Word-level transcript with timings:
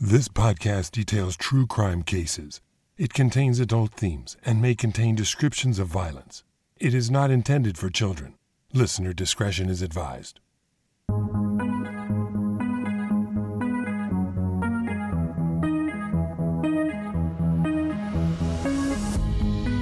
This 0.00 0.28
podcast 0.28 0.92
details 0.92 1.36
true 1.36 1.66
crime 1.66 2.04
cases. 2.04 2.60
It 2.96 3.12
contains 3.12 3.58
adult 3.58 3.92
themes 3.92 4.36
and 4.44 4.62
may 4.62 4.76
contain 4.76 5.16
descriptions 5.16 5.80
of 5.80 5.88
violence. 5.88 6.44
It 6.76 6.94
is 6.94 7.10
not 7.10 7.32
intended 7.32 7.76
for 7.76 7.90
children. 7.90 8.34
Listener 8.72 9.12
discretion 9.12 9.68
is 9.68 9.82
advised. 9.82 10.38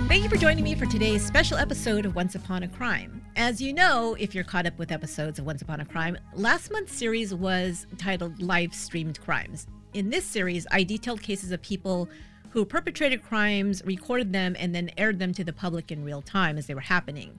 Thank 0.08 0.22
you 0.22 0.30
for 0.30 0.38
joining 0.38 0.64
me 0.64 0.74
for 0.74 0.86
today's 0.86 1.22
special 1.26 1.58
episode 1.58 2.06
of 2.06 2.14
Once 2.14 2.34
Upon 2.34 2.62
a 2.62 2.68
Crime. 2.68 3.22
As 3.36 3.60
you 3.60 3.74
know, 3.74 4.16
if 4.18 4.34
you're 4.34 4.44
caught 4.44 4.64
up 4.64 4.78
with 4.78 4.90
episodes 4.90 5.38
of 5.38 5.44
Once 5.44 5.60
Upon 5.60 5.80
a 5.80 5.84
Crime, 5.84 6.16
last 6.32 6.72
month's 6.72 6.96
series 6.96 7.34
was 7.34 7.86
titled 7.98 8.40
Live 8.40 8.72
Streamed 8.72 9.20
Crimes. 9.20 9.66
In 9.96 10.10
this 10.10 10.26
series, 10.26 10.66
I 10.70 10.82
detailed 10.82 11.22
cases 11.22 11.52
of 11.52 11.62
people 11.62 12.10
who 12.50 12.66
perpetrated 12.66 13.22
crimes, 13.22 13.82
recorded 13.82 14.30
them, 14.30 14.54
and 14.58 14.74
then 14.74 14.90
aired 14.98 15.18
them 15.18 15.32
to 15.32 15.42
the 15.42 15.54
public 15.54 15.90
in 15.90 16.04
real 16.04 16.20
time 16.20 16.58
as 16.58 16.66
they 16.66 16.74
were 16.74 16.82
happening. 16.82 17.38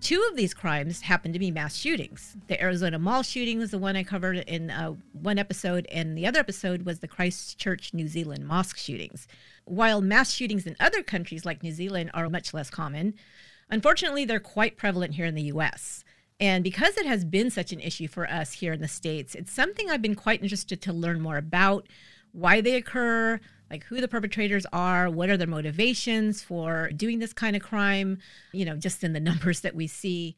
Two 0.00 0.20
of 0.28 0.36
these 0.36 0.52
crimes 0.52 1.02
happened 1.02 1.34
to 1.34 1.38
be 1.38 1.52
mass 1.52 1.76
shootings. 1.76 2.36
The 2.48 2.60
Arizona 2.60 2.98
Mall 2.98 3.22
shooting 3.22 3.60
was 3.60 3.70
the 3.70 3.78
one 3.78 3.94
I 3.94 4.02
covered 4.02 4.38
in 4.38 4.68
uh, 4.68 4.94
one 5.12 5.38
episode, 5.38 5.86
and 5.92 6.18
the 6.18 6.26
other 6.26 6.40
episode 6.40 6.82
was 6.82 6.98
the 6.98 7.06
Christchurch, 7.06 7.94
New 7.94 8.08
Zealand 8.08 8.48
mosque 8.48 8.78
shootings. 8.78 9.28
While 9.64 10.00
mass 10.00 10.32
shootings 10.32 10.66
in 10.66 10.74
other 10.80 11.04
countries 11.04 11.44
like 11.44 11.62
New 11.62 11.70
Zealand 11.70 12.10
are 12.14 12.28
much 12.28 12.52
less 12.52 12.68
common, 12.68 13.14
unfortunately, 13.70 14.24
they're 14.24 14.40
quite 14.40 14.76
prevalent 14.76 15.14
here 15.14 15.26
in 15.26 15.36
the 15.36 15.52
US. 15.54 16.02
And 16.38 16.62
because 16.62 16.96
it 16.96 17.06
has 17.06 17.24
been 17.24 17.50
such 17.50 17.72
an 17.72 17.80
issue 17.80 18.08
for 18.08 18.28
us 18.28 18.52
here 18.52 18.74
in 18.74 18.80
the 18.80 18.88
States, 18.88 19.34
it's 19.34 19.52
something 19.52 19.90
I've 19.90 20.02
been 20.02 20.14
quite 20.14 20.42
interested 20.42 20.82
to 20.82 20.92
learn 20.92 21.20
more 21.20 21.38
about 21.38 21.88
why 22.32 22.60
they 22.60 22.74
occur, 22.74 23.40
like 23.70 23.84
who 23.84 24.00
the 24.00 24.08
perpetrators 24.08 24.66
are, 24.72 25.08
what 25.08 25.30
are 25.30 25.38
their 25.38 25.46
motivations 25.46 26.42
for 26.42 26.90
doing 26.94 27.18
this 27.18 27.32
kind 27.32 27.56
of 27.56 27.62
crime, 27.62 28.18
you 28.52 28.64
know, 28.64 28.76
just 28.76 29.02
in 29.02 29.14
the 29.14 29.20
numbers 29.30 29.60
that 29.60 29.74
we 29.74 29.86
see. 29.86 30.36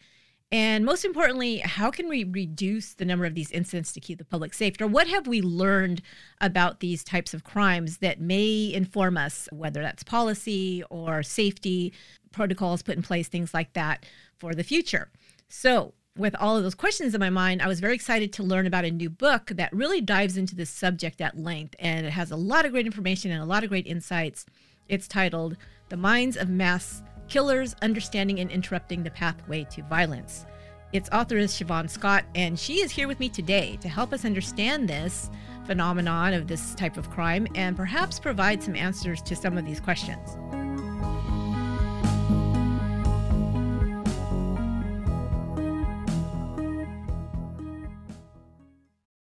And 0.51 0.85
most 0.85 1.05
importantly, 1.05 1.59
how 1.59 1.91
can 1.91 2.09
we 2.09 2.25
reduce 2.25 2.95
the 2.95 3.05
number 3.05 3.27
of 3.27 3.35
these 3.35 3.51
incidents 3.51 3.93
to 3.93 4.01
keep 4.01 4.17
the 4.17 4.25
public 4.25 4.55
safe? 4.55 4.81
Or 4.81 4.87
what 4.87 5.07
have 5.09 5.27
we 5.27 5.43
learned 5.43 6.01
about 6.41 6.81
these 6.81 7.05
types 7.05 7.35
of 7.35 7.45
crimes 7.45 7.99
that 7.99 8.19
may 8.19 8.73
inform 8.73 9.19
us, 9.19 9.49
whether 9.53 9.83
that's 9.83 10.03
policy 10.05 10.83
or 10.89 11.23
safety 11.23 11.93
protocols 12.33 12.83
put 12.83 12.97
in 12.97 13.03
place, 13.03 13.29
things 13.29 13.53
like 13.53 13.75
that 13.75 14.07
for 14.39 14.55
the 14.55 14.65
future? 14.65 15.11
So, 15.49 15.93
with 16.19 16.35
all 16.37 16.57
of 16.57 16.65
those 16.65 16.75
questions 16.75 17.15
in 17.15 17.21
my 17.21 17.31
mind, 17.31 17.63
I 17.63 17.69
was 17.69 17.81
very 17.81 17.95
excited 17.95 18.33
to 18.35 18.43
learn 18.43 18.67
about 18.67 18.85
a 18.85 18.91
new 18.91 19.09
book 19.09 19.53
that 19.55 19.73
really 19.73 20.01
dives 20.01 20.37
into 20.37 20.57
this 20.57 20.69
subject 20.69 21.21
at 21.21 21.39
length. 21.39 21.77
And 21.79 22.05
it 22.05 22.11
has 22.11 22.31
a 22.31 22.37
lot 22.37 22.67
of 22.67 22.73
great 22.73 22.87
information 22.87 23.31
and 23.31 23.41
a 23.41 23.47
lot 23.47 23.63
of 23.63 23.71
great 23.71 23.87
insights. 23.87 24.45
It's 24.89 25.07
titled 25.07 25.57
The 25.89 25.97
Minds 25.97 26.37
of 26.37 26.49
Mass 26.49 27.03
Killers 27.29 27.75
Understanding 27.83 28.41
and 28.41 28.51
Interrupting 28.51 29.03
the 29.03 29.11
Pathway 29.11 29.65
to 29.71 29.83
Violence. 29.85 30.45
Its 30.93 31.09
author 31.11 31.37
is 31.37 31.53
Siobhan 31.53 31.89
Scott, 31.89 32.25
and 32.35 32.59
she 32.59 32.81
is 32.81 32.91
here 32.91 33.07
with 33.07 33.21
me 33.21 33.29
today 33.29 33.79
to 33.83 33.89
help 33.89 34.13
us 34.13 34.25
understand 34.25 34.89
this 34.89 35.31
phenomenon 35.67 36.33
of 36.33 36.49
this 36.49 36.75
type 36.75 36.97
of 36.97 37.11
crime 37.11 37.47
and 37.55 37.77
perhaps 37.77 38.19
provide 38.19 38.63
some 38.63 38.75
answers 38.75 39.21
to 39.23 39.37
some 39.37 39.59
of 39.59 39.67
these 39.67 39.81
questions. 39.81 40.37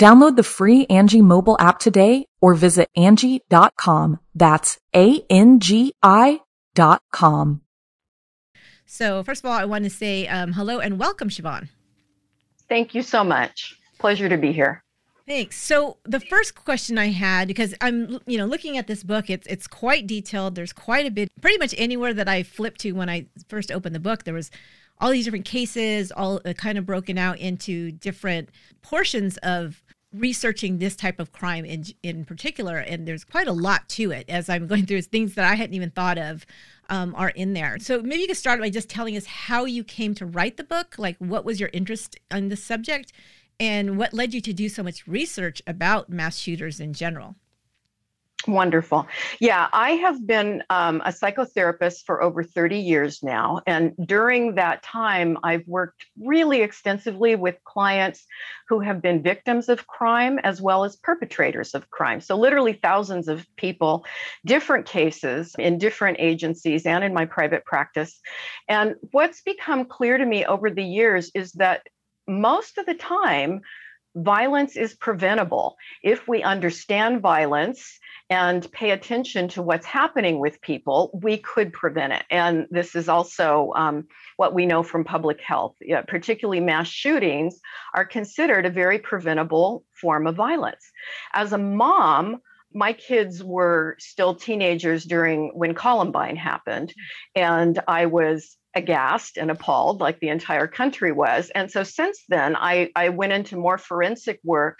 Download 0.00 0.36
the 0.36 0.42
free 0.42 0.86
Angi 0.86 1.22
mobile 1.22 1.56
app 1.58 1.78
today 1.78 2.26
or 2.40 2.54
visit 2.54 2.88
Angi.com. 2.96 4.20
That's 4.34 4.78
A-N-G-I 4.94 6.40
dot 6.74 7.02
com. 7.10 7.62
So, 8.84 9.22
first 9.24 9.42
of 9.42 9.50
all, 9.50 9.56
I 9.56 9.64
want 9.64 9.84
to 9.84 9.90
say 9.90 10.28
um, 10.28 10.52
hello 10.52 10.78
and 10.78 10.98
welcome, 10.98 11.28
Siobhan. 11.28 11.68
Thank 12.68 12.94
you 12.94 13.02
so 13.02 13.24
much. 13.24 13.78
Pleasure 13.98 14.28
to 14.28 14.36
be 14.36 14.52
here. 14.52 14.82
Thanks. 15.26 15.56
So 15.56 15.96
the 16.04 16.20
first 16.20 16.54
question 16.54 16.98
I 16.98 17.06
had, 17.06 17.48
because 17.48 17.74
I'm, 17.80 18.20
you 18.26 18.38
know, 18.38 18.46
looking 18.46 18.78
at 18.78 18.86
this 18.86 19.02
book, 19.02 19.28
it's 19.28 19.46
it's 19.48 19.66
quite 19.66 20.06
detailed. 20.06 20.54
There's 20.54 20.72
quite 20.72 21.04
a 21.04 21.10
bit. 21.10 21.28
Pretty 21.40 21.58
much 21.58 21.74
anywhere 21.76 22.14
that 22.14 22.28
I 22.28 22.44
flipped 22.44 22.80
to 22.82 22.92
when 22.92 23.08
I 23.08 23.26
first 23.48 23.72
opened 23.72 23.94
the 23.94 24.00
book, 24.00 24.22
there 24.22 24.34
was 24.34 24.52
all 25.00 25.10
these 25.10 25.24
different 25.24 25.44
cases, 25.44 26.10
all 26.12 26.40
uh, 26.44 26.52
kind 26.52 26.78
of 26.78 26.86
broken 26.86 27.18
out 27.18 27.38
into 27.38 27.92
different 27.92 28.48
portions 28.82 29.36
of 29.38 29.82
researching 30.12 30.78
this 30.78 30.96
type 30.96 31.20
of 31.20 31.32
crime 31.32 31.64
in 31.64 31.84
in 32.02 32.24
particular 32.24 32.78
and 32.78 33.06
there's 33.06 33.24
quite 33.24 33.48
a 33.48 33.52
lot 33.52 33.86
to 33.88 34.12
it 34.12 34.24
as 34.30 34.48
i'm 34.48 34.66
going 34.66 34.86
through 34.86 35.02
things 35.02 35.34
that 35.34 35.44
i 35.44 35.54
hadn't 35.54 35.74
even 35.74 35.90
thought 35.90 36.16
of 36.16 36.46
um, 36.88 37.14
are 37.16 37.30
in 37.30 37.52
there. 37.52 37.78
So 37.78 38.00
maybe 38.02 38.22
you 38.22 38.26
could 38.28 38.36
start 38.36 38.60
by 38.60 38.70
just 38.70 38.88
telling 38.88 39.16
us 39.16 39.26
how 39.26 39.64
you 39.64 39.84
came 39.84 40.14
to 40.14 40.26
write 40.26 40.56
the 40.56 40.64
book 40.64 40.96
like 40.98 41.16
what 41.18 41.44
was 41.44 41.60
your 41.60 41.70
interest 41.72 42.16
in 42.30 42.48
the 42.48 42.56
subject 42.56 43.12
and 43.58 43.98
what 43.98 44.12
led 44.12 44.34
you 44.34 44.40
to 44.42 44.52
do 44.52 44.68
so 44.68 44.82
much 44.82 45.06
research 45.06 45.62
about 45.66 46.10
mass 46.10 46.36
shooters 46.38 46.80
in 46.80 46.92
general 46.92 47.36
Wonderful. 48.46 49.06
Yeah, 49.40 49.68
I 49.72 49.92
have 49.92 50.24
been 50.24 50.62
um, 50.70 51.02
a 51.04 51.10
psychotherapist 51.10 52.04
for 52.04 52.22
over 52.22 52.44
30 52.44 52.78
years 52.78 53.22
now. 53.22 53.60
And 53.66 53.92
during 54.04 54.54
that 54.54 54.84
time, 54.84 55.36
I've 55.42 55.66
worked 55.66 56.06
really 56.22 56.62
extensively 56.62 57.34
with 57.34 57.56
clients 57.64 58.24
who 58.68 58.80
have 58.80 59.02
been 59.02 59.22
victims 59.22 59.68
of 59.68 59.86
crime 59.88 60.38
as 60.38 60.62
well 60.62 60.84
as 60.84 60.96
perpetrators 60.96 61.74
of 61.74 61.90
crime. 61.90 62.20
So, 62.20 62.36
literally, 62.36 62.74
thousands 62.74 63.26
of 63.26 63.46
people, 63.56 64.04
different 64.44 64.86
cases 64.86 65.54
in 65.58 65.78
different 65.78 66.18
agencies 66.20 66.86
and 66.86 67.02
in 67.02 67.12
my 67.12 67.24
private 67.24 67.64
practice. 67.64 68.20
And 68.68 68.94
what's 69.10 69.42
become 69.42 69.86
clear 69.86 70.18
to 70.18 70.24
me 70.24 70.44
over 70.44 70.70
the 70.70 70.84
years 70.84 71.32
is 71.34 71.52
that 71.52 71.82
most 72.28 72.78
of 72.78 72.86
the 72.86 72.94
time, 72.94 73.60
violence 74.16 74.76
is 74.76 74.94
preventable 74.94 75.76
if 76.02 76.26
we 76.26 76.42
understand 76.42 77.20
violence 77.20 77.98
and 78.30 78.70
pay 78.72 78.90
attention 78.90 79.46
to 79.46 79.62
what's 79.62 79.86
happening 79.86 80.40
with 80.40 80.60
people, 80.60 81.10
we 81.22 81.36
could 81.36 81.72
prevent 81.72 82.12
it. 82.12 82.24
And 82.30 82.66
this 82.70 82.96
is 82.96 83.08
also 83.08 83.72
um, 83.76 84.08
what 84.36 84.54
we 84.54 84.66
know 84.66 84.82
from 84.82 85.04
public 85.04 85.40
health, 85.40 85.76
yeah, 85.80 86.02
particularly 86.02 86.60
mass 86.60 86.88
shootings 86.88 87.60
are 87.94 88.04
considered 88.04 88.66
a 88.66 88.70
very 88.70 88.98
preventable 88.98 89.84
form 89.92 90.26
of 90.26 90.34
violence. 90.34 90.90
As 91.34 91.52
a 91.52 91.58
mom, 91.58 92.40
my 92.72 92.92
kids 92.92 93.44
were 93.44 93.96
still 93.98 94.34
teenagers 94.34 95.04
during 95.04 95.50
when 95.54 95.74
Columbine 95.74 96.36
happened, 96.36 96.92
and 97.34 97.78
I 97.86 98.06
was 98.06 98.56
aghast 98.76 99.38
and 99.38 99.50
appalled 99.50 100.00
like 100.00 100.20
the 100.20 100.28
entire 100.28 100.66
country 100.66 101.10
was. 101.10 101.50
And 101.54 101.70
so 101.70 101.82
since 101.82 102.22
then 102.28 102.56
i, 102.56 102.90
I 102.94 103.08
went 103.08 103.32
into 103.32 103.56
more 103.56 103.78
forensic 103.78 104.40
work 104.44 104.78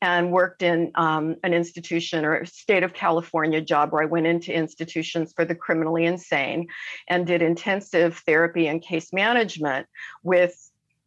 and 0.00 0.32
worked 0.32 0.62
in 0.62 0.90
um, 0.94 1.36
an 1.42 1.52
institution 1.54 2.24
or 2.24 2.44
state 2.46 2.82
of 2.82 2.94
california 2.94 3.60
job 3.60 3.92
where 3.92 4.02
i 4.02 4.06
went 4.06 4.26
into 4.26 4.52
institutions 4.52 5.32
for 5.34 5.44
the 5.44 5.54
criminally 5.54 6.04
insane 6.04 6.66
and 7.08 7.26
did 7.26 7.42
intensive 7.42 8.18
therapy 8.26 8.66
and 8.66 8.82
case 8.82 9.12
management 9.12 9.86
with 10.22 10.54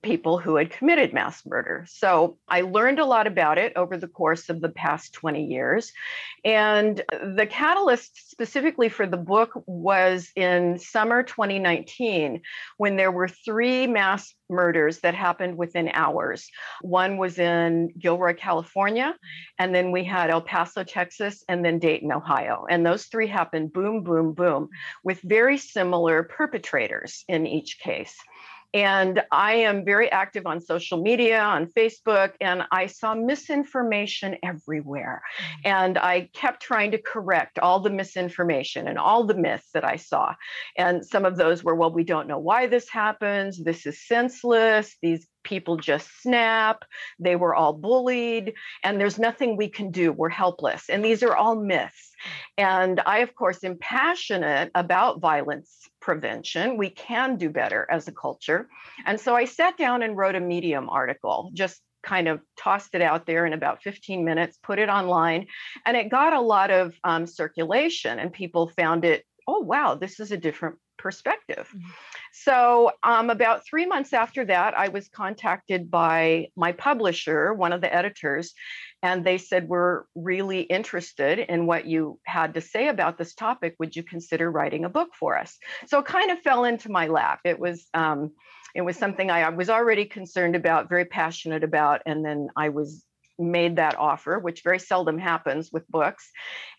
people 0.03 0.37
who 0.37 0.55
had 0.55 0.69
committed 0.69 1.13
mass 1.13 1.45
murder. 1.45 1.85
So 1.89 2.37
I 2.47 2.61
learned 2.61 2.99
a 2.99 3.05
lot 3.05 3.27
about 3.27 3.57
it 3.57 3.73
over 3.75 3.97
the 3.97 4.07
course 4.07 4.49
of 4.49 4.61
the 4.61 4.69
past 4.69 5.13
20 5.13 5.45
years. 5.45 5.91
And 6.45 7.03
the 7.11 7.47
catalyst 7.49 8.29
specifically 8.29 8.89
for 8.89 9.07
the 9.07 9.17
book 9.17 9.51
was 9.65 10.31
in 10.35 10.77
summer 10.79 11.23
2019 11.23 12.41
when 12.77 12.95
there 12.95 13.11
were 13.11 13.27
three 13.27 13.87
mass 13.87 14.33
murders 14.49 14.99
that 14.99 15.15
happened 15.15 15.57
within 15.57 15.89
hours. 15.93 16.49
One 16.81 17.17
was 17.17 17.37
in 17.39 17.89
Gilroy, 17.97 18.33
California, 18.33 19.15
and 19.59 19.73
then 19.73 19.91
we 19.91 20.03
had 20.03 20.29
El 20.29 20.41
Paso, 20.41 20.83
Texas, 20.83 21.43
and 21.49 21.65
then 21.65 21.79
Dayton, 21.79 22.11
Ohio. 22.11 22.65
And 22.69 22.85
those 22.85 23.05
three 23.05 23.27
happened 23.27 23.73
boom, 23.73 24.03
boom, 24.03 24.33
boom, 24.33 24.69
with 25.03 25.19
very 25.21 25.57
similar 25.57 26.23
perpetrators 26.23 27.25
in 27.27 27.45
each 27.45 27.79
case. 27.79 28.15
And 28.77 29.23
I 29.31 29.55
am 29.55 29.83
very 29.83 30.11
active 30.11 30.45
on 30.45 30.61
social 30.61 31.01
media, 31.01 31.41
on 31.41 31.65
Facebook, 31.65 32.33
and 32.39 32.61
I 32.71 32.85
saw 32.85 33.15
misinformation 33.15 34.37
everywhere. 34.43 35.23
Mm-hmm. 35.23 35.61
And 35.67 35.97
I 35.97 36.29
kept 36.33 36.61
trying 36.61 36.91
to 36.91 37.01
correct 37.01 37.57
all 37.57 37.79
the 37.79 37.89
misinformation 37.89 38.87
and 38.87 38.99
all 38.99 39.23
the 39.23 39.33
myths 39.33 39.69
that 39.73 39.83
I 39.83 39.95
saw. 39.95 40.35
And 40.77 41.03
some 41.03 41.25
of 41.25 41.37
those 41.37 41.63
were, 41.63 41.73
well, 41.73 41.91
we 41.91 42.03
don't 42.03 42.27
know 42.27 42.37
why 42.37 42.67
this 42.67 42.87
happens. 42.87 43.57
This 43.57 43.87
is 43.87 44.05
senseless. 44.05 44.95
These 45.01 45.27
people 45.47 45.77
just 45.77 46.09
snap. 46.21 46.83
They 47.19 47.37
were 47.37 47.55
all 47.55 47.73
bullied, 47.73 48.53
and 48.83 48.99
there's 48.99 49.17
nothing 49.17 49.55
we 49.55 49.69
can 49.69 49.91
do. 49.91 50.11
We're 50.11 50.29
helpless. 50.29 50.89
And 50.89 51.03
these 51.03 51.23
are 51.23 51.35
all 51.35 51.55
myths. 51.55 52.11
And 52.57 53.01
I, 53.05 53.19
of 53.19 53.33
course, 53.33 53.63
am 53.63 53.77
passionate 53.79 54.71
about 54.75 55.21
violence 55.21 55.71
prevention. 56.01 56.77
We 56.77 56.89
can 56.89 57.37
do 57.37 57.49
better 57.49 57.87
as 57.89 58.07
a 58.07 58.11
culture. 58.11 58.67
And 59.05 59.19
so 59.19 59.35
I 59.35 59.45
sat 59.45 59.77
down 59.77 60.03
and 60.03 60.17
wrote 60.17 60.35
a 60.35 60.41
Medium 60.41 60.89
article, 60.89 61.49
just 61.53 61.81
kind 62.03 62.27
of 62.27 62.41
tossed 62.57 62.93
it 62.93 63.01
out 63.01 63.25
there 63.25 63.45
in 63.45 63.53
about 63.53 63.81
15 63.83 64.25
minutes, 64.25 64.59
put 64.61 64.79
it 64.79 64.89
online, 64.89 65.47
and 65.85 65.95
it 65.95 66.09
got 66.09 66.33
a 66.33 66.41
lot 66.41 66.71
of 66.71 66.93
um, 67.03 67.25
circulation, 67.25 68.19
and 68.19 68.33
people 68.33 68.69
found 68.69 69.05
it, 69.05 69.23
oh, 69.47 69.59
wow, 69.59 69.95
this 69.95 70.19
is 70.19 70.31
a 70.31 70.37
different 70.37 70.77
perspective. 70.97 71.67
Mm-hmm. 71.69 71.89
So, 72.43 72.91
um, 73.03 73.29
about 73.29 73.65
three 73.65 73.87
months 73.87 74.13
after 74.13 74.45
that, 74.45 74.77
I 74.77 74.89
was 74.89 75.09
contacted 75.09 75.89
by 75.89 76.49
my 76.55 76.71
publisher, 76.71 77.53
one 77.53 77.73
of 77.73 77.81
the 77.81 77.93
editors, 77.93 78.53
and 79.01 79.25
they 79.25 79.39
said, 79.39 79.67
We're 79.67 80.03
really 80.13 80.61
interested 80.61 81.39
in 81.39 81.65
what 81.65 81.87
you 81.87 82.19
had 82.25 82.53
to 82.53 82.61
say 82.61 82.89
about 82.89 83.17
this 83.17 83.33
topic. 83.33 83.75
Would 83.79 83.95
you 83.95 84.03
consider 84.03 84.51
writing 84.51 84.85
a 84.85 84.89
book 84.89 85.09
for 85.19 85.35
us? 85.37 85.57
So, 85.87 85.99
it 85.99 86.05
kind 86.05 86.29
of 86.29 86.39
fell 86.41 86.63
into 86.63 86.91
my 86.91 87.07
lap. 87.07 87.39
It 87.43 87.59
was, 87.59 87.87
um, 87.95 88.33
it 88.75 88.81
was 88.81 88.97
something 88.97 89.31
I 89.31 89.49
was 89.49 89.71
already 89.71 90.05
concerned 90.05 90.55
about, 90.55 90.89
very 90.89 91.05
passionate 91.05 91.63
about, 91.63 92.01
and 92.05 92.23
then 92.23 92.49
I 92.55 92.69
was 92.69 93.03
made 93.39 93.75
that 93.75 93.97
offer, 93.97 94.39
which 94.39 94.63
very 94.63 94.79
seldom 94.79 95.17
happens 95.17 95.71
with 95.71 95.87
books, 95.89 96.31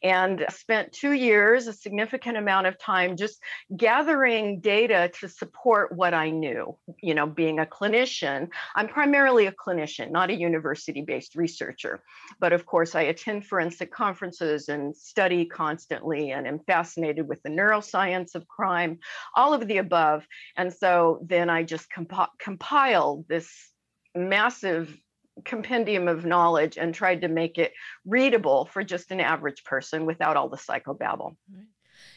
and 0.03 0.45
spent 0.51 0.93
two 0.93 1.13
years, 1.13 1.67
a 1.67 1.73
significant 1.73 2.37
amount 2.37 2.67
of 2.67 2.79
time 2.79 3.17
just 3.17 3.41
gathering 3.77 4.61
data 4.61 5.11
to 5.21 5.29
support 5.29 5.93
what 5.93 6.15
I 6.15 6.31
knew. 6.31 6.77
You 7.03 7.15
know, 7.15 7.27
being 7.27 7.59
a 7.59 7.67
clinician, 7.67 8.49
I'm 8.75 8.89
primarily 8.89 9.47
a 9.47 9.53
clinician, 9.53 10.11
not 10.11 10.31
a 10.31 10.35
university 10.35 11.03
based 11.03 11.35
researcher. 11.35 12.03
But 12.41 12.53
of 12.53 12.67
course, 12.67 12.95
I 12.95 13.03
attend 13.03 13.47
forensic 13.47 13.93
conferences 13.93 14.69
and 14.69 14.97
study 14.97 15.45
constantly 15.45 16.31
and 16.31 16.47
am 16.47 16.61
fascinated 16.61 17.29
with 17.29 17.43
the 17.43 17.51
neuroscience 17.51 18.35
of 18.35 18.49
crime, 18.49 18.99
all 19.35 19.55
of 19.55 19.67
the 19.67 19.79
above. 19.79 20.27
And 20.57 20.73
so 20.73 21.21
then 21.25 21.51
I 21.51 21.63
just 21.63 21.91
comp- 21.91 22.39
compiled 22.39 23.27
this 23.29 23.51
massive 24.15 24.97
compendium 25.45 26.09
of 26.09 26.25
knowledge 26.25 26.79
and 26.79 26.95
tried 26.95 27.21
to 27.23 27.29
make 27.29 27.59
it 27.59 27.73
readable 28.05 28.67
for 28.67 28.83
just 28.83 29.11
an 29.11 29.21
average 29.21 29.65
person 29.65 30.07
without 30.07 30.37
all 30.37 30.49
the 30.49 30.57
psychobabble. 30.57 31.37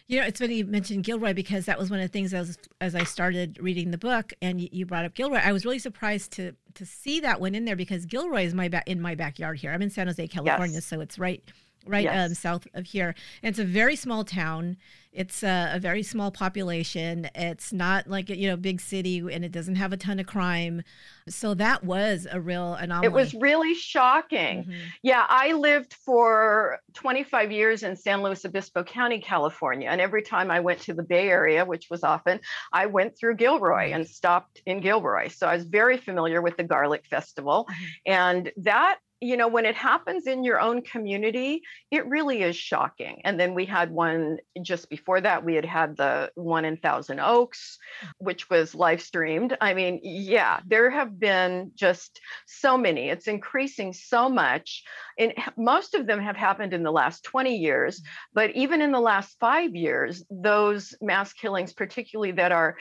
You 0.07 0.19
know, 0.19 0.25
it's 0.25 0.39
funny 0.39 0.55
you 0.55 0.65
mentioned 0.65 1.03
Gilroy 1.03 1.33
because 1.33 1.65
that 1.65 1.79
was 1.79 1.89
one 1.89 1.99
of 1.99 2.03
the 2.03 2.11
things 2.11 2.33
as 2.33 2.57
as 2.81 2.95
I 2.95 3.03
started 3.03 3.57
reading 3.61 3.91
the 3.91 3.97
book 3.97 4.33
and 4.41 4.61
you 4.61 4.85
brought 4.85 5.05
up 5.05 5.13
Gilroy. 5.13 5.39
I 5.43 5.51
was 5.51 5.65
really 5.65 5.79
surprised 5.79 6.31
to 6.33 6.53
to 6.73 6.85
see 6.85 7.19
that 7.21 7.39
one 7.39 7.55
in 7.55 7.65
there 7.65 7.75
because 7.75 8.05
Gilroy 8.05 8.43
is 8.43 8.53
my 8.53 8.67
ba- 8.67 8.83
in 8.85 9.01
my 9.01 9.15
backyard 9.15 9.59
here. 9.59 9.71
I'm 9.71 9.81
in 9.81 9.89
San 9.89 10.07
Jose, 10.07 10.27
California, 10.27 10.75
yes. 10.75 10.85
so 10.85 10.99
it's 10.99 11.17
right 11.17 11.43
right 11.85 12.03
yes. 12.03 12.29
um, 12.29 12.35
south 12.35 12.67
of 12.73 12.85
here. 12.85 13.15
And 13.41 13.49
it's 13.49 13.59
a 13.59 13.65
very 13.65 13.95
small 13.95 14.23
town. 14.23 14.77
It's 15.13 15.43
a, 15.43 15.71
a, 15.73 15.79
very 15.79 16.03
small 16.03 16.31
population. 16.31 17.29
It's 17.35 17.73
not 17.73 18.07
like 18.07 18.29
a 18.29 18.37
you 18.37 18.47
know 18.47 18.55
big 18.55 18.79
city, 18.79 19.17
and 19.19 19.43
it 19.43 19.51
doesn't 19.51 19.75
have 19.75 19.91
a 19.91 19.97
ton 19.97 20.21
of 20.21 20.25
crime. 20.25 20.83
So 21.27 21.53
that 21.55 21.83
was 21.83 22.27
a 22.31 22.39
real 22.39 22.75
anomaly. 22.75 23.07
It 23.07 23.11
was 23.11 23.33
really 23.33 23.75
shocking. 23.75 24.63
Mm-hmm. 24.63 24.79
Yeah, 25.03 25.25
I 25.27 25.51
lived 25.51 25.95
for 26.05 26.79
25 26.93 27.51
years 27.51 27.83
in 27.83 27.97
San 27.97 28.23
Luis 28.23 28.45
Obispo 28.45 28.83
County, 28.83 29.19
California, 29.19 29.89
and 29.89 29.99
every 29.99 30.21
time 30.21 30.49
I 30.49 30.61
went 30.61 30.79
to 30.81 30.93
the 30.93 31.03
Bay 31.03 31.27
Area, 31.27 31.65
which 31.65 31.87
was 31.89 32.05
often, 32.05 32.39
I 32.71 32.85
went 32.85 33.17
through 33.17 33.35
Gilroy 33.35 33.91
and 33.91 34.07
stopped 34.07 34.61
in 34.65 34.79
Gilroy. 34.79 35.27
So 35.27 35.45
I 35.45 35.55
was 35.55 35.65
very 35.65 35.97
familiar 35.97 36.41
with 36.41 36.55
the 36.55 36.63
Garlic 36.63 37.05
Festival, 37.05 37.67
mm-hmm. 37.69 38.13
and 38.13 38.51
that 38.57 38.99
you 39.21 39.37
know, 39.37 39.47
when 39.47 39.67
it 39.67 39.75
happens 39.75 40.25
in 40.25 40.43
your 40.43 40.59
own 40.59 40.81
community, 40.81 41.61
it 41.91 42.07
really 42.07 42.41
is 42.41 42.55
shocking. 42.55 43.21
And 43.23 43.39
then 43.39 43.53
we 43.53 43.65
had 43.65 43.91
one 43.91 44.39
just 44.63 44.89
before 44.89 45.21
that, 45.21 45.45
we 45.45 45.53
had 45.53 45.63
had 45.63 45.95
the 45.95 46.31
one 46.33 46.65
in 46.65 46.77
Thousand 46.77 47.19
Oaks, 47.19 47.77
which 48.17 48.49
was 48.49 48.73
live 48.73 48.99
streamed. 48.99 49.55
I 49.61 49.75
mean, 49.75 49.99
yeah, 50.01 50.59
there 50.65 50.89
have 50.89 51.19
been 51.19 51.71
just 51.75 52.19
so 52.47 52.79
many. 52.79 53.09
It's 53.09 53.27
increasing 53.27 53.93
so 53.93 54.27
much. 54.27 54.83
And 55.19 55.33
most 55.55 55.93
of 55.93 56.07
them 56.07 56.19
have 56.19 56.35
happened 56.35 56.73
in 56.73 56.81
the 56.81 56.91
last 56.91 57.23
20 57.23 57.55
years, 57.55 57.99
mm-hmm. 57.99 58.07
but 58.33 58.51
even 58.55 58.81
in 58.81 58.91
the 58.91 58.99
last 58.99 59.37
five 59.39 59.75
years, 59.75 60.25
those 60.31 60.95
mass 60.99 61.31
killings, 61.31 61.73
particularly 61.73 62.31
that 62.33 62.51
are 62.51 62.75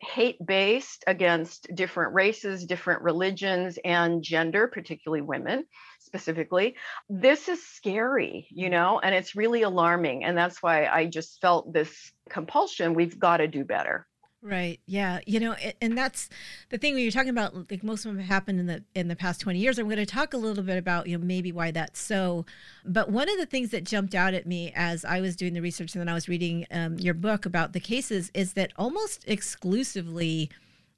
hate 0.00 0.44
based 0.44 1.04
against 1.06 1.74
different 1.74 2.14
races, 2.14 2.66
different 2.66 3.02
religions, 3.02 3.78
and 3.84 4.22
gender, 4.22 4.68
particularly 4.68 5.22
women 5.22 5.64
specifically. 6.00 6.76
This 7.08 7.48
is 7.48 7.66
scary, 7.66 8.46
you 8.50 8.70
know, 8.70 9.00
and 9.00 9.14
it's 9.14 9.36
really 9.36 9.62
alarming. 9.62 10.24
And 10.24 10.36
that's 10.36 10.62
why 10.62 10.86
I 10.86 11.06
just 11.06 11.40
felt 11.40 11.72
this 11.72 12.12
compulsion 12.28 12.94
we've 12.94 13.18
got 13.18 13.38
to 13.38 13.48
do 13.48 13.64
better. 13.64 14.06
Right. 14.42 14.78
Yeah. 14.86 15.20
You 15.26 15.40
know, 15.40 15.56
and 15.80 15.98
that's 15.98 16.28
the 16.68 16.78
thing 16.78 16.94
when 16.94 17.02
you're 17.02 17.10
talking 17.10 17.30
about 17.30 17.70
like 17.70 17.82
most 17.82 18.04
of 18.04 18.12
them 18.12 18.18
have 18.18 18.28
happened 18.28 18.60
in 18.60 18.66
the 18.66 18.84
in 18.94 19.08
the 19.08 19.16
past 19.16 19.40
20 19.40 19.58
years. 19.58 19.78
I'm 19.78 19.86
going 19.86 19.96
to 19.96 20.06
talk 20.06 20.34
a 20.34 20.36
little 20.36 20.62
bit 20.62 20.78
about, 20.78 21.08
you 21.08 21.18
know, 21.18 21.24
maybe 21.24 21.50
why 21.50 21.70
that's 21.72 21.98
so. 21.98 22.44
But 22.84 23.10
one 23.10 23.28
of 23.28 23.38
the 23.38 23.46
things 23.46 23.70
that 23.70 23.82
jumped 23.82 24.14
out 24.14 24.34
at 24.34 24.46
me 24.46 24.72
as 24.76 25.04
I 25.04 25.20
was 25.20 25.34
doing 25.34 25.54
the 25.54 25.62
research 25.62 25.94
and 25.94 26.00
then 26.00 26.08
I 26.08 26.14
was 26.14 26.28
reading 26.28 26.66
um, 26.70 26.98
your 26.98 27.14
book 27.14 27.44
about 27.44 27.72
the 27.72 27.80
cases 27.80 28.30
is 28.34 28.52
that 28.52 28.72
almost 28.76 29.24
exclusively 29.26 30.50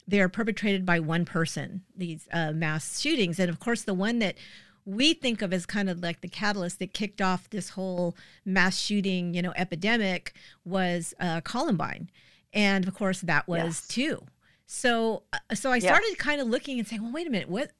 they're 0.07 0.29
perpetrated 0.29 0.85
by 0.85 1.01
one 1.01 1.25
person, 1.25 1.83
these 1.97 2.29
uh, 2.33 2.53
mass 2.53 3.01
shootings. 3.01 3.39
And 3.39 3.49
of 3.49 3.61
course, 3.61 3.83
the 3.83 3.95
one 3.95 4.19
that 4.19 4.37
we 4.85 5.15
think 5.15 5.43
of 5.43 5.53
as 5.53 5.65
kind 5.65 5.89
of 5.89 6.03
like 6.03 6.23
the 6.23 6.29
catalyst 6.29 6.81
that 6.81 6.93
kicked 6.93 7.23
off 7.23 7.49
this 7.51 7.71
whole 7.71 8.17
mass 8.45 8.79
shooting, 8.79 9.33
you 9.33 9.43
know, 9.43 9.53
epidemic 9.57 10.33
was 10.65 11.15
uh, 11.21 11.41
Columbine 11.43 12.11
and 12.53 12.87
of 12.87 12.95
course 12.95 13.21
that 13.23 13.47
was 13.49 13.65
yes. 13.65 13.89
two. 13.89 14.23
So 14.67 15.23
uh, 15.33 15.55
so 15.55 15.71
i 15.71 15.79
started 15.79 16.09
yes. 16.09 16.19
kind 16.19 16.41
of 16.41 16.49
looking 16.49 16.79
and 16.79 16.87
saying 16.87 17.03
well 17.03 17.13
wait 17.13 17.27
a 17.27 17.31
minute. 17.31 17.49
What 17.49 17.73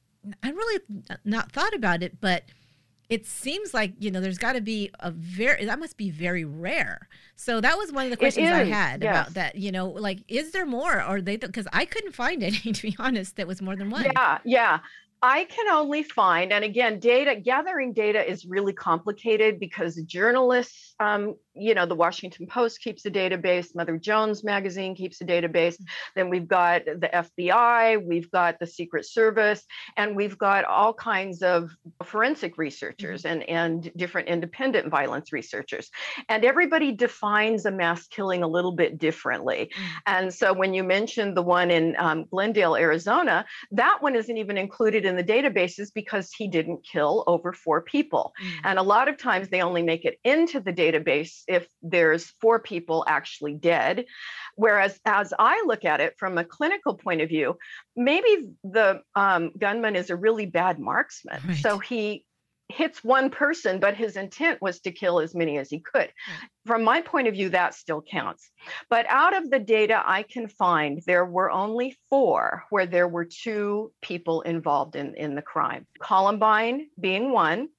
i 0.43 0.49
really 0.49 0.81
not 1.23 1.51
thought 1.51 1.73
about 1.73 2.03
it 2.03 2.19
but 2.19 2.43
it 3.09 3.25
seems 3.25 3.73
like 3.73 3.93
you 3.99 4.11
know 4.11 4.21
there's 4.21 4.37
got 4.37 4.53
to 4.53 4.61
be 4.61 4.91
a 4.99 5.11
very 5.11 5.65
that 5.65 5.79
must 5.79 5.97
be 5.97 6.09
very 6.09 6.45
rare. 6.45 7.07
So 7.35 7.61
that 7.61 7.77
was 7.77 7.91
one 7.91 8.05
of 8.05 8.11
the 8.11 8.17
questions 8.17 8.49
i 8.49 8.63
had 8.63 9.03
yes. 9.03 9.11
about 9.11 9.33
that 9.35 9.55
you 9.55 9.71
know 9.71 9.87
like 9.87 10.19
is 10.27 10.51
there 10.51 10.65
more? 10.65 11.03
Or 11.03 11.21
they 11.21 11.37
because 11.37 11.67
i 11.73 11.85
couldn't 11.85 12.13
find 12.13 12.43
any 12.49 12.57
to 12.57 12.81
be 12.81 12.95
honest 12.99 13.35
that 13.37 13.47
was 13.47 13.61
more 13.61 13.75
than 13.75 13.89
one. 13.89 14.05
Yeah 14.05 14.39
yeah. 14.45 14.79
I 15.21 15.45
can 15.45 15.67
only 15.67 16.03
find, 16.03 16.53
and 16.53 16.63
again, 16.63 16.99
data 16.99 17.35
gathering 17.35 17.91
data 17.91 18.25
is 18.25 18.45
really 18.45 18.71
complicated 18.71 19.59
because 19.59 20.01
journalists 20.03 20.95
um, 20.99 21.35
you 21.55 21.73
know, 21.73 21.85
the 21.85 21.95
Washington 21.95 22.47
Post 22.47 22.81
keeps 22.81 23.05
a 23.05 23.11
database, 23.11 23.75
Mother 23.75 23.97
Jones 23.97 24.43
magazine 24.43 24.95
keeps 24.95 25.21
a 25.21 25.25
database. 25.25 25.73
Mm-hmm. 25.73 25.83
Then 26.15 26.29
we've 26.29 26.47
got 26.47 26.85
the 26.85 27.09
FBI, 27.13 28.05
we've 28.05 28.29
got 28.31 28.59
the 28.59 28.67
Secret 28.67 29.05
Service, 29.05 29.63
and 29.97 30.15
we've 30.15 30.37
got 30.37 30.65
all 30.65 30.93
kinds 30.93 31.41
of 31.41 31.71
forensic 32.03 32.57
researchers 32.57 33.23
mm-hmm. 33.23 33.41
and, 33.41 33.83
and 33.85 33.91
different 33.95 34.27
independent 34.27 34.89
violence 34.89 35.33
researchers. 35.33 35.89
And 36.27 36.45
everybody 36.45 36.91
defines 36.91 37.65
a 37.65 37.71
mass 37.71 38.07
killing 38.07 38.43
a 38.43 38.47
little 38.47 38.73
bit 38.73 38.97
differently. 38.97 39.71
Mm-hmm. 39.73 39.97
And 40.05 40.33
so 40.33 40.53
when 40.53 40.73
you 40.73 40.83
mentioned 40.83 41.35
the 41.35 41.41
one 41.41 41.71
in 41.71 41.95
um, 41.97 42.25
Glendale, 42.29 42.75
Arizona, 42.75 43.45
that 43.71 43.97
one 44.01 44.15
isn't 44.15 44.37
even 44.37 44.57
included 44.57 45.05
in 45.05 45.15
the 45.15 45.23
databases 45.23 45.91
because 45.93 46.31
he 46.31 46.47
didn't 46.47 46.85
kill 46.85 47.23
over 47.27 47.53
four 47.53 47.81
people. 47.81 48.33
And 48.63 48.79
a 48.79 48.83
lot 48.83 49.07
of 49.07 49.17
times 49.17 49.49
they 49.49 49.61
only 49.61 49.83
make 49.83 50.05
it 50.05 50.19
into 50.23 50.59
the 50.59 50.73
database 50.73 51.38
if 51.47 51.67
there's 51.81 52.25
four 52.41 52.59
people 52.59 53.03
actually 53.07 53.53
dead. 53.53 54.05
Whereas, 54.55 54.99
as 55.05 55.33
I 55.37 55.63
look 55.65 55.85
at 55.85 56.01
it 56.01 56.15
from 56.17 56.37
a 56.37 56.45
clinical 56.45 56.95
point 56.95 57.21
of 57.21 57.29
view, 57.29 57.57
maybe 57.95 58.49
the 58.63 59.01
um, 59.15 59.51
gunman 59.57 59.95
is 59.95 60.09
a 60.09 60.15
really 60.15 60.45
bad 60.45 60.79
marksman. 60.79 61.41
Right. 61.47 61.57
So 61.57 61.79
he 61.79 62.25
hits 62.69 63.03
one 63.03 63.31
person, 63.31 63.79
but 63.79 63.95
his 63.95 64.15
intent 64.15 64.61
was 64.61 64.79
to 64.81 64.91
kill 64.91 65.19
as 65.19 65.33
many 65.33 65.57
as 65.57 65.69
he 65.69 65.79
could. 65.79 66.13
From 66.67 66.83
my 66.83 67.01
point 67.01 67.27
of 67.27 67.33
view, 67.33 67.49
that 67.49 67.73
still 67.73 68.01
counts. 68.01 68.51
But 68.89 69.07
out 69.09 69.35
of 69.35 69.49
the 69.49 69.59
data 69.59 70.01
I 70.05 70.23
can 70.23 70.47
find, 70.47 71.01
there 71.07 71.25
were 71.25 71.49
only 71.49 71.97
four 72.11 72.65
where 72.69 72.85
there 72.85 73.07
were 73.07 73.25
two 73.25 73.91
people 74.03 74.41
involved 74.41 74.95
in, 74.95 75.15
in 75.15 75.33
the 75.33 75.41
crime. 75.41 75.87
Columbine 75.99 76.87
being 76.99 77.31
one. 77.31 77.69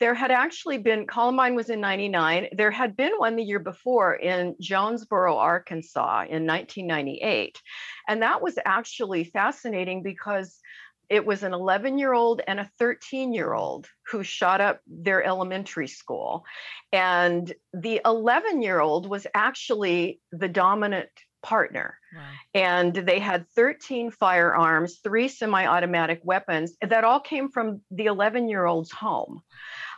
There 0.00 0.14
had 0.14 0.30
actually 0.30 0.78
been, 0.78 1.06
Columbine 1.06 1.54
was 1.54 1.70
in 1.70 1.80
99. 1.80 2.48
There 2.52 2.70
had 2.70 2.96
been 2.96 3.12
one 3.16 3.36
the 3.36 3.42
year 3.42 3.58
before 3.58 4.14
in 4.14 4.56
Jonesboro, 4.60 5.36
Arkansas 5.36 6.24
in 6.28 6.46
1998. 6.46 7.60
And 8.08 8.22
that 8.22 8.42
was 8.42 8.58
actually 8.64 9.24
fascinating 9.24 10.02
because 10.02 10.60
it 11.08 11.24
was 11.24 11.42
an 11.42 11.54
11 11.54 11.98
year 11.98 12.12
old 12.12 12.42
and 12.46 12.60
a 12.60 12.70
13 12.78 13.32
year 13.32 13.54
old 13.54 13.88
who 14.10 14.22
shot 14.22 14.60
up 14.60 14.80
their 14.86 15.24
elementary 15.24 15.88
school. 15.88 16.44
And 16.92 17.52
the 17.72 18.00
11 18.04 18.62
year 18.62 18.80
old 18.80 19.08
was 19.08 19.26
actually 19.34 20.20
the 20.32 20.48
dominant 20.48 21.08
partner. 21.42 21.98
And 22.54 22.94
they 22.94 23.18
had 23.18 23.48
13 23.50 24.10
firearms, 24.10 24.98
three 25.02 25.28
semi 25.28 25.66
automatic 25.66 26.20
weapons 26.24 26.76
that 26.80 27.04
all 27.04 27.20
came 27.20 27.50
from 27.50 27.80
the 27.90 28.06
11 28.06 28.48
year 28.48 28.64
old's 28.64 28.90
home. 28.90 29.42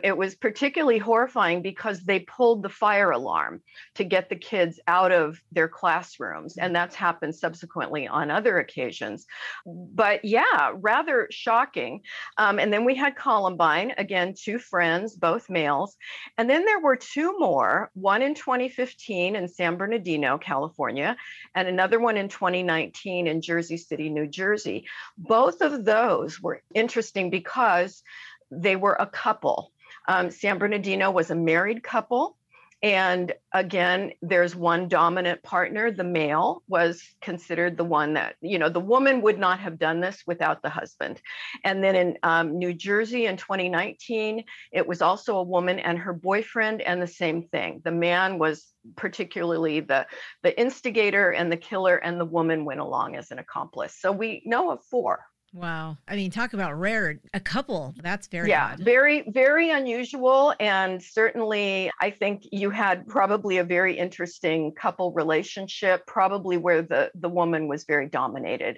It 0.03 0.17
was 0.17 0.35
particularly 0.35 0.97
horrifying 0.97 1.61
because 1.61 2.01
they 2.01 2.21
pulled 2.21 2.63
the 2.63 2.69
fire 2.69 3.11
alarm 3.11 3.61
to 3.95 4.03
get 4.03 4.29
the 4.29 4.35
kids 4.35 4.79
out 4.87 5.11
of 5.11 5.39
their 5.51 5.67
classrooms. 5.67 6.57
And 6.57 6.75
that's 6.75 6.95
happened 6.95 7.35
subsequently 7.35 8.07
on 8.07 8.31
other 8.31 8.57
occasions. 8.57 9.25
But 9.65 10.25
yeah, 10.25 10.71
rather 10.73 11.27
shocking. 11.29 12.01
Um, 12.37 12.59
and 12.59 12.73
then 12.73 12.85
we 12.85 12.95
had 12.95 13.15
Columbine, 13.15 13.93
again, 13.97 14.33
two 14.35 14.59
friends, 14.59 15.15
both 15.15 15.49
males. 15.49 15.95
And 16.37 16.49
then 16.49 16.65
there 16.65 16.79
were 16.79 16.95
two 16.95 17.37
more 17.37 17.91
one 17.93 18.21
in 18.21 18.33
2015 18.33 19.35
in 19.35 19.47
San 19.47 19.77
Bernardino, 19.77 20.37
California, 20.37 21.15
and 21.55 21.67
another 21.67 21.99
one 22.01 22.17
in 22.17 22.29
2019 22.29 23.27
in 23.27 23.41
Jersey 23.41 23.77
City, 23.77 24.09
New 24.09 24.27
Jersey. 24.27 24.85
Both 25.17 25.61
of 25.61 25.85
those 25.85 26.41
were 26.41 26.61
interesting 26.73 27.29
because 27.29 28.03
they 28.49 28.75
were 28.75 28.97
a 28.99 29.07
couple. 29.07 29.71
Um, 30.07 30.31
San 30.31 30.57
Bernardino 30.57 31.11
was 31.11 31.31
a 31.31 31.35
married 31.35 31.83
couple. 31.83 32.37
And 32.83 33.33
again, 33.53 34.13
there's 34.23 34.55
one 34.55 34.87
dominant 34.87 35.43
partner. 35.43 35.91
The 35.91 36.03
male 36.03 36.63
was 36.67 37.03
considered 37.21 37.77
the 37.77 37.83
one 37.83 38.15
that, 38.15 38.35
you 38.41 38.57
know, 38.57 38.69
the 38.69 38.79
woman 38.79 39.21
would 39.21 39.37
not 39.37 39.59
have 39.59 39.77
done 39.77 39.99
this 39.99 40.23
without 40.25 40.63
the 40.63 40.69
husband. 40.69 41.21
And 41.63 41.83
then 41.83 41.95
in 41.95 42.17
um, 42.23 42.57
New 42.57 42.73
Jersey 42.73 43.27
in 43.27 43.37
2019, 43.37 44.45
it 44.71 44.87
was 44.87 45.03
also 45.03 45.37
a 45.37 45.43
woman 45.43 45.77
and 45.77 45.99
her 45.99 46.13
boyfriend, 46.13 46.81
and 46.81 46.99
the 46.99 47.07
same 47.07 47.43
thing. 47.43 47.81
The 47.83 47.91
man 47.91 48.39
was 48.39 48.73
particularly 48.95 49.81
the, 49.81 50.07
the 50.41 50.59
instigator 50.59 51.29
and 51.29 51.51
the 51.51 51.57
killer, 51.57 51.97
and 51.97 52.19
the 52.19 52.25
woman 52.25 52.65
went 52.65 52.79
along 52.79 53.15
as 53.15 53.29
an 53.29 53.37
accomplice. 53.37 53.95
So 53.99 54.11
we 54.11 54.41
know 54.45 54.71
of 54.71 54.83
four. 54.85 55.19
Wow. 55.53 55.97
I 56.07 56.15
mean, 56.15 56.31
talk 56.31 56.53
about 56.53 56.79
rare. 56.79 57.19
A 57.33 57.39
couple. 57.39 57.93
That's 58.01 58.27
very 58.27 58.49
Yeah, 58.49 58.71
odd. 58.73 58.79
very, 58.79 59.25
very 59.27 59.69
unusual. 59.69 60.53
And 60.59 61.01
certainly, 61.03 61.91
I 61.99 62.09
think 62.11 62.43
you 62.51 62.69
had 62.69 63.05
probably 63.07 63.57
a 63.57 63.63
very 63.63 63.97
interesting 63.97 64.73
couple 64.73 65.11
relationship, 65.11 66.07
probably 66.07 66.57
where 66.57 66.81
the, 66.81 67.11
the 67.15 67.29
woman 67.29 67.67
was 67.67 67.83
very 67.83 68.07
dominated. 68.07 68.77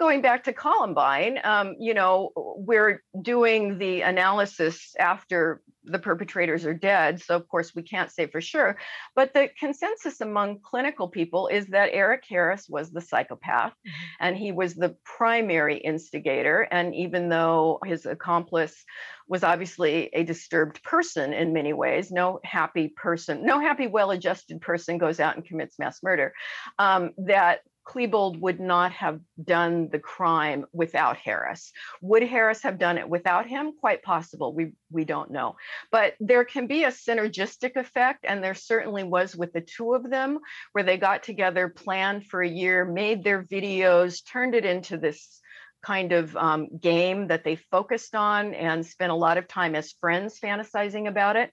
Going 0.00 0.22
back 0.22 0.44
to 0.44 0.54
Columbine, 0.54 1.38
um, 1.44 1.76
you 1.78 1.92
know, 1.92 2.32
we're 2.34 3.02
doing 3.20 3.76
the 3.76 4.00
analysis 4.00 4.94
after 4.98 5.60
the 5.84 5.98
perpetrators 5.98 6.64
are 6.64 6.74
dead. 6.74 7.20
So, 7.20 7.36
of 7.36 7.46
course, 7.48 7.74
we 7.74 7.82
can't 7.82 8.10
say 8.10 8.26
for 8.26 8.40
sure. 8.40 8.78
But 9.14 9.34
the 9.34 9.50
consensus 9.58 10.22
among 10.22 10.60
clinical 10.62 11.08
people 11.08 11.48
is 11.48 11.66
that 11.66 11.90
Eric 11.92 12.24
Harris 12.28 12.66
was 12.66 12.90
the 12.90 13.02
psychopath 13.02 13.72
mm-hmm. 13.72 14.04
and 14.20 14.36
he 14.36 14.52
was 14.52 14.74
the 14.74 14.96
primary 15.04 15.76
instigator. 15.76 16.66
And 16.70 16.94
even 16.94 17.28
though 17.28 17.78
his 17.84 18.06
accomplice 18.06 18.82
was 19.28 19.44
obviously 19.44 20.10
a 20.12 20.24
disturbed 20.24 20.82
person 20.82 21.32
in 21.32 21.52
many 21.52 21.72
ways, 21.72 22.10
no 22.10 22.40
happy 22.42 22.88
person, 22.88 23.44
no 23.44 23.60
happy, 23.60 23.86
well 23.86 24.10
adjusted 24.10 24.60
person 24.60 24.98
goes 24.98 25.20
out 25.20 25.36
and 25.36 25.44
commits 25.44 25.78
mass 25.78 26.02
murder, 26.02 26.32
um, 26.78 27.10
that 27.18 27.60
Klebold 27.90 28.38
would 28.38 28.60
not 28.60 28.92
have 28.92 29.18
done 29.42 29.88
the 29.88 29.98
crime 29.98 30.64
without 30.72 31.16
Harris. 31.16 31.72
Would 32.00 32.22
Harris 32.22 32.62
have 32.62 32.78
done 32.78 32.98
it 32.98 33.08
without 33.08 33.48
him? 33.48 33.72
Quite 33.80 34.04
possible. 34.04 34.54
We 34.54 34.72
we 34.92 35.04
don't 35.04 35.32
know. 35.32 35.56
But 35.90 36.14
there 36.20 36.44
can 36.44 36.68
be 36.68 36.84
a 36.84 36.92
synergistic 36.92 37.74
effect, 37.74 38.24
and 38.28 38.44
there 38.44 38.54
certainly 38.54 39.02
was 39.02 39.34
with 39.34 39.52
the 39.52 39.60
two 39.60 39.94
of 39.94 40.08
them, 40.08 40.38
where 40.70 40.84
they 40.84 40.98
got 40.98 41.24
together, 41.24 41.68
planned 41.68 42.26
for 42.26 42.40
a 42.40 42.48
year, 42.48 42.84
made 42.84 43.24
their 43.24 43.42
videos, 43.42 44.24
turned 44.24 44.54
it 44.54 44.64
into 44.64 44.96
this 44.96 45.40
kind 45.82 46.12
of 46.12 46.36
um, 46.36 46.68
game 46.78 47.26
that 47.26 47.42
they 47.42 47.56
focused 47.56 48.14
on 48.14 48.54
and 48.54 48.86
spent 48.86 49.10
a 49.10 49.16
lot 49.16 49.36
of 49.36 49.48
time 49.48 49.74
as 49.74 49.92
friends 49.94 50.38
fantasizing 50.38 51.08
about 51.08 51.34
it. 51.34 51.50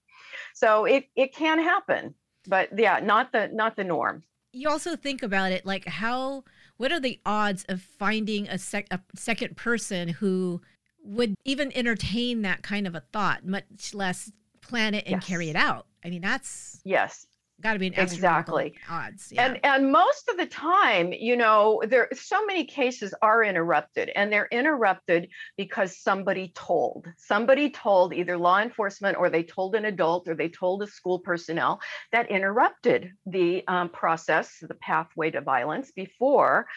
So 0.53 0.85
it 0.85 1.05
it 1.15 1.33
can 1.33 1.57
happen, 1.57 2.13
but 2.47 2.77
yeah, 2.77 2.99
not 2.99 3.31
the 3.31 3.49
not 3.51 3.75
the 3.75 3.83
norm 3.83 4.23
you 4.53 4.69
also 4.69 4.95
think 4.95 5.23
about 5.23 5.51
it 5.51 5.65
like 5.65 5.85
how 5.85 6.43
what 6.77 6.91
are 6.91 6.99
the 6.99 7.19
odds 7.25 7.65
of 7.69 7.81
finding 7.81 8.47
a, 8.47 8.57
sec- 8.57 8.87
a 8.91 8.99
second 9.15 9.57
person 9.57 10.09
who 10.09 10.61
would 11.03 11.35
even 11.45 11.75
entertain 11.75 12.41
that 12.41 12.63
kind 12.63 12.87
of 12.87 12.95
a 12.95 12.99
thought 12.99 13.45
much 13.45 13.93
less 13.93 14.31
plan 14.61 14.93
it 14.93 15.05
and 15.05 15.17
yes. 15.17 15.25
carry 15.25 15.49
it 15.49 15.55
out 15.55 15.85
i 16.03 16.09
mean 16.09 16.21
that's 16.21 16.81
yes 16.83 17.27
got 17.61 17.73
to 17.73 17.79
be 17.79 17.87
an 17.87 17.93
exactly 17.95 18.73
odds 18.89 19.31
yeah. 19.31 19.45
and 19.45 19.59
and 19.63 19.91
most 19.91 20.29
of 20.29 20.37
the 20.37 20.45
time 20.45 21.11
you 21.11 21.35
know 21.35 21.81
there 21.87 22.07
so 22.13 22.45
many 22.45 22.63
cases 22.63 23.13
are 23.21 23.43
interrupted 23.43 24.09
and 24.15 24.31
they're 24.31 24.47
interrupted 24.51 25.27
because 25.57 25.97
somebody 25.97 26.51
told 26.53 27.07
somebody 27.17 27.69
told 27.69 28.13
either 28.13 28.37
law 28.37 28.59
enforcement 28.59 29.17
or 29.17 29.29
they 29.29 29.43
told 29.43 29.73
an 29.73 29.85
adult 29.85 30.27
or 30.27 30.35
they 30.35 30.49
told 30.49 30.83
a 30.83 30.87
school 30.87 31.19
personnel 31.19 31.79
that 32.11 32.29
interrupted 32.29 33.11
the 33.25 33.63
um, 33.67 33.89
process 33.89 34.57
the 34.61 34.75
pathway 34.75 35.31
to 35.31 35.41
violence 35.41 35.91
before 35.91 36.67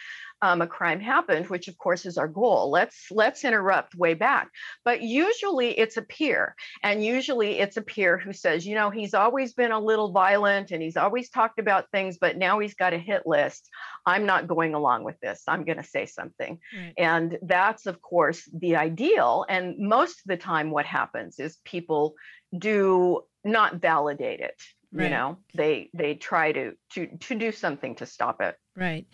um, 0.41 0.61
a 0.61 0.67
crime 0.67 0.99
happened, 0.99 1.47
which 1.47 1.67
of 1.67 1.77
course 1.77 2.05
is 2.05 2.17
our 2.17 2.27
goal. 2.27 2.71
Let's 2.71 3.07
let's 3.11 3.43
interrupt 3.43 3.95
way 3.95 4.13
back. 4.13 4.49
But 4.83 5.01
usually 5.01 5.77
it's 5.77 5.97
a 5.97 6.01
peer, 6.01 6.55
and 6.83 7.03
usually 7.05 7.59
it's 7.59 7.77
a 7.77 7.81
peer 7.81 8.17
who 8.17 8.33
says, 8.33 8.65
you 8.65 8.75
know, 8.75 8.89
he's 8.89 9.13
always 9.13 9.53
been 9.53 9.71
a 9.71 9.79
little 9.79 10.11
violent 10.11 10.71
and 10.71 10.81
he's 10.81 10.97
always 10.97 11.29
talked 11.29 11.59
about 11.59 11.91
things, 11.91 12.17
but 12.19 12.37
now 12.37 12.59
he's 12.59 12.75
got 12.75 12.93
a 12.93 12.97
hit 12.97 13.23
list. 13.25 13.69
I'm 14.05 14.25
not 14.25 14.47
going 14.47 14.73
along 14.73 15.03
with 15.03 15.19
this. 15.19 15.43
I'm 15.47 15.63
going 15.63 15.77
to 15.77 15.83
say 15.83 16.05
something, 16.05 16.59
right. 16.75 16.93
and 16.97 17.37
that's 17.43 17.85
of 17.85 18.01
course 18.01 18.49
the 18.53 18.77
ideal. 18.77 19.45
And 19.47 19.77
most 19.77 20.19
of 20.19 20.27
the 20.27 20.37
time, 20.37 20.71
what 20.71 20.85
happens 20.85 21.39
is 21.39 21.59
people 21.65 22.15
do 22.57 23.21
not 23.43 23.75
validate 23.75 24.39
it 24.39 24.61
right. 24.91 25.05
you 25.05 25.09
know 25.09 25.37
they 25.55 25.89
they 25.93 26.15
try 26.15 26.51
to 26.51 26.73
to 26.93 27.07
to 27.19 27.35
do 27.35 27.51
something 27.51 27.95
to 27.95 28.05
stop 28.05 28.41
it 28.41 28.55
right 28.75 29.07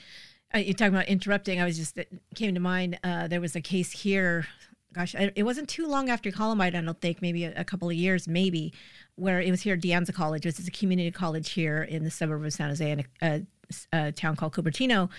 uh, 0.53 0.59
you're 0.59 0.73
talking 0.73 0.93
about 0.93 1.07
interrupting 1.07 1.61
i 1.61 1.65
was 1.65 1.77
just 1.77 1.97
it 1.97 2.09
came 2.35 2.53
to 2.53 2.59
mind 2.59 2.99
uh, 3.03 3.27
there 3.27 3.41
was 3.41 3.55
a 3.55 3.61
case 3.61 3.91
here 3.91 4.45
gosh 4.93 5.15
it 5.15 5.43
wasn't 5.43 5.67
too 5.67 5.87
long 5.87 6.09
after 6.09 6.31
columbine 6.31 6.75
i 6.75 6.81
don't 6.81 7.01
think 7.01 7.21
maybe 7.21 7.43
a, 7.43 7.53
a 7.57 7.63
couple 7.63 7.89
of 7.89 7.95
years 7.95 8.27
maybe 8.27 8.73
where 9.15 9.41
it 9.41 9.51
was 9.51 9.61
here 9.61 9.73
at 9.73 9.81
de 9.81 9.89
Anza 9.89 10.13
college 10.13 10.45
which 10.45 10.59
is 10.59 10.67
a 10.67 10.71
community 10.71 11.11
college 11.11 11.51
here 11.51 11.83
in 11.83 12.03
the 12.03 12.11
suburb 12.11 12.43
of 12.43 12.53
san 12.53 12.69
jose 12.69 12.91
in 12.91 12.99
a, 12.99 13.05
a, 13.21 13.45
a 13.93 14.11
town 14.11 14.35
called 14.35 14.53
cupertino. 14.53 15.09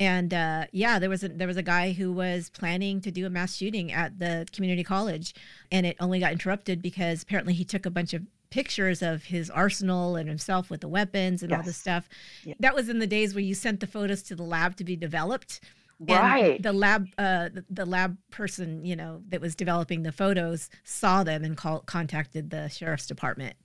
And 0.00 0.32
uh, 0.32 0.66
yeah, 0.70 0.98
there 1.00 1.10
was 1.10 1.24
a, 1.24 1.28
there 1.28 1.48
was 1.48 1.56
a 1.56 1.62
guy 1.62 1.92
who 1.92 2.12
was 2.12 2.50
planning 2.50 3.00
to 3.00 3.10
do 3.10 3.26
a 3.26 3.30
mass 3.30 3.56
shooting 3.56 3.90
at 3.90 4.18
the 4.18 4.46
community 4.52 4.84
college, 4.84 5.34
and 5.72 5.84
it 5.84 5.96
only 5.98 6.20
got 6.20 6.30
interrupted 6.30 6.80
because 6.80 7.24
apparently 7.24 7.52
he 7.52 7.64
took 7.64 7.84
a 7.84 7.90
bunch 7.90 8.14
of 8.14 8.22
pictures 8.50 9.02
of 9.02 9.24
his 9.24 9.50
arsenal 9.50 10.16
and 10.16 10.28
himself 10.28 10.70
with 10.70 10.80
the 10.80 10.88
weapons 10.88 11.42
and 11.42 11.50
yes. 11.50 11.58
all 11.58 11.64
this 11.64 11.76
stuff. 11.76 12.08
That 12.60 12.74
was 12.74 12.88
in 12.88 12.98
the 12.98 13.06
days 13.06 13.34
where 13.34 13.44
you 13.44 13.54
sent 13.54 13.80
the 13.80 13.86
photos 13.86 14.22
to 14.24 14.36
the 14.36 14.42
lab 14.42 14.76
to 14.76 14.84
be 14.84 14.96
developed. 14.96 15.60
Right. 16.00 16.62
the 16.62 16.72
lab, 16.72 17.08
uh, 17.18 17.48
the, 17.48 17.64
the, 17.70 17.84
lab 17.84 18.16
person, 18.30 18.84
you 18.84 18.94
know, 18.94 19.20
that 19.30 19.40
was 19.40 19.56
developing 19.56 20.04
the 20.04 20.12
photos 20.12 20.70
saw 20.84 21.24
them 21.24 21.42
and 21.42 21.56
called, 21.56 21.86
contacted 21.86 22.50
the 22.50 22.68
sheriff's 22.68 23.08
department 23.08 23.56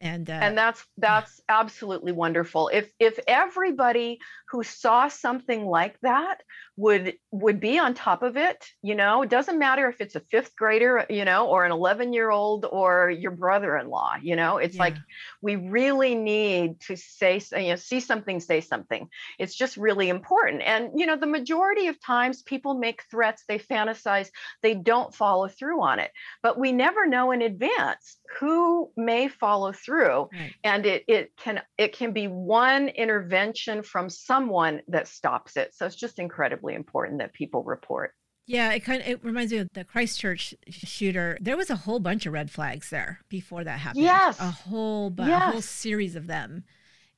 and 0.00 0.28
uh, 0.28 0.34
and 0.34 0.56
that's 0.56 0.86
that's 0.98 1.40
absolutely 1.48 2.12
wonderful 2.12 2.68
if 2.72 2.90
if 3.00 3.18
everybody 3.26 4.18
who 4.48 4.62
saw 4.62 5.08
something 5.08 5.64
like 5.66 5.98
that 6.00 6.42
would 6.76 7.14
would 7.30 7.60
be 7.60 7.78
on 7.78 7.94
top 7.94 8.22
of 8.22 8.36
it 8.36 8.66
you 8.82 8.94
know? 8.94 9.22
It 9.22 9.30
doesn't 9.30 9.58
matter 9.58 9.88
if 9.88 10.00
it's 10.00 10.16
a 10.16 10.20
fifth 10.20 10.56
grader 10.56 11.06
you 11.08 11.24
know 11.24 11.46
or 11.46 11.64
an 11.64 11.72
11 11.72 12.12
year 12.12 12.30
old 12.30 12.66
or 12.70 13.10
your 13.10 13.30
brother-in-law 13.30 14.16
you 14.22 14.36
know? 14.36 14.58
It's 14.58 14.76
yeah. 14.76 14.82
like 14.82 14.96
we 15.40 15.56
really 15.56 16.14
need 16.14 16.80
to 16.82 16.96
say 16.96 17.40
you 17.52 17.68
know 17.68 17.76
see 17.76 18.00
something 18.00 18.40
say 18.40 18.60
something. 18.60 19.08
It's 19.38 19.54
just 19.54 19.76
really 19.76 20.08
important. 20.08 20.62
And 20.62 20.90
you 20.96 21.06
know 21.06 21.16
the 21.16 21.26
majority 21.26 21.86
of 21.86 22.00
times 22.00 22.42
people 22.42 22.74
make 22.74 23.02
threats 23.10 23.44
they 23.46 23.58
fantasize 23.58 24.28
they 24.62 24.74
don't 24.74 25.14
follow 25.14 25.48
through 25.48 25.82
on 25.82 25.98
it. 26.00 26.10
But 26.42 26.58
we 26.58 26.72
never 26.72 27.06
know 27.06 27.30
in 27.30 27.42
advance 27.42 28.18
who 28.40 28.90
may 28.96 29.28
follow 29.28 29.72
through 29.72 30.28
right. 30.32 30.54
and 30.64 30.86
it 30.86 31.04
it 31.06 31.32
can 31.36 31.62
it 31.78 31.96
can 31.96 32.12
be 32.12 32.26
one 32.26 32.88
intervention 32.88 33.82
from 33.82 34.10
someone 34.10 34.80
that 34.88 35.06
stops 35.06 35.56
it. 35.56 35.74
So 35.74 35.86
it's 35.86 35.94
just 35.94 36.18
incredibly 36.64 36.74
important 36.74 37.18
that 37.18 37.32
people 37.32 37.62
report 37.62 38.14
yeah, 38.46 38.72
it 38.72 38.80
kind 38.80 39.00
of 39.00 39.08
it 39.08 39.24
reminds 39.24 39.52
me 39.52 39.58
of 39.58 39.70
the 39.72 39.84
Christchurch 39.84 40.54
shooter. 40.68 41.38
There 41.40 41.56
was 41.56 41.70
a 41.70 41.76
whole 41.76 41.98
bunch 41.98 42.26
of 42.26 42.34
red 42.34 42.50
flags 42.50 42.90
there 42.90 43.20
before 43.30 43.64
that 43.64 43.78
happened. 43.78 44.04
Yes, 44.04 44.38
a 44.38 44.50
whole 44.50 45.08
bu- 45.08 45.24
yes. 45.24 45.48
a 45.48 45.52
whole 45.52 45.62
series 45.62 46.14
of 46.14 46.26
them, 46.26 46.64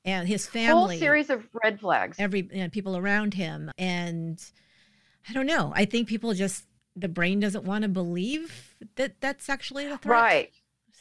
and 0.05 0.29
his 0.29 0.47
family. 0.47 0.71
Whole 0.95 1.00
series 1.00 1.29
of 1.29 1.49
red 1.65 1.81
flags. 1.81 2.17
Every 2.21 2.49
you 2.53 2.62
know, 2.62 2.69
people 2.69 2.97
around 2.97 3.35
him, 3.35 3.73
and 3.76 4.41
I 5.29 5.33
don't 5.33 5.47
know. 5.47 5.73
I 5.75 5.85
think 5.85 6.07
people 6.07 6.33
just 6.33 6.65
the 6.95 7.09
brain 7.09 7.41
doesn't 7.41 7.65
want 7.65 7.83
to 7.83 7.88
believe 7.88 8.76
that 8.95 9.21
that's 9.21 9.49
actually 9.49 9.87
a 9.87 9.99
threat. 9.99 10.23
Right. 10.23 10.53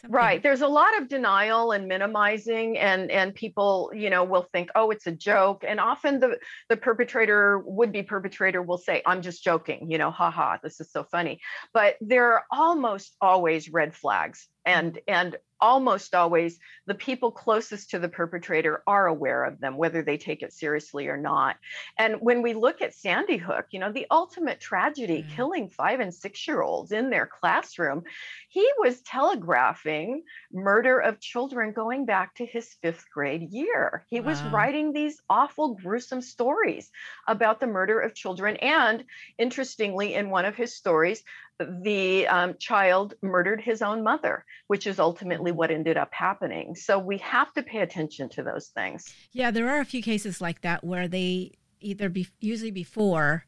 Something. 0.01 0.15
Right. 0.15 0.43
There's 0.43 0.61
a 0.61 0.67
lot 0.67 0.97
of 1.01 1.07
denial 1.07 1.71
and 1.71 1.87
minimizing 1.87 2.77
and 2.77 3.09
and 3.09 3.33
people, 3.33 3.91
you 3.95 4.09
know, 4.09 4.25
will 4.25 4.43
think, 4.51 4.69
"Oh, 4.75 4.91
it's 4.91 5.07
a 5.07 5.11
joke." 5.11 5.63
And 5.65 5.79
often 5.79 6.19
the 6.19 6.37
the 6.69 6.75
perpetrator, 6.77 7.59
would 7.59 7.91
be 7.93 8.03
perpetrator 8.03 8.61
will 8.61 8.77
say, 8.77 9.01
"I'm 9.05 9.21
just 9.21 9.43
joking," 9.43 9.89
you 9.89 9.97
know, 9.97 10.11
haha, 10.11 10.57
this 10.61 10.81
is 10.81 10.91
so 10.91 11.05
funny. 11.05 11.39
But 11.73 11.95
there 12.01 12.33
are 12.33 12.43
almost 12.51 13.15
always 13.21 13.69
red 13.71 13.95
flags 13.95 14.47
and 14.65 14.99
and 15.07 15.37
almost 15.61 16.13
always 16.13 16.59
the 16.85 16.93
people 16.93 17.31
closest 17.31 17.89
to 17.89 17.99
the 17.99 18.09
perpetrator 18.09 18.83
are 18.85 19.07
aware 19.07 19.45
of 19.45 19.59
them 19.59 19.77
whether 19.77 20.01
they 20.01 20.17
take 20.17 20.41
it 20.41 20.51
seriously 20.51 21.07
or 21.07 21.15
not 21.15 21.55
and 21.97 22.15
when 22.19 22.41
we 22.41 22.53
look 22.53 22.81
at 22.81 22.93
sandy 22.93 23.37
hook 23.37 23.65
you 23.71 23.79
know 23.79 23.91
the 23.91 24.05
ultimate 24.11 24.59
tragedy 24.59 25.23
mm. 25.23 25.35
killing 25.35 25.69
5 25.69 26.01
and 26.01 26.13
6 26.13 26.47
year 26.47 26.61
olds 26.61 26.91
in 26.91 27.09
their 27.09 27.25
classroom 27.25 28.03
he 28.49 28.69
was 28.79 29.01
telegraphing 29.01 30.23
murder 30.51 30.99
of 30.99 31.21
children 31.21 31.71
going 31.71 32.05
back 32.05 32.35
to 32.35 32.45
his 32.45 32.75
5th 32.83 33.05
grade 33.13 33.49
year 33.51 34.05
he 34.09 34.19
wow. 34.19 34.27
was 34.27 34.43
writing 34.43 34.91
these 34.91 35.21
awful 35.29 35.75
gruesome 35.75 36.21
stories 36.21 36.91
about 37.27 37.61
the 37.61 37.67
murder 37.67 37.99
of 38.01 38.13
children 38.13 38.57
and 38.57 39.05
interestingly 39.37 40.13
in 40.13 40.29
one 40.29 40.45
of 40.45 40.55
his 40.55 40.75
stories 40.75 41.23
the 41.59 42.27
um, 42.27 42.55
child 42.59 43.13
murdered 43.21 43.61
his 43.61 43.81
own 43.81 44.03
mother, 44.03 44.45
which 44.67 44.87
is 44.87 44.99
ultimately 44.99 45.51
what 45.51 45.71
ended 45.71 45.97
up 45.97 46.13
happening. 46.13 46.75
So 46.75 46.99
we 46.99 47.17
have 47.19 47.53
to 47.53 47.63
pay 47.63 47.79
attention 47.79 48.29
to 48.29 48.43
those 48.43 48.67
things. 48.67 49.13
Yeah, 49.31 49.51
there 49.51 49.69
are 49.69 49.79
a 49.79 49.85
few 49.85 50.01
cases 50.01 50.41
like 50.41 50.61
that 50.61 50.83
where 50.83 51.07
they 51.07 51.53
either 51.79 52.09
be 52.09 52.27
usually 52.39 52.71
before 52.71 53.45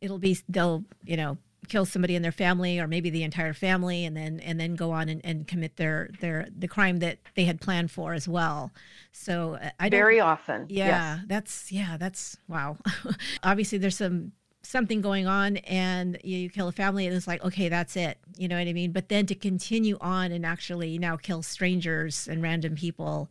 it'll 0.00 0.18
be 0.18 0.38
they'll 0.48 0.84
you 1.04 1.16
know 1.16 1.36
kill 1.68 1.84
somebody 1.84 2.14
in 2.14 2.22
their 2.22 2.32
family 2.32 2.78
or 2.78 2.86
maybe 2.86 3.10
the 3.10 3.22
entire 3.22 3.52
family 3.52 4.04
and 4.04 4.16
then 4.16 4.40
and 4.40 4.58
then 4.58 4.74
go 4.74 4.90
on 4.90 5.08
and, 5.08 5.20
and 5.24 5.46
commit 5.46 5.76
their 5.76 6.08
their 6.20 6.46
the 6.56 6.68
crime 6.68 6.98
that 6.98 7.18
they 7.34 7.44
had 7.44 7.60
planned 7.60 7.90
for 7.90 8.14
as 8.14 8.26
well 8.26 8.72
so 9.12 9.58
uh, 9.60 9.70
i 9.78 9.88
very 9.88 10.20
often 10.20 10.66
yeah 10.68 11.16
yes. 11.16 11.24
that's 11.26 11.72
yeah 11.72 11.96
that's 11.98 12.38
wow 12.48 12.76
obviously 13.42 13.76
there's 13.76 13.96
some 13.96 14.32
something 14.62 15.00
going 15.00 15.26
on 15.26 15.58
and 15.58 16.18
you 16.24 16.50
kill 16.50 16.68
a 16.68 16.72
family 16.72 17.06
and 17.06 17.14
it's 17.14 17.26
like 17.26 17.44
okay 17.44 17.68
that's 17.68 17.96
it. 17.96 18.18
You 18.36 18.48
know 18.48 18.58
what 18.58 18.68
i 18.68 18.72
mean? 18.72 18.92
But 18.92 19.08
then 19.08 19.26
to 19.26 19.34
continue 19.34 19.98
on 20.00 20.32
and 20.32 20.44
actually 20.44 20.98
now 20.98 21.16
kill 21.16 21.42
strangers 21.42 22.28
and 22.28 22.42
random 22.42 22.74
people 22.74 23.30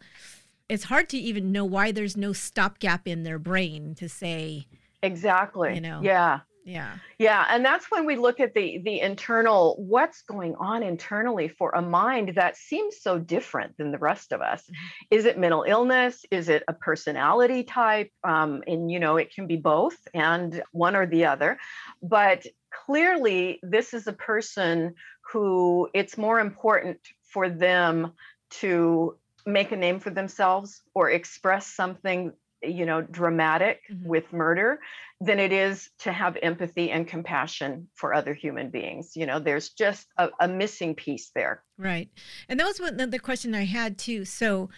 it's 0.70 0.86
hard 0.86 1.08
to 1.10 1.18
even 1.18 1.52
know 1.52 1.63
why 1.63 1.92
there's 1.92 2.18
no 2.18 2.34
stopgap 2.34 3.08
in 3.08 3.24
their 3.24 3.40
brain 3.40 3.96
to 3.96 4.10
say 4.10 4.68
exactly. 5.02 5.76
you 5.76 5.82
know. 5.82 6.02
Yeah 6.04 6.40
yeah. 6.67 6.97
Yeah 7.17 7.45
and 7.49 7.63
that's 7.63 7.89
when 7.89 8.06
we 8.06 8.17
look 8.17 8.41
at 8.41 8.53
the 8.53 8.80
the 8.84 8.99
internal 8.99 9.75
what's 9.80 10.21
going 10.23 10.53
on 10.56 10.84
internally 10.84 11.47
for 11.47 11.71
a 11.71 11.82
mind 11.82 12.34
that 12.36 12.58
seems 12.58 12.97
so 13.01 13.17
different 13.17 13.77
than 13.77 13.91
the 13.91 13.97
rest 13.97 14.34
of 14.34 14.41
us. 14.41 14.63
Mm-hmm. 14.63 15.15
is 15.15 15.25
it 15.25 15.39
mental 15.39 15.63
illness? 15.63 16.25
Is 16.30 16.49
it 16.49 16.63
a 16.67 16.73
personality 16.73 17.63
type? 17.63 18.12
Um, 18.25 18.63
and 18.67 18.91
you 18.91 18.99
know 18.99 19.15
it 19.15 19.34
can 19.34 19.47
be 19.47 19.56
both 19.56 19.97
and 20.13 20.62
one 20.73 20.97
or 20.97 21.06
the 21.06 21.25
other. 21.25 21.58
But 22.03 22.45
clearly 22.86 23.60
this 23.63 23.93
is 23.93 24.08
a 24.08 24.13
person 24.13 24.95
who 25.32 25.88
it's 25.93 26.17
more 26.17 26.41
important 26.41 26.99
for 27.23 27.49
them 27.49 28.12
to 28.49 29.17
make 29.45 29.71
a 29.71 29.77
name 29.77 30.01
for 30.01 30.10
themselves 30.10 30.82
or 30.93 31.10
express 31.10 31.67
something 31.67 32.34
you 32.67 32.86
know 32.86 33.01
dramatic 33.01 33.82
mm-hmm. 33.91 34.08
with 34.08 34.32
murder 34.34 34.80
than 35.19 35.39
it 35.39 35.51
is 35.51 35.89
to 35.99 36.12
have 36.12 36.38
empathy 36.43 36.91
and 36.91 37.08
compassion 37.08 37.88
for 37.93 38.13
other 38.13 38.34
human 38.34 38.69
beings. 38.69 39.13
You 39.15 39.25
know 39.25 39.39
there's 39.39 39.69
just 39.69 40.08
a, 40.17 40.30
a 40.39 40.47
missing 40.47 40.95
piece 40.95 41.32
there. 41.34 41.63
Right. 41.77 42.10
And 42.49 42.60
that 42.60 42.65
was 42.65 42.80
one 42.80 42.97
the 43.10 43.19
question 43.19 43.56
i 43.56 43.65
had 43.65 43.97
too. 43.97 44.25
So 44.25 44.69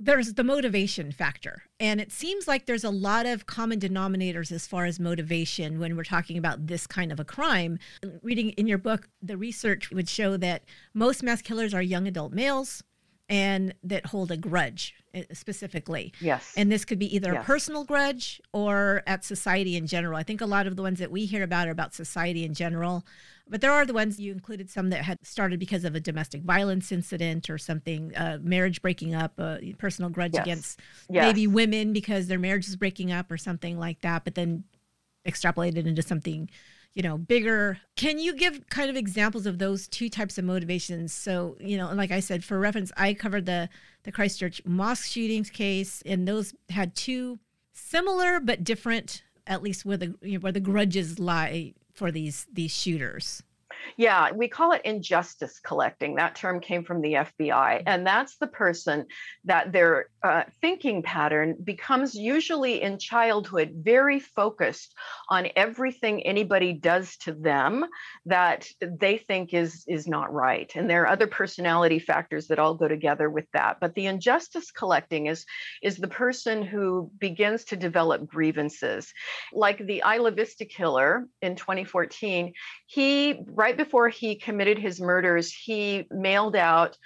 there's 0.00 0.34
the 0.34 0.44
motivation 0.44 1.12
factor 1.12 1.62
and 1.78 2.00
it 2.00 2.10
seems 2.10 2.48
like 2.48 2.66
there's 2.66 2.82
a 2.82 2.90
lot 2.90 3.26
of 3.26 3.46
common 3.46 3.78
denominators 3.78 4.50
as 4.50 4.66
far 4.66 4.86
as 4.86 4.98
motivation 4.98 5.78
when 5.78 5.96
we're 5.96 6.02
talking 6.02 6.36
about 6.36 6.66
this 6.66 6.84
kind 6.86 7.12
of 7.12 7.20
a 7.20 7.24
crime. 7.24 7.78
Reading 8.22 8.50
in 8.50 8.66
your 8.66 8.78
book 8.78 9.08
the 9.22 9.36
research 9.36 9.90
would 9.90 10.08
show 10.08 10.36
that 10.36 10.64
most 10.94 11.22
mass 11.22 11.42
killers 11.42 11.72
are 11.72 11.82
young 11.82 12.08
adult 12.08 12.32
males 12.32 12.82
and 13.28 13.74
that 13.82 14.06
hold 14.06 14.30
a 14.30 14.36
grudge 14.36 14.94
eh, 15.14 15.24
specifically. 15.32 16.12
Yes. 16.20 16.52
And 16.56 16.70
this 16.70 16.84
could 16.84 16.98
be 16.98 17.14
either 17.14 17.32
yes. 17.32 17.42
a 17.42 17.46
personal 17.46 17.84
grudge 17.84 18.40
or 18.52 19.02
at 19.06 19.24
society 19.24 19.76
in 19.76 19.86
general. 19.86 20.18
I 20.18 20.22
think 20.22 20.40
a 20.40 20.46
lot 20.46 20.66
of 20.66 20.76
the 20.76 20.82
ones 20.82 20.98
that 20.98 21.10
we 21.10 21.24
hear 21.24 21.42
about 21.42 21.68
are 21.68 21.72
about 21.72 21.94
society 21.94 22.44
in 22.44 22.52
general, 22.52 23.04
but 23.48 23.60
there 23.60 23.72
are 23.72 23.86
the 23.86 23.94
ones 23.94 24.20
you 24.20 24.32
included 24.32 24.70
some 24.70 24.90
that 24.90 25.02
had 25.02 25.18
started 25.26 25.58
because 25.58 25.84
of 25.84 25.94
a 25.94 26.00
domestic 26.00 26.42
violence 26.42 26.92
incident 26.92 27.48
or 27.48 27.56
something, 27.56 28.14
uh, 28.14 28.38
marriage 28.42 28.82
breaking 28.82 29.14
up, 29.14 29.38
a 29.38 29.74
personal 29.78 30.10
grudge 30.10 30.34
yes. 30.34 30.42
against 30.42 30.80
yes. 31.08 31.24
maybe 31.24 31.46
women 31.46 31.92
because 31.92 32.26
their 32.26 32.38
marriage 32.38 32.68
is 32.68 32.76
breaking 32.76 33.10
up 33.10 33.30
or 33.30 33.38
something 33.38 33.78
like 33.78 34.00
that, 34.02 34.24
but 34.24 34.34
then 34.34 34.64
extrapolated 35.26 35.86
into 35.86 36.02
something 36.02 36.50
you 36.94 37.02
know, 37.02 37.18
bigger. 37.18 37.78
Can 37.96 38.18
you 38.18 38.34
give 38.34 38.68
kind 38.68 38.88
of 38.88 38.96
examples 38.96 39.46
of 39.46 39.58
those 39.58 39.88
two 39.88 40.08
types 40.08 40.38
of 40.38 40.44
motivations? 40.44 41.12
So, 41.12 41.56
you 41.60 41.76
know, 41.76 41.92
like 41.92 42.10
I 42.10 42.20
said, 42.20 42.44
for 42.44 42.58
reference, 42.58 42.92
I 42.96 43.14
covered 43.14 43.46
the 43.46 43.68
the 44.04 44.12
Christchurch 44.12 44.62
mosque 44.64 45.10
shootings 45.10 45.50
case, 45.50 46.02
and 46.06 46.28
those 46.28 46.54
had 46.70 46.94
two 46.94 47.38
similar 47.72 48.38
but 48.38 48.62
different, 48.62 49.22
at 49.46 49.62
least 49.62 49.84
where 49.84 49.96
the 49.96 50.14
you 50.22 50.34
know, 50.34 50.38
where 50.40 50.52
the 50.52 50.60
grudges 50.60 51.18
lie 51.18 51.74
for 51.92 52.10
these 52.10 52.46
these 52.52 52.74
shooters. 52.74 53.42
Yeah, 53.96 54.32
we 54.32 54.48
call 54.48 54.72
it 54.72 54.82
injustice 54.84 55.60
collecting. 55.60 56.16
That 56.16 56.34
term 56.34 56.60
came 56.60 56.84
from 56.84 57.00
the 57.00 57.14
FBI. 57.14 57.82
And 57.86 58.06
that's 58.06 58.36
the 58.36 58.46
person 58.46 59.06
that 59.44 59.72
their 59.72 60.06
uh, 60.22 60.44
thinking 60.60 61.02
pattern 61.02 61.56
becomes 61.62 62.14
usually 62.14 62.82
in 62.82 62.98
childhood 62.98 63.72
very 63.76 64.20
focused 64.20 64.94
on 65.28 65.48
everything 65.56 66.22
anybody 66.22 66.72
does 66.72 67.16
to 67.18 67.32
them 67.32 67.84
that 68.26 68.66
they 68.80 69.18
think 69.18 69.54
is, 69.54 69.84
is 69.86 70.06
not 70.06 70.32
right. 70.32 70.70
And 70.74 70.88
there 70.88 71.02
are 71.02 71.08
other 71.08 71.26
personality 71.26 71.98
factors 71.98 72.48
that 72.48 72.58
all 72.58 72.74
go 72.74 72.88
together 72.88 73.30
with 73.30 73.46
that. 73.52 73.78
But 73.80 73.94
the 73.94 74.06
injustice 74.06 74.70
collecting 74.70 75.26
is, 75.26 75.44
is 75.82 75.96
the 75.96 76.08
person 76.08 76.62
who 76.62 77.10
begins 77.18 77.64
to 77.66 77.76
develop 77.76 78.26
grievances. 78.26 79.12
Like 79.52 79.78
the 79.78 80.02
Isla 80.04 80.32
Vista 80.32 80.64
killer 80.64 81.26
in 81.42 81.56
2014, 81.56 82.52
he, 82.86 83.40
right 83.46 83.73
before 83.76 84.08
he 84.08 84.36
committed 84.36 84.78
his 84.78 85.00
murders, 85.00 85.52
he 85.52 86.06
mailed 86.10 86.56
out 86.56 86.96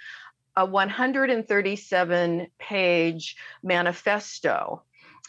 a 0.55 0.65
137 0.65 2.47
page 2.59 3.37
manifesto 3.63 4.83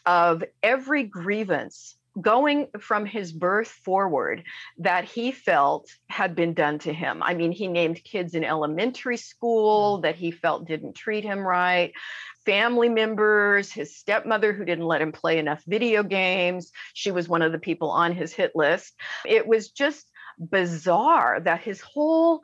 of 0.07 0.43
every 0.63 1.05
grievance 1.05 1.97
going 2.21 2.69
from 2.81 3.07
his 3.07 3.33
birth 3.33 3.69
forward 3.69 4.43
that 4.79 5.05
he 5.05 5.31
felt 5.31 5.89
had 6.09 6.35
been 6.35 6.55
done 6.55 6.79
to 6.81 6.93
him. 6.93 7.23
I 7.23 7.35
mean, 7.35 7.53
he 7.53 7.69
named 7.69 8.03
kids 8.03 8.35
in 8.35 8.45
elementary 8.45 9.17
school 9.17 9.99
that 9.99 10.17
he 10.17 10.31
felt 10.31 10.67
didn't 10.67 10.95
treat 10.95 11.23
him 11.23 11.41
right, 11.41 11.93
family 12.45 12.89
members, 12.89 13.73
his 13.73 13.97
stepmother 13.97 14.53
who 14.53 14.65
didn't 14.65 14.87
let 14.87 15.03
him 15.03 15.13
play 15.13 15.39
enough 15.39 15.63
video 15.67 16.03
games. 16.03 16.73
She 16.95 17.11
was 17.11 17.29
one 17.29 17.43
of 17.43 17.53
the 17.53 17.59
people 17.59 17.91
on 17.91 18.13
his 18.13 18.33
hit 18.33 18.53
list. 18.55 18.95
It 19.25 19.47
was 19.47 19.71
just 19.71 20.10
bizarre 20.39 21.41
that 21.41 21.61
his 21.61 21.81
whole 21.81 22.41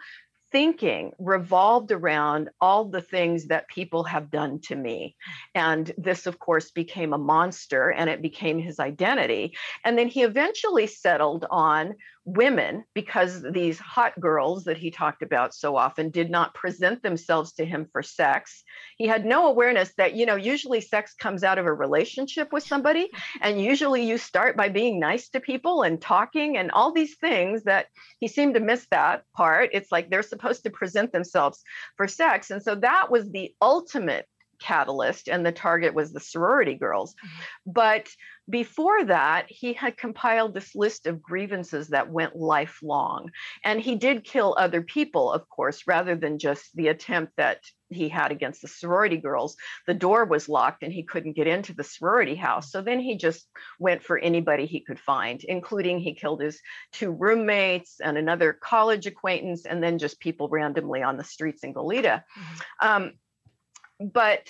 thinking 0.52 1.12
revolved 1.18 1.90
around 1.90 2.50
all 2.60 2.84
the 2.84 3.02
things 3.02 3.46
that 3.46 3.68
people 3.68 4.04
have 4.04 4.30
done 4.30 4.60
to 4.60 4.74
me. 4.74 5.16
And 5.54 5.90
this, 5.98 6.26
of 6.26 6.38
course, 6.38 6.70
became 6.70 7.12
a 7.12 7.18
monster 7.18 7.90
and 7.90 8.08
it 8.08 8.22
became 8.22 8.58
his 8.58 8.78
identity. 8.78 9.56
And 9.84 9.98
then 9.98 10.08
he 10.08 10.22
eventually 10.22 10.86
settled 10.86 11.44
on 11.50 11.94
women 12.26 12.84
because 12.92 13.40
these 13.52 13.78
hot 13.78 14.18
girls 14.20 14.64
that 14.64 14.76
he 14.76 14.90
talked 14.90 15.22
about 15.22 15.54
so 15.54 15.76
often 15.76 16.10
did 16.10 16.28
not 16.28 16.54
present 16.54 17.00
themselves 17.00 17.52
to 17.52 17.64
him 17.64 17.86
for 17.92 18.02
sex. 18.02 18.64
He 18.98 19.06
had 19.06 19.24
no 19.24 19.46
awareness 19.46 19.92
that, 19.96 20.14
you 20.14 20.26
know, 20.26 20.34
usually 20.34 20.80
sex 20.80 21.14
comes 21.14 21.44
out 21.44 21.58
of 21.58 21.66
a 21.66 21.72
relationship 21.72 22.52
with 22.52 22.64
somebody. 22.64 23.10
And 23.40 23.62
usually 23.62 24.04
you 24.04 24.18
start 24.18 24.56
by 24.56 24.68
being 24.68 24.98
nice 24.98 25.28
to 25.30 25.40
people 25.40 25.82
and 25.82 26.02
talking 26.02 26.56
and 26.56 26.72
all 26.72 26.92
these 26.92 27.16
things 27.16 27.62
that 27.62 27.86
he 28.18 28.26
seemed 28.26 28.54
to 28.54 28.60
miss 28.60 28.84
that 28.90 29.22
part. 29.36 29.70
It's 29.72 29.92
like 29.92 30.10
they're 30.10 30.22
supposed 30.24 30.64
to 30.64 30.70
present 30.70 31.12
themselves 31.12 31.62
for 31.96 32.08
sex. 32.08 32.50
And 32.50 32.60
so 32.60 32.74
that 32.74 33.08
was 33.08 33.30
the 33.30 33.54
ultimate 33.62 34.26
catalyst 34.58 35.28
and 35.28 35.44
the 35.44 35.52
target 35.52 35.94
was 35.94 36.12
the 36.12 36.20
sorority 36.20 36.74
girls. 36.74 37.14
Mm-hmm. 37.14 37.72
but 37.72 38.08
before 38.48 39.04
that 39.04 39.46
he 39.48 39.72
had 39.72 39.96
compiled 39.96 40.54
this 40.54 40.74
list 40.74 41.06
of 41.06 41.22
grievances 41.22 41.88
that 41.88 42.10
went 42.10 42.36
lifelong. 42.36 43.30
And 43.64 43.80
he 43.80 43.96
did 43.96 44.24
kill 44.24 44.54
other 44.56 44.82
people 44.82 45.32
of 45.32 45.48
course 45.48 45.82
rather 45.86 46.14
than 46.14 46.38
just 46.38 46.74
the 46.76 46.88
attempt 46.88 47.32
that 47.36 47.60
he 47.88 48.08
had 48.08 48.32
against 48.32 48.62
the 48.62 48.68
sorority 48.68 49.16
girls. 49.16 49.56
The 49.86 49.94
door 49.94 50.24
was 50.24 50.48
locked 50.48 50.82
and 50.82 50.92
he 50.92 51.04
couldn't 51.04 51.36
get 51.36 51.46
into 51.46 51.72
the 51.74 51.84
sorority 51.84 52.34
house. 52.34 52.70
So 52.70 52.82
then 52.82 53.00
he 53.00 53.16
just 53.16 53.48
went 53.78 54.02
for 54.02 54.18
anybody 54.18 54.66
he 54.66 54.80
could 54.80 55.00
find 55.00 55.42
including 55.44 55.98
he 55.98 56.14
killed 56.14 56.40
his 56.40 56.60
two 56.92 57.10
roommates 57.10 58.00
and 58.00 58.16
another 58.16 58.52
college 58.52 59.06
acquaintance 59.06 59.66
and 59.66 59.82
then 59.82 59.98
just 59.98 60.20
people 60.20 60.48
randomly 60.48 61.02
on 61.02 61.16
the 61.16 61.24
streets 61.24 61.64
in 61.64 61.74
goleta. 61.74 62.22
Mm-hmm. 62.38 62.88
um, 62.88 63.12
but 64.00 64.48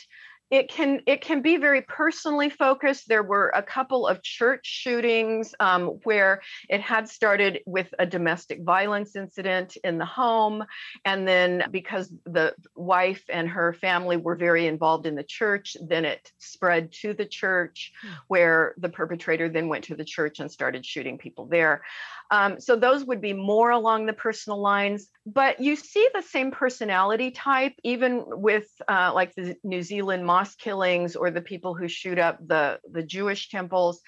it 0.51 0.69
can 0.69 1.01
it 1.07 1.23
can 1.23 1.43
be 1.43 1.57
very 1.57 1.83
personally 1.83 2.51
focused. 2.51 3.09
There 3.09 3.23
were 3.23 3.51
a 3.55 3.63
couple 3.63 4.07
of 4.07 4.23
church 4.23 4.65
shootings 4.65 5.55
um, 5.59 5.99
where 6.05 6.41
it 6.69 6.81
had 6.81 7.09
started 7.09 7.61
with 7.67 7.93
a 7.99 8.07
domestic 8.07 8.63
violence 8.63 9.17
incident 9.17 9.77
in 9.83 9.99
the 9.99 10.05
home 10.05 10.65
and 11.05 11.27
then 11.27 11.65
because 11.73 12.13
the 12.25 12.55
wife 12.77 13.25
and 13.29 13.49
her 13.49 13.73
family 13.73 14.17
were 14.17 14.37
very 14.37 14.69
involved 14.69 15.07
in 15.07 15.17
the 15.17 15.25
church 15.25 15.77
then 15.81 16.05
it 16.05 16.31
spread 16.39 16.93
to 16.93 17.13
the 17.13 17.27
church 17.27 17.93
hmm. 18.03 18.13
where 18.29 18.75
the 18.79 18.89
perpetrator 18.89 19.49
then 19.49 19.69
went 19.69 19.85
to 19.85 19.97
the 19.97 20.05
church 20.05 20.39
and 20.39 20.51
started 20.51 20.87
shooting 20.87 21.19
people 21.19 21.47
there. 21.47 21.83
Um, 22.31 22.61
so 22.61 22.77
those 22.77 23.05
would 23.05 23.21
be 23.21 23.33
more 23.33 23.71
along 23.71 24.07
the 24.07 24.13
personal 24.13 24.61
lines 24.61 25.09
but 25.27 25.59
you 25.59 25.75
see 25.75 26.09
the 26.15 26.23
same 26.23 26.53
personality 26.53 27.33
type 27.33 27.75
even 27.83 28.23
with 28.27 28.69
uh, 28.89 29.11
like 29.13 29.35
the 29.35 29.57
new 29.65 29.83
zealand 29.83 30.25
mosque 30.25 30.59
killings 30.59 31.17
or 31.17 31.31
the 31.31 31.41
people 31.41 31.75
who 31.75 31.89
shoot 31.89 32.19
up 32.19 32.39
the 32.47 32.79
the 32.91 33.03
jewish 33.03 33.51
temples. 33.51 34.01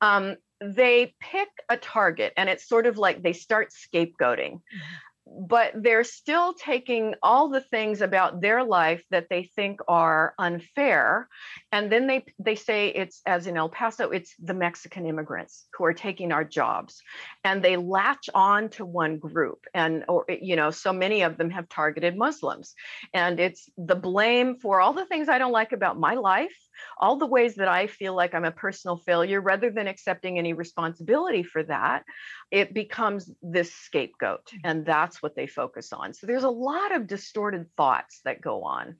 Um, 0.00 0.36
they 0.60 1.14
pick 1.20 1.48
a 1.68 1.76
target 1.76 2.32
and 2.36 2.48
it's 2.48 2.68
sort 2.68 2.86
of 2.86 2.98
like 2.98 3.22
they 3.22 3.32
start 3.32 3.70
scapegoating. 3.70 4.52
Mm-hmm 4.52 4.94
but 5.26 5.72
they're 5.74 6.04
still 6.04 6.54
taking 6.54 7.14
all 7.22 7.48
the 7.48 7.60
things 7.60 8.00
about 8.00 8.40
their 8.40 8.62
life 8.62 9.02
that 9.10 9.28
they 9.28 9.42
think 9.42 9.80
are 9.88 10.34
unfair 10.38 11.28
and 11.72 11.90
then 11.90 12.06
they 12.06 12.24
they 12.38 12.54
say 12.54 12.88
it's 12.88 13.22
as 13.26 13.46
in 13.46 13.56
El 13.56 13.68
Paso 13.68 14.10
it's 14.10 14.34
the 14.38 14.54
Mexican 14.54 15.04
immigrants 15.04 15.66
who 15.76 15.84
are 15.84 15.92
taking 15.92 16.30
our 16.30 16.44
jobs 16.44 17.02
and 17.42 17.62
they 17.62 17.76
latch 17.76 18.30
on 18.34 18.68
to 18.70 18.84
one 18.84 19.18
group 19.18 19.66
and 19.74 20.04
or 20.08 20.24
you 20.28 20.54
know 20.54 20.70
so 20.70 20.92
many 20.92 21.22
of 21.22 21.36
them 21.36 21.50
have 21.50 21.68
targeted 21.68 22.16
Muslims 22.16 22.74
and 23.12 23.40
it's 23.40 23.68
the 23.76 23.96
blame 23.96 24.56
for 24.56 24.80
all 24.80 24.92
the 24.92 25.06
things 25.06 25.28
I 25.28 25.38
don't 25.38 25.52
like 25.52 25.72
about 25.72 25.98
my 25.98 26.14
life 26.14 26.56
all 26.98 27.16
the 27.16 27.26
ways 27.26 27.54
that 27.56 27.68
I 27.68 27.86
feel 27.86 28.14
like 28.14 28.34
I'm 28.34 28.44
a 28.44 28.50
personal 28.50 28.96
failure, 28.96 29.40
rather 29.40 29.70
than 29.70 29.86
accepting 29.86 30.38
any 30.38 30.52
responsibility 30.52 31.42
for 31.42 31.62
that, 31.64 32.04
it 32.50 32.74
becomes 32.74 33.30
this 33.42 33.72
scapegoat. 33.72 34.46
Mm. 34.54 34.60
And 34.64 34.86
that's 34.86 35.22
what 35.22 35.34
they 35.34 35.46
focus 35.46 35.92
on. 35.92 36.14
So 36.14 36.26
there's 36.26 36.44
a 36.44 36.50
lot 36.50 36.94
of 36.94 37.06
distorted 37.06 37.66
thoughts 37.76 38.20
that 38.24 38.40
go 38.40 38.62
on. 38.62 38.96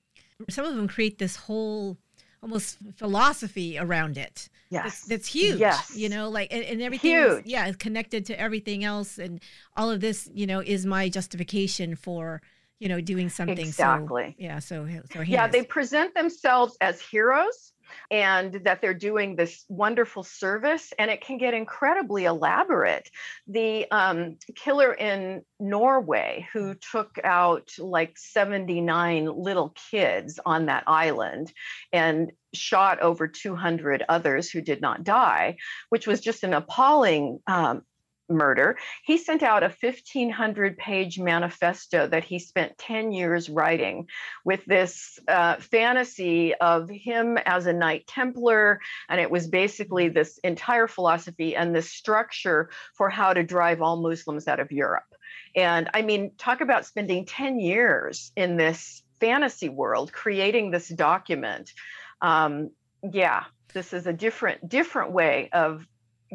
Some 0.48 0.64
of 0.64 0.76
them 0.76 0.88
create 0.88 1.18
this 1.18 1.36
whole 1.36 1.96
almost 2.42 2.78
philosophy 2.96 3.78
around 3.78 4.18
it. 4.18 4.48
Yes. 4.68 4.82
That's, 4.82 5.06
that's 5.06 5.28
huge. 5.28 5.58
Yes. 5.58 5.96
You 5.96 6.08
know, 6.08 6.28
like, 6.28 6.52
and, 6.52 6.62
and 6.62 6.82
everything, 6.82 7.12
huge. 7.12 7.46
yeah, 7.46 7.66
is 7.66 7.76
connected 7.76 8.26
to 8.26 8.38
everything 8.38 8.84
else. 8.84 9.18
And 9.18 9.40
all 9.76 9.90
of 9.90 10.00
this, 10.00 10.28
you 10.34 10.46
know, 10.46 10.60
is 10.60 10.84
my 10.84 11.08
justification 11.08 11.96
for 11.96 12.42
you 12.78 12.88
know, 12.88 13.00
doing 13.00 13.28
something. 13.28 13.58
Exactly. 13.58 14.36
So, 14.38 14.44
yeah. 14.44 14.58
So, 14.58 14.88
so 15.12 15.20
yeah, 15.22 15.48
they 15.48 15.62
present 15.62 16.14
themselves 16.14 16.76
as 16.80 17.00
heroes 17.00 17.72
and 18.10 18.54
that 18.64 18.80
they're 18.80 18.94
doing 18.94 19.36
this 19.36 19.64
wonderful 19.68 20.22
service, 20.22 20.92
and 20.98 21.10
it 21.10 21.20
can 21.20 21.38
get 21.38 21.54
incredibly 21.54 22.24
elaborate. 22.24 23.08
The 23.46 23.90
um, 23.90 24.36
killer 24.54 24.92
in 24.92 25.42
Norway, 25.58 26.48
who 26.52 26.74
took 26.74 27.18
out 27.24 27.70
like 27.78 28.16
79 28.16 29.26
little 29.26 29.74
kids 29.90 30.38
on 30.44 30.66
that 30.66 30.84
island 30.86 31.52
and 31.92 32.32
shot 32.54 33.00
over 33.00 33.28
200 33.28 34.04
others 34.08 34.50
who 34.50 34.60
did 34.60 34.80
not 34.80 35.04
die, 35.04 35.56
which 35.88 36.06
was 36.06 36.20
just 36.20 36.44
an 36.44 36.54
appalling 36.54 37.40
um, 37.46 37.82
murder, 38.28 38.76
he 39.02 39.18
sent 39.18 39.42
out 39.42 39.62
a 39.62 39.74
1,500 39.80 40.76
page 40.78 41.18
manifesto 41.18 42.06
that 42.06 42.24
he 42.24 42.38
spent 42.38 42.78
10 42.78 43.12
years 43.12 43.48
writing 43.48 44.08
with 44.44 44.64
this 44.66 45.18
uh, 45.28 45.56
fantasy 45.56 46.54
of 46.54 46.88
him 46.88 47.38
as 47.38 47.66
a 47.66 47.72
Knight 47.72 48.06
Templar. 48.06 48.80
And 49.08 49.20
it 49.20 49.30
was 49.30 49.46
basically 49.46 50.08
this 50.08 50.38
entire 50.38 50.86
philosophy 50.86 51.56
and 51.56 51.74
this 51.74 51.90
structure 51.90 52.70
for 52.94 53.08
how 53.08 53.32
to 53.32 53.42
drive 53.42 53.82
all 53.82 53.96
Muslims 53.96 54.48
out 54.48 54.60
of 54.60 54.72
Europe. 54.72 55.14
And 55.54 55.88
I 55.94 56.02
mean, 56.02 56.32
talk 56.36 56.60
about 56.60 56.86
spending 56.86 57.24
10 57.24 57.58
years 57.58 58.32
in 58.36 58.56
this 58.56 59.02
fantasy 59.20 59.68
world 59.68 60.12
creating 60.12 60.70
this 60.70 60.88
document. 60.88 61.72
Um, 62.20 62.70
yeah, 63.02 63.44
this 63.72 63.92
is 63.92 64.06
a 64.06 64.12
different 64.12 64.68
different 64.68 65.12
way 65.12 65.50
of 65.52 65.86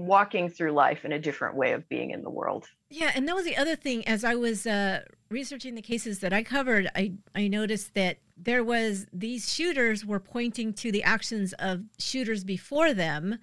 walking 0.05 0.49
through 0.49 0.71
life 0.71 1.05
in 1.05 1.11
a 1.11 1.19
different 1.19 1.55
way 1.55 1.73
of 1.73 1.87
being 1.89 2.11
in 2.11 2.23
the 2.23 2.29
world. 2.29 2.69
Yeah, 2.89 3.11
and 3.15 3.27
that 3.27 3.35
was 3.35 3.45
the 3.45 3.57
other 3.57 3.75
thing. 3.75 4.07
As 4.07 4.23
I 4.23 4.35
was 4.35 4.67
uh, 4.67 5.01
researching 5.29 5.75
the 5.75 5.81
cases 5.81 6.19
that 6.19 6.33
I 6.33 6.43
covered, 6.43 6.89
I 6.95 7.13
I 7.35 7.47
noticed 7.47 7.93
that 7.93 8.17
there 8.37 8.63
was 8.63 9.05
these 9.13 9.53
shooters 9.53 10.05
were 10.05 10.19
pointing 10.19 10.73
to 10.73 10.91
the 10.91 11.03
actions 11.03 11.53
of 11.53 11.83
shooters 11.99 12.43
before 12.43 12.93
them, 12.93 13.37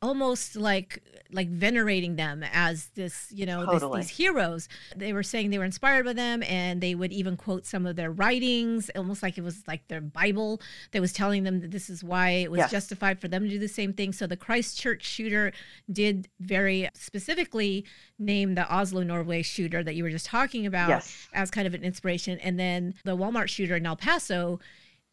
almost 0.00 0.54
like 0.56 1.02
like 1.32 1.48
venerating 1.48 2.16
them 2.16 2.42
as 2.52 2.86
this 2.94 3.26
you 3.34 3.44
know 3.44 3.64
Totally. 3.66 4.00
this, 4.00 4.08
these 4.08 4.16
heroes 4.16 4.68
they 4.96 5.12
were 5.12 5.22
saying 5.24 5.50
they 5.50 5.58
were 5.58 5.64
inspired 5.64 6.04
by 6.06 6.12
them 6.12 6.42
and 6.44 6.80
they 6.80 6.94
would 6.94 7.12
even 7.12 7.36
quote 7.36 7.66
some 7.66 7.84
of 7.84 7.96
their 7.96 8.10
writings 8.10 8.90
almost 8.96 9.22
like 9.22 9.36
it 9.36 9.42
was 9.42 9.62
like 9.66 9.86
their 9.88 10.00
bible 10.00 10.60
that 10.92 11.00
was 11.00 11.12
telling 11.12 11.42
them 11.42 11.60
that 11.60 11.70
this 11.72 11.90
is 11.90 12.02
why 12.04 12.30
it 12.30 12.50
was 12.50 12.58
Yes. 12.58 12.70
justified 12.70 13.20
for 13.20 13.28
them 13.28 13.42
to 13.42 13.48
do 13.50 13.58
the 13.58 13.68
same 13.68 13.92
thing 13.92 14.12
so 14.12 14.26
the 14.26 14.36
christchurch 14.36 15.04
shooter 15.04 15.52
did 15.92 16.28
very 16.40 16.88
specifically 16.94 17.84
name 18.18 18.54
the 18.54 18.72
oslo 18.72 19.02
norway 19.02 19.42
shooter 19.42 19.82
that 19.82 19.96
you 19.96 20.04
were 20.04 20.10
just 20.10 20.26
talking 20.26 20.64
about 20.64 20.88
Yes. 20.88 21.28
as 21.34 21.50
kind 21.50 21.66
of 21.66 21.74
an 21.74 21.82
inspiration 21.82 22.38
and 22.38 22.58
then 22.58 22.94
the 23.04 23.16
walmart 23.16 23.48
shooter 23.48 23.76
in 23.76 23.84
el 23.84 23.96
paso 23.96 24.60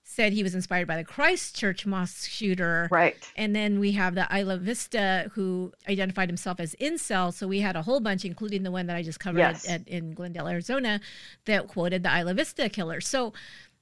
said 0.07 0.31
he 0.31 0.43
was 0.43 0.53
inspired 0.55 0.87
by 0.87 0.95
the 0.95 1.03
christchurch 1.03 1.85
mosque 1.85 2.29
shooter 2.29 2.87
Right. 2.91 3.15
and 3.35 3.55
then 3.55 3.79
we 3.79 3.91
have 3.93 4.15
the 4.15 4.27
Isla 4.33 4.57
Vista 4.57 5.29
who 5.33 5.73
identified 5.89 6.29
himself 6.29 6.59
as 6.59 6.75
incel. 6.75 7.33
So 7.33 7.47
we 7.47 7.59
had 7.59 7.75
a 7.75 7.81
whole 7.81 7.99
bunch, 7.99 8.23
including 8.23 8.63
the 8.63 8.71
one 8.71 8.85
that 8.87 8.95
I 8.95 9.01
just 9.01 9.19
covered 9.19 9.39
Yes. 9.39 9.67
at, 9.67 9.87
in 9.87 10.13
Glendale, 10.13 10.47
Arizona, 10.47 11.01
that 11.45 11.67
quoted 11.67 12.03
the 12.03 12.15
Isla 12.17 12.33
Vista 12.35 12.69
killer. 12.69 13.01
So 13.01 13.33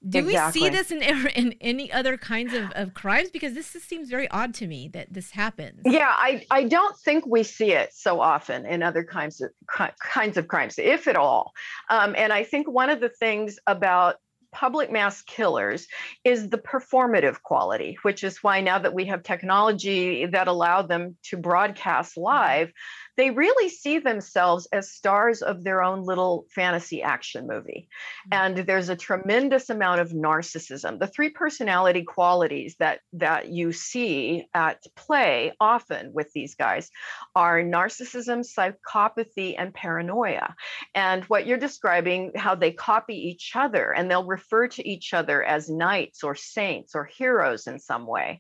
do 0.07 0.19
Exactly. 0.19 0.61
we 0.61 0.67
see 0.67 0.69
this 0.69 0.91
in, 0.91 1.01
in 1.35 1.55
any 1.61 1.91
other 1.91 2.17
kinds 2.17 2.53
of, 2.53 2.71
of 2.71 2.93
crimes? 2.93 3.29
Because 3.31 3.53
this 3.53 3.71
just 3.71 3.87
seems 3.87 4.09
very 4.09 4.29
odd 4.31 4.53
to 4.55 4.67
me 4.67 4.89
that 4.89 5.13
this 5.13 5.31
happens. 5.31 5.81
Yeah, 5.85 6.11
I, 6.11 6.45
I 6.51 6.65
don't 6.65 6.97
think 6.97 7.25
we 7.25 7.43
see 7.43 7.71
it 7.71 7.93
so 7.93 8.19
often 8.19 8.65
in 8.65 8.83
other 8.83 9.03
kinds 9.03 9.39
of 9.41 9.51
kinds 9.99 10.35
of 10.37 10.47
crimes, 10.49 10.75
if 10.77 11.07
at 11.07 11.15
all. 11.15 11.53
Um, 11.89 12.15
and 12.17 12.33
I 12.33 12.43
think 12.43 12.69
one 12.69 12.89
of 12.89 12.99
the 12.99 13.09
things 13.09 13.57
about 13.67 14.15
public 14.53 14.91
mass 14.91 15.21
killers 15.23 15.87
is 16.23 16.49
the 16.49 16.57
performative 16.57 17.41
quality, 17.41 17.97
which 18.03 18.23
is 18.23 18.37
why 18.41 18.61
now 18.61 18.79
that 18.79 18.93
we 18.93 19.05
have 19.05 19.23
technology 19.23 20.25
that 20.27 20.47
allow 20.47 20.81
them 20.81 21.17
to 21.23 21.37
broadcast 21.37 22.11
mm-hmm. 22.11 22.23
live, 22.23 22.71
they 23.15 23.29
really 23.29 23.69
see 23.69 23.99
themselves 23.99 24.67
as 24.71 24.91
stars 24.91 25.41
of 25.41 25.63
their 25.63 25.83
own 25.83 26.03
little 26.03 26.45
fantasy 26.49 27.03
action 27.03 27.47
movie. 27.47 27.87
Mm. 28.31 28.37
And 28.37 28.57
there's 28.67 28.89
a 28.89 28.95
tremendous 28.95 29.69
amount 29.69 30.01
of 30.01 30.11
narcissism. 30.11 30.99
The 30.99 31.07
three 31.07 31.29
personality 31.29 32.03
qualities 32.03 32.75
that 32.79 32.99
that 33.13 33.49
you 33.49 33.71
see 33.71 34.47
at 34.53 34.83
play 34.95 35.53
often 35.59 36.13
with 36.13 36.31
these 36.33 36.55
guys 36.55 36.89
are 37.35 37.61
narcissism, 37.61 38.43
psychopathy, 38.43 39.55
and 39.57 39.73
paranoia. 39.73 40.55
And 40.95 41.23
what 41.25 41.45
you're 41.45 41.57
describing, 41.57 42.31
how 42.35 42.55
they 42.55 42.71
copy 42.71 43.15
each 43.15 43.51
other 43.55 43.91
and 43.91 44.09
they'll 44.09 44.25
refer 44.25 44.67
to 44.69 44.87
each 44.87 45.13
other 45.13 45.43
as 45.43 45.69
knights 45.69 46.23
or 46.23 46.35
saints 46.35 46.95
or 46.95 47.05
heroes 47.05 47.67
in 47.67 47.79
some 47.79 48.07
way. 48.07 48.39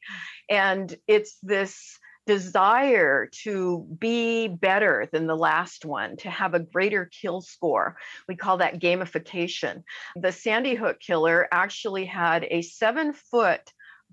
Mm. 0.49 0.55
And 0.55 0.95
it's 1.07 1.37
this 1.43 1.99
desire 2.25 3.27
to 3.43 3.85
be 3.99 4.47
better 4.47 5.09
than 5.11 5.27
the 5.27 5.35
last 5.35 5.85
one, 5.85 6.17
to 6.17 6.29
have 6.29 6.53
a 6.53 6.59
greater 6.59 7.05
kill 7.05 7.41
score. 7.41 7.97
We 8.27 8.35
call 8.35 8.57
that 8.57 8.79
gamification. 8.79 9.83
The 10.15 10.31
Sandy 10.31 10.75
Hook 10.75 10.99
killer 10.99 11.47
actually 11.51 12.05
had 12.05 12.45
a 12.49 12.61
seven 12.61 13.13
foot 13.13 13.61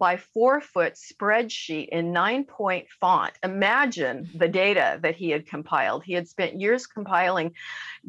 by 0.00 0.16
four 0.16 0.60
foot 0.60 0.94
spreadsheet 0.94 1.90
in 1.90 2.10
nine 2.12 2.44
point 2.44 2.86
font. 3.00 3.34
Imagine 3.44 4.28
the 4.34 4.48
data 4.48 4.98
that 5.02 5.14
he 5.14 5.30
had 5.30 5.46
compiled. 5.46 6.02
He 6.02 6.14
had 6.14 6.26
spent 6.26 6.60
years 6.60 6.86
compiling 6.86 7.52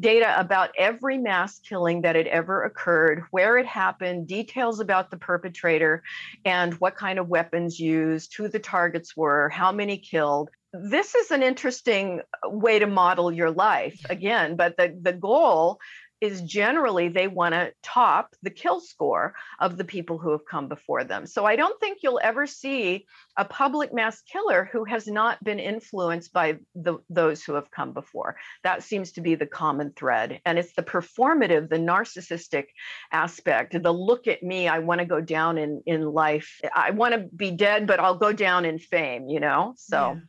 data 0.00 0.34
about 0.40 0.70
every 0.78 1.18
mass 1.18 1.60
killing 1.60 2.02
that 2.02 2.16
had 2.16 2.26
ever 2.26 2.64
occurred, 2.64 3.24
where 3.30 3.58
it 3.58 3.66
happened, 3.66 4.26
details 4.26 4.80
about 4.80 5.10
the 5.10 5.18
perpetrator, 5.18 6.02
and 6.46 6.72
what 6.80 6.96
kind 6.96 7.18
of 7.18 7.28
weapons 7.28 7.78
used, 7.78 8.34
who 8.34 8.48
the 8.48 8.58
targets 8.58 9.14
were, 9.14 9.50
how 9.50 9.70
many 9.70 9.98
killed. 9.98 10.48
This 10.72 11.14
is 11.14 11.30
an 11.30 11.42
interesting 11.42 12.22
way 12.46 12.78
to 12.78 12.86
model 12.86 13.30
your 13.30 13.50
life 13.50 14.00
again, 14.08 14.56
but 14.56 14.78
the, 14.78 14.98
the 14.98 15.12
goal 15.12 15.78
is 16.22 16.40
generally 16.42 17.08
they 17.08 17.26
want 17.26 17.52
to 17.52 17.72
top 17.82 18.36
the 18.42 18.50
kill 18.50 18.80
score 18.80 19.34
of 19.58 19.76
the 19.76 19.84
people 19.84 20.18
who 20.18 20.30
have 20.30 20.46
come 20.48 20.68
before 20.68 21.02
them. 21.02 21.26
So 21.26 21.44
I 21.44 21.56
don't 21.56 21.78
think 21.80 21.98
you'll 22.00 22.20
ever 22.22 22.46
see 22.46 23.06
a 23.36 23.44
public 23.44 23.92
mass 23.92 24.22
killer 24.22 24.70
who 24.72 24.84
has 24.84 25.08
not 25.08 25.42
been 25.42 25.58
influenced 25.58 26.32
by 26.32 26.58
the, 26.76 26.98
those 27.10 27.42
who 27.42 27.54
have 27.54 27.72
come 27.72 27.92
before. 27.92 28.36
That 28.62 28.84
seems 28.84 29.10
to 29.12 29.20
be 29.20 29.34
the 29.34 29.46
common 29.46 29.92
thread. 29.96 30.40
And 30.46 30.60
it's 30.60 30.74
the 30.74 30.84
performative, 30.84 31.68
the 31.68 31.76
narcissistic 31.76 32.66
aspect, 33.10 33.82
the 33.82 33.92
look 33.92 34.28
at 34.28 34.44
me, 34.44 34.68
I 34.68 34.78
want 34.78 35.00
to 35.00 35.04
go 35.04 35.20
down 35.20 35.58
in, 35.58 35.82
in 35.86 36.12
life. 36.12 36.60
I 36.72 36.92
want 36.92 37.14
to 37.14 37.28
be 37.34 37.50
dead, 37.50 37.88
but 37.88 37.98
I'll 37.98 38.16
go 38.16 38.32
down 38.32 38.64
in 38.64 38.78
fame, 38.78 39.28
you 39.28 39.40
know? 39.40 39.74
So, 39.76 40.12
Yeah. 40.14 40.20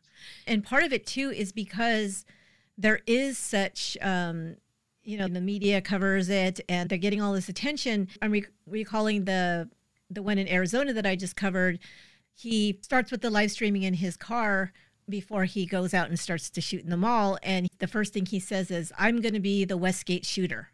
And 0.48 0.64
part 0.64 0.84
of 0.84 0.92
it 0.92 1.06
too 1.06 1.30
is 1.30 1.52
because 1.52 2.26
there 2.78 3.02
is 3.06 3.38
such, 3.38 3.96
um, 4.02 4.56
you 5.04 5.18
know, 5.18 5.28
the 5.28 5.42
media 5.42 5.82
covers 5.82 6.30
it 6.30 6.60
and 6.70 6.90
they're 6.90 6.98
getting 6.98 7.22
all 7.22 7.34
this 7.34 7.50
attention. 7.50 8.08
I'm 8.22 8.32
re- 8.32 8.46
recalling 8.68 9.26
the 9.26 9.70
the 10.10 10.22
one 10.22 10.38
in 10.38 10.48
Arizona 10.48 10.94
that 10.94 11.06
I 11.06 11.16
just 11.16 11.36
covered. 11.36 11.80
He 12.36 12.80
starts 12.84 13.12
with 13.12 13.22
the 13.22 13.30
live 13.30 13.52
streaming 13.52 13.84
in 13.84 13.96
his 13.96 14.16
car 14.16 14.72
before 15.10 15.46
he 15.46 15.66
goes 15.66 15.94
out 15.94 16.08
and 16.10 16.20
starts 16.20 16.50
to 16.52 16.62
shoot 16.62 16.84
in 16.84 16.90
the 16.90 16.98
mall. 16.98 17.38
And 17.44 17.68
the 17.80 17.88
first 17.88 18.14
thing 18.14 18.26
he 18.26 18.40
says 18.40 18.72
is, 18.72 18.92
"I'm 18.98 19.22
going 19.22 19.34
to 19.34 19.40
be 19.40 19.66
the 19.66 19.78
Westgate 19.78 20.26
shooter." 20.26 20.70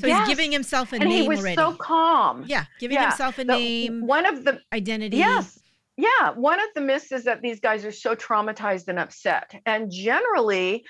So 0.00 0.06
Yes. 0.06 0.20
he's 0.26 0.36
giving 0.36 0.52
himself 0.52 0.92
a 0.92 0.96
and 0.96 1.04
name 1.04 1.22
he 1.22 1.28
was 1.28 1.40
already. 1.40 1.56
so 1.56 1.74
calm. 1.74 2.44
yeah, 2.46 2.64
giving 2.78 2.96
Yeah. 2.96 3.08
himself 3.08 3.38
a 3.38 3.44
The- 3.44 3.52
name, 3.52 4.06
One 4.06 4.26
of 4.26 4.44
the 4.44 4.60
identity. 4.72 5.16
Yes. 5.18 5.58
Yeah. 5.96 6.30
One 6.34 6.60
of 6.60 6.66
the 6.74 6.80
myths 6.80 7.10
is 7.10 7.24
that 7.24 7.42
these 7.42 7.58
guys 7.60 7.84
are 7.84 7.90
so 7.92 8.14
traumatized 8.14 8.86
and 8.88 8.98
upset. 8.98 9.60
And 9.66 9.90
generally, 9.90 10.84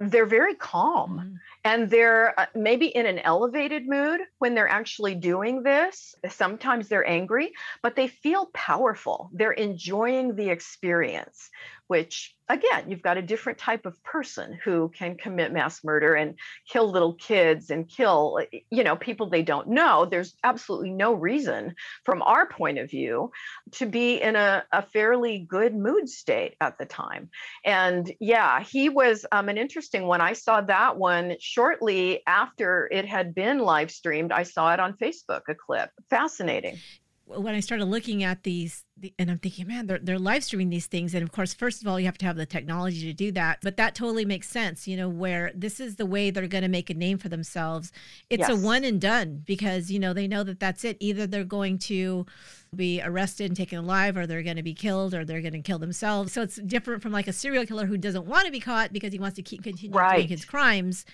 they're 0.00 0.26
very 0.26 0.54
calm 0.54 1.22
Mhm. 1.22 1.40
and 1.64 1.90
they're 1.90 2.38
uh, 2.38 2.46
maybe 2.54 2.86
in 2.86 3.06
an 3.06 3.18
elevated 3.20 3.88
mood 3.88 4.20
when 4.38 4.54
they're 4.54 4.68
actually 4.68 5.14
doing 5.14 5.62
this. 5.62 6.14
Sometimes 6.28 6.88
they're 6.88 7.06
angry, 7.08 7.52
but 7.82 7.96
they 7.96 8.06
feel 8.06 8.46
powerful. 8.54 9.30
They're 9.32 9.52
enjoying 9.52 10.36
the 10.36 10.50
experience, 10.50 11.50
which, 11.88 12.34
again, 12.48 12.90
you've 12.90 13.02
got 13.02 13.16
a 13.16 13.22
different 13.22 13.58
type 13.58 13.86
of 13.86 14.02
person 14.02 14.58
who 14.64 14.90
can 14.94 15.16
commit 15.16 15.52
mass 15.52 15.84
murder 15.84 16.14
and 16.14 16.34
kill 16.68 16.90
little 16.90 17.14
kids 17.14 17.70
and 17.70 17.88
kill, 17.88 18.40
you 18.70 18.84
know, 18.84 18.96
people 18.96 19.28
they 19.28 19.42
don't 19.42 19.68
know. 19.68 20.04
There's 20.04 20.34
absolutely 20.42 20.90
no 20.90 21.12
reason 21.12 21.74
from 22.04 22.22
our 22.22 22.46
point 22.46 22.78
of 22.78 22.90
view 22.90 23.30
to 23.72 23.86
be 23.86 24.16
in 24.16 24.36
a, 24.36 24.64
a 24.72 24.82
fairly 24.82 25.38
good 25.38 25.74
mood 25.74 26.08
state 26.08 26.56
at 26.60 26.78
the 26.78 26.86
time. 26.86 27.30
And 27.64 28.12
yeah, 28.20 28.62
he 28.62 28.88
was 28.88 29.26
um, 29.32 29.48
an 29.48 29.58
interesting 29.58 30.06
one. 30.06 30.20
I 30.20 30.32
saw 30.32 30.60
that 30.62 30.96
one 30.96 31.36
shortly 31.40 32.22
after 32.26 32.88
it 32.90 33.06
had 33.06 33.34
been 33.34 33.58
live 33.58 33.90
streamed. 33.90 34.32
I 34.32 34.42
saw 34.42 34.72
it 34.72 34.80
on 34.80 34.94
Facebook, 34.94 35.42
a 35.48 35.54
clip. 35.54 35.90
Fascinating. 36.10 36.78
When 37.26 37.54
I 37.54 37.60
started 37.60 37.86
looking 37.86 38.22
at 38.22 38.44
these, 38.44 38.84
the, 38.96 39.12
and 39.18 39.30
I'm 39.30 39.38
thinking, 39.38 39.66
man, 39.66 39.86
they're, 39.86 39.98
they're 39.98 40.18
live 40.18 40.44
streaming 40.44 40.70
these 40.70 40.86
things. 40.86 41.12
And 41.12 41.22
of 41.24 41.32
course, 41.32 41.52
first 41.52 41.82
of 41.82 41.88
all, 41.88 41.98
you 41.98 42.06
have 42.06 42.18
to 42.18 42.26
have 42.26 42.36
the 42.36 42.46
technology 42.46 43.02
to 43.02 43.12
do 43.12 43.32
that. 43.32 43.58
But 43.62 43.76
that 43.78 43.96
totally 43.96 44.24
makes 44.24 44.48
sense, 44.48 44.86
you 44.86 44.96
know, 44.96 45.08
where 45.08 45.50
this 45.54 45.80
is 45.80 45.96
the 45.96 46.06
way 46.06 46.30
they're 46.30 46.46
going 46.46 46.62
to 46.62 46.68
make 46.68 46.88
a 46.88 46.94
name 46.94 47.18
for 47.18 47.28
themselves. 47.28 47.90
It's 48.30 48.48
a 48.48 48.56
one 48.56 48.84
and 48.84 49.00
done 49.00 49.42
because, 49.44 49.90
you 49.90 49.98
know, 49.98 50.12
they 50.12 50.28
know 50.28 50.44
that 50.44 50.60
that's 50.60 50.84
it. 50.84 50.96
Either 51.00 51.26
they're 51.26 51.44
going 51.44 51.78
to 51.78 52.26
be 52.74 53.02
arrested 53.02 53.46
and 53.46 53.56
taken 53.56 53.78
alive, 53.78 54.16
or 54.16 54.26
they're 54.26 54.42
going 54.42 54.56
to 54.56 54.62
be 54.62 54.74
killed, 54.74 55.14
or 55.14 55.24
they're 55.24 55.40
going 55.40 55.52
to 55.52 55.62
kill 55.62 55.78
themselves. 55.78 56.32
So 56.32 56.42
it's 56.42 56.56
different 56.56 57.02
from 57.02 57.12
like 57.12 57.26
a 57.26 57.32
serial 57.32 57.66
killer 57.66 57.86
who 57.86 57.96
doesn't 57.96 58.26
want 58.26 58.46
to 58.46 58.52
be 58.52 58.60
caught 58.60 58.92
because 58.92 59.12
he 59.12 59.18
wants 59.18 59.36
to 59.36 59.42
keep 59.42 59.62
continuing 59.62 59.96
Right. 59.98 60.28
his 60.28 60.44
crimes. 60.44 61.04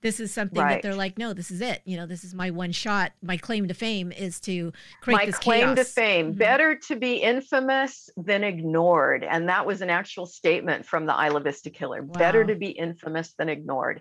This 0.00 0.20
is 0.20 0.32
something 0.32 0.62
that 0.62 0.82
they're 0.82 0.94
like, 0.94 1.18
no, 1.18 1.32
this 1.32 1.50
is 1.50 1.60
it. 1.60 1.82
You 1.84 1.96
know, 1.96 2.06
this 2.06 2.22
is 2.22 2.32
my 2.32 2.50
one 2.50 2.70
shot. 2.70 3.12
My 3.20 3.36
claim 3.36 3.66
to 3.66 3.74
fame 3.74 4.12
is 4.12 4.38
to 4.42 4.72
create 5.00 5.16
My 5.16 5.26
this 5.26 5.38
claim 5.38 5.70
to 5.70 5.74
chaos. 5.74 5.92
fame 5.92 6.34
Mhm. 6.34 6.38
better 6.38 6.76
to 6.76 6.96
be 6.96 7.16
infamous 7.16 8.08
than 8.16 8.44
ignored. 8.44 9.24
And 9.24 9.48
that 9.48 9.66
was 9.66 9.82
an 9.82 9.90
actual 9.90 10.26
statement 10.26 10.86
from 10.86 11.06
the 11.06 11.12
Isla 11.12 11.40
Vista 11.40 11.70
killer 11.70 12.02
better 12.02 12.44
to 12.44 12.54
be 12.54 12.70
infamous 12.70 13.34
than 13.34 13.48
ignored. 13.48 14.00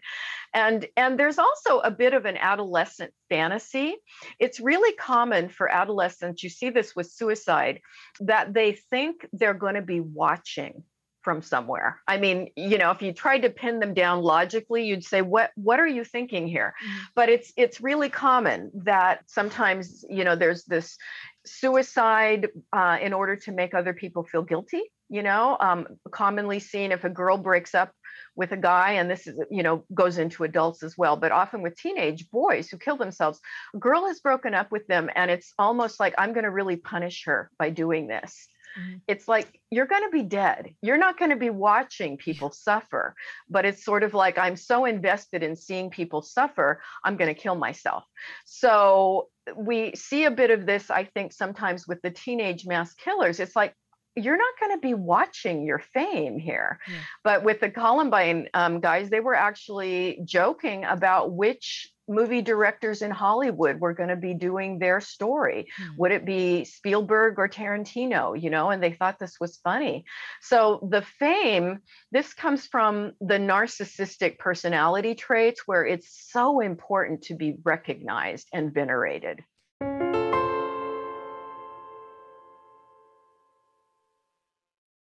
And, 0.53 0.85
and 0.95 1.19
there's 1.19 1.39
also 1.39 1.79
a 1.79 1.89
bit 1.91 2.13
of 2.13 2.25
an 2.25 2.37
adolescent 2.37 3.11
fantasy. 3.29 3.95
It's 4.39 4.59
really 4.59 4.93
common 4.97 5.49
for 5.49 5.67
adolescents, 5.67 6.43
you 6.43 6.49
see 6.49 6.69
this 6.69 6.95
with 6.95 7.11
suicide, 7.11 7.81
that 8.19 8.53
they 8.53 8.73
think 8.73 9.27
they're 9.33 9.53
going 9.55 9.75
to 9.75 9.81
be 9.81 9.99
watching 9.99 10.83
from 11.27 11.41
somewhere. 11.41 11.99
I 12.07 12.15
mean, 12.15 12.51
you 12.55 12.77
know, 12.77 12.91
if 12.91 13.01
you 13.01 13.11
tried 13.11 13.41
to 13.41 13.49
pin 13.49 13.81
them 13.81 13.93
down 13.93 14.21
logically, 14.21 14.85
you'd 14.85 15.03
say, 15.03 15.21
"What 15.21 15.51
what 15.55 15.77
are 15.77 15.91
you 15.97 16.05
thinking 16.05 16.47
here?" 16.47 16.73
Mhm. 16.81 16.99
But 17.15 17.27
it's 17.27 17.51
it's 17.57 17.81
really 17.81 18.09
common 18.09 18.71
that 18.85 19.29
sometimes, 19.29 20.05
you 20.09 20.23
know, 20.23 20.37
there's 20.37 20.63
this 20.63 20.97
suicide 21.45 22.47
uh, 22.71 22.97
in 23.01 23.11
order 23.11 23.35
to 23.35 23.51
make 23.51 23.73
other 23.73 23.93
people 23.93 24.23
feel 24.23 24.41
guilty. 24.43 24.83
You 25.09 25.21
know, 25.21 25.57
um, 25.59 25.87
commonly 26.11 26.59
seen 26.59 26.93
if 26.93 27.03
a 27.03 27.09
girl 27.09 27.37
breaks 27.37 27.75
up 27.75 27.91
with 28.37 28.53
a 28.53 28.57
guy, 28.57 28.91
and 28.93 29.11
this 29.11 29.27
is, 29.27 29.37
you 29.51 29.63
know, 29.63 29.83
goes 29.93 30.17
into 30.17 30.45
adults 30.45 30.81
as 30.81 30.97
well, 30.97 31.17
but 31.17 31.33
often 31.33 31.61
with 31.61 31.75
teenage 31.75 32.29
boys 32.31 32.69
who 32.69 32.77
kill 32.77 32.95
themselves. 32.95 33.41
A 33.75 33.79
girl 33.79 34.07
has 34.07 34.21
broken 34.21 34.53
up 34.53 34.71
with 34.71 34.87
them, 34.87 35.09
and 35.13 35.29
it's 35.29 35.53
almost 35.59 35.99
like 35.99 36.13
I'm 36.17 36.31
going 36.31 36.45
to 36.45 36.51
really 36.51 36.77
punish 36.77 37.25
her 37.25 37.51
by 37.59 37.69
doing 37.69 38.07
this. 38.07 38.47
Mm-hmm. 38.77 38.97
It's 39.07 39.27
like 39.27 39.59
you're 39.71 39.85
going 39.85 40.03
to 40.03 40.09
be 40.09 40.23
dead. 40.23 40.73
You're 40.81 40.97
not 40.97 41.17
going 41.17 41.31
to 41.31 41.37
be 41.37 41.49
watching 41.49 42.17
people 42.17 42.51
suffer, 42.51 43.15
but 43.49 43.65
it's 43.65 43.83
sort 43.83 44.03
of 44.03 44.13
like 44.13 44.37
I'm 44.37 44.55
so 44.55 44.85
invested 44.85 45.43
in 45.43 45.55
seeing 45.55 45.89
people 45.89 46.21
suffer, 46.21 46.81
I'm 47.03 47.17
going 47.17 47.33
to 47.33 47.39
kill 47.39 47.55
myself. 47.55 48.03
So 48.45 49.29
we 49.55 49.93
see 49.95 50.25
a 50.25 50.31
bit 50.31 50.51
of 50.51 50.65
this, 50.65 50.89
I 50.89 51.05
think, 51.05 51.33
sometimes 51.33 51.87
with 51.87 52.01
the 52.01 52.11
teenage 52.11 52.65
mass 52.65 52.93
killers. 52.93 53.39
It's 53.39 53.55
like 53.55 53.73
you're 54.15 54.37
not 54.37 54.53
going 54.59 54.71
to 54.71 54.81
be 54.81 54.93
watching 54.93 55.65
your 55.65 55.79
fame 55.93 56.39
here. 56.39 56.79
Yeah. 56.87 56.95
But 57.23 57.43
with 57.43 57.59
the 57.59 57.69
Columbine 57.69 58.49
um, 58.53 58.79
guys, 58.79 59.09
they 59.09 59.19
were 59.19 59.35
actually 59.35 60.19
joking 60.25 60.85
about 60.85 61.31
which 61.31 61.91
movie 62.07 62.41
directors 62.41 63.01
in 63.01 63.11
Hollywood 63.11 63.79
were 63.79 63.93
going 63.93 64.09
to 64.09 64.15
be 64.15 64.33
doing 64.33 64.79
their 64.79 65.01
story. 65.01 65.67
Hmm. 65.77 65.97
Would 65.97 66.11
it 66.11 66.25
be 66.25 66.65
Spielberg 66.65 67.37
or 67.37 67.47
Tarantino, 67.47 68.41
you 68.41 68.49
know? 68.49 68.69
And 68.69 68.81
they 68.81 68.93
thought 68.93 69.19
this 69.19 69.39
was 69.39 69.57
funny. 69.57 70.05
So 70.41 70.87
the 70.89 71.01
fame, 71.01 71.79
this 72.11 72.33
comes 72.33 72.65
from 72.67 73.13
the 73.19 73.37
narcissistic 73.37 74.37
personality 74.37 75.15
traits 75.15 75.63
where 75.65 75.85
it's 75.85 76.29
so 76.31 76.59
important 76.59 77.23
to 77.23 77.35
be 77.35 77.55
recognized 77.63 78.47
and 78.53 78.73
venerated. 78.73 79.43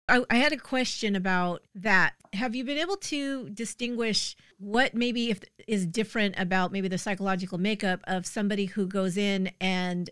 I, 0.10 0.24
I, 0.30 0.36
had 0.36 0.54
a 0.54 0.58
question 0.58 1.16
about 1.16 1.64
that. 1.76 2.14
Have 2.34 2.56
you 2.56 2.64
been 2.64 2.78
able 2.78 2.98
to 2.98 3.50
distinguish 3.50 4.36
what 4.60 4.94
maybe 4.94 5.30
if 5.30 5.42
is 5.68 5.86
different 5.86 6.36
about 6.38 6.72
maybe 6.72 6.88
the 6.88 6.98
psychological 6.98 7.58
makeup 7.58 8.02
of 8.06 8.26
somebody 8.26 8.66
who 8.66 8.88
goes 8.88 9.18
in 9.18 9.52
and 9.62 10.10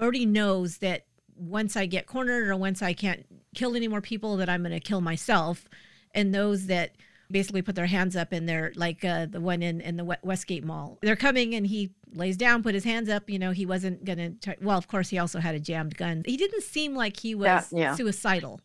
already 0.00 0.26
knows 0.26 0.78
that 0.78 1.06
once 1.36 1.76
I 1.76 1.86
get 1.86 2.06
cornered 2.06 2.48
or 2.48 2.56
once 2.56 2.82
I 2.82 2.92
can't 2.92 3.26
kill 3.54 3.76
any 3.76 3.88
more 3.88 4.00
people 4.00 4.36
that 4.36 4.48
I'm 4.48 4.62
going 4.62 4.72
to 4.72 4.80
kill 4.80 5.00
myself, 5.00 5.68
and 6.14 6.34
those 6.34 6.66
that 6.66 6.92
basically 7.30 7.62
put 7.62 7.74
their 7.74 7.86
hands 7.86 8.16
up 8.16 8.32
and 8.32 8.48
they're 8.48 8.72
like 8.76 9.04
uh, 9.04 9.26
the 9.26 9.40
one 9.40 9.62
in, 9.62 9.80
in 9.80 9.96
the 9.96 10.18
Westgate 10.22 10.64
Mall. 10.64 10.98
They're 11.02 11.16
coming 11.16 11.54
and 11.54 11.66
he 11.66 11.90
lays 12.12 12.36
down, 12.36 12.62
put 12.62 12.74
his 12.74 12.84
hands 12.84 13.08
up. 13.08 13.28
You 13.28 13.38
know, 13.38 13.50
he 13.50 13.66
wasn't 13.66 14.04
going 14.04 14.38
to. 14.40 14.56
Well, 14.60 14.78
of 14.78 14.88
course, 14.88 15.08
he 15.08 15.18
also 15.18 15.40
had 15.40 15.54
a 15.54 15.60
jammed 15.60 15.96
gun. 15.96 16.22
He 16.26 16.36
didn't 16.36 16.62
seem 16.62 16.94
like 16.94 17.18
he 17.18 17.34
was 17.34 17.72
yeah, 17.72 17.78
yeah. 17.78 17.94
suicidal. 17.94 18.60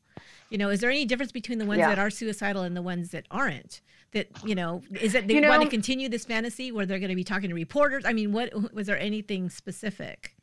You 0.49 0.57
know, 0.57 0.69
is 0.69 0.79
there 0.79 0.89
any 0.89 1.05
difference 1.05 1.31
between 1.31 1.59
the 1.59 1.65
ones 1.65 1.79
yeah. 1.79 1.89
that 1.89 1.99
are 1.99 2.09
suicidal 2.09 2.63
and 2.63 2.75
the 2.75 2.81
ones 2.81 3.11
that 3.11 3.25
aren't? 3.29 3.81
That 4.11 4.27
you 4.43 4.55
know, 4.55 4.81
is 4.99 5.13
it 5.13 5.27
they 5.27 5.35
you 5.35 5.41
know, 5.41 5.49
want 5.49 5.63
to 5.63 5.69
continue 5.69 6.09
this 6.09 6.25
fantasy 6.25 6.71
where 6.71 6.85
they're 6.85 6.99
going 6.99 7.09
to 7.09 7.15
be 7.15 7.23
talking 7.23 7.49
to 7.49 7.55
reporters? 7.55 8.05
I 8.05 8.13
mean, 8.13 8.31
what 8.31 8.73
was 8.73 8.87
there 8.87 8.99
anything 8.99 9.49
specific? 9.49 10.35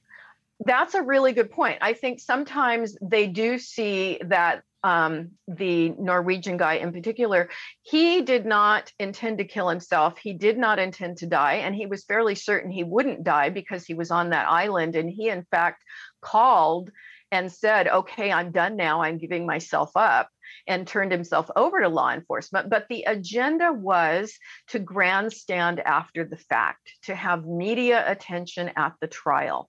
That's 0.65 0.95
a 0.95 1.03
really 1.03 1.33
good 1.33 1.51
point. 1.51 1.79
I 1.81 1.93
think 1.93 2.21
sometimes 2.21 2.97
they 3.03 3.27
do 3.27 3.59
see 3.59 4.21
that 4.25 4.63
um, 4.87 5.33
the 5.49 5.91
Norwegian 5.99 6.57
guy 6.57 6.75
in 6.75 6.93
particular, 6.93 7.51
he 7.83 8.23
did 8.23 8.47
not 8.47 8.93
intend 9.01 9.39
to 9.39 9.45
kill 9.45 9.69
himself. 9.69 10.17
He 10.17 10.33
did 10.33 10.57
not 10.57 10.79
intend 10.79 11.19
to 11.19 11.27
die. 11.27 11.55
And 11.55 11.75
he 11.75 11.87
was 11.87 12.05
fairly 12.05 12.37
certain 12.37 12.71
he 12.71 12.85
wouldn't 12.85 13.25
die 13.25 13.51
because 13.51 13.85
he 13.85 13.95
was 13.95 14.13
on 14.13 14.31
that 14.31 14.49
island. 14.49 14.95
And 14.95 15.11
he, 15.11 15.29
in 15.29 15.45
fact, 15.51 15.83
called 16.21 16.91
and 17.33 17.53
said, 17.53 17.89
okay, 17.89 18.33
I'm 18.33 18.53
done 18.53 18.77
now. 18.77 19.03
I'm 19.03 19.19
giving 19.19 19.47
myself 19.47 19.91
up 19.97 20.29
and 20.67 20.87
turned 20.87 21.13
himself 21.13 21.51
over 21.57 21.81
to 21.81 21.89
law 21.89 22.13
enforcement. 22.13 22.71
But 22.71 22.87
the 22.89 23.05
agenda 23.07 23.73
was 23.73 24.33
to 24.69 24.79
grandstand 24.79 25.81
after 25.81 26.25
the 26.25 26.37
fact, 26.37 26.93
to 27.05 27.15
have 27.15 27.47
media 27.47 28.05
attention 28.11 28.71
at 28.77 28.95
the 29.01 29.09
trial 29.09 29.69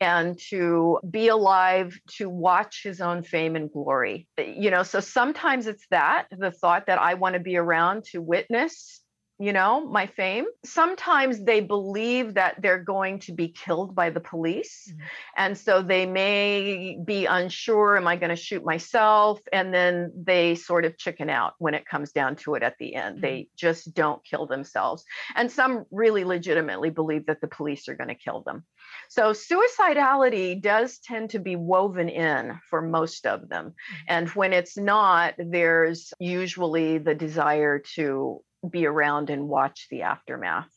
and 0.00 0.38
to 0.50 1.00
be 1.08 1.28
alive 1.28 1.98
to 2.16 2.28
watch 2.28 2.82
his 2.84 3.00
own 3.00 3.22
fame 3.22 3.56
and 3.56 3.70
glory. 3.70 4.28
You 4.38 4.70
know, 4.70 4.82
so 4.82 5.00
sometimes 5.00 5.66
it's 5.66 5.86
that 5.90 6.26
the 6.30 6.52
thought 6.52 6.86
that 6.86 6.98
I 6.98 7.14
want 7.14 7.34
to 7.34 7.40
be 7.40 7.56
around 7.56 8.04
to 8.12 8.20
witness 8.20 9.00
you 9.40 9.52
know, 9.52 9.86
my 9.86 10.06
fame. 10.06 10.46
Sometimes 10.64 11.44
they 11.44 11.60
believe 11.60 12.34
that 12.34 12.60
they're 12.60 12.82
going 12.82 13.20
to 13.20 13.32
be 13.32 13.48
killed 13.48 13.94
by 13.94 14.10
the 14.10 14.20
police. 14.20 14.88
Mm-hmm. 14.90 15.00
And 15.36 15.58
so 15.58 15.80
they 15.80 16.06
may 16.06 16.98
be 17.04 17.26
unsure, 17.26 17.96
am 17.96 18.08
I 18.08 18.16
going 18.16 18.30
to 18.30 18.36
shoot 18.36 18.64
myself? 18.64 19.40
And 19.52 19.72
then 19.72 20.12
they 20.16 20.56
sort 20.56 20.84
of 20.84 20.98
chicken 20.98 21.30
out 21.30 21.54
when 21.58 21.74
it 21.74 21.86
comes 21.86 22.10
down 22.10 22.34
to 22.36 22.54
it 22.54 22.64
at 22.64 22.74
the 22.80 22.96
end. 22.96 23.16
Mm-hmm. 23.16 23.22
They 23.22 23.48
just 23.56 23.94
don't 23.94 24.24
kill 24.24 24.46
themselves. 24.46 25.04
And 25.36 25.52
some 25.52 25.84
really 25.92 26.24
legitimately 26.24 26.90
believe 26.90 27.26
that 27.26 27.40
the 27.40 27.48
police 27.48 27.88
are 27.88 27.94
going 27.94 28.08
to 28.08 28.16
kill 28.16 28.42
them. 28.42 28.64
So 29.08 29.32
suicidality 29.32 30.60
does 30.60 30.98
tend 30.98 31.30
to 31.30 31.38
be 31.38 31.54
woven 31.54 32.08
in 32.08 32.58
for 32.68 32.82
most 32.82 33.24
of 33.24 33.48
them. 33.48 33.66
Mm-hmm. 33.66 34.04
And 34.08 34.28
when 34.30 34.52
it's 34.52 34.76
not, 34.76 35.34
there's 35.38 36.12
usually 36.18 36.98
the 36.98 37.14
desire 37.14 37.78
to 37.94 38.42
be 38.70 38.86
around 38.86 39.30
and 39.30 39.48
watch 39.48 39.86
the 39.90 40.02
aftermath. 40.02 40.68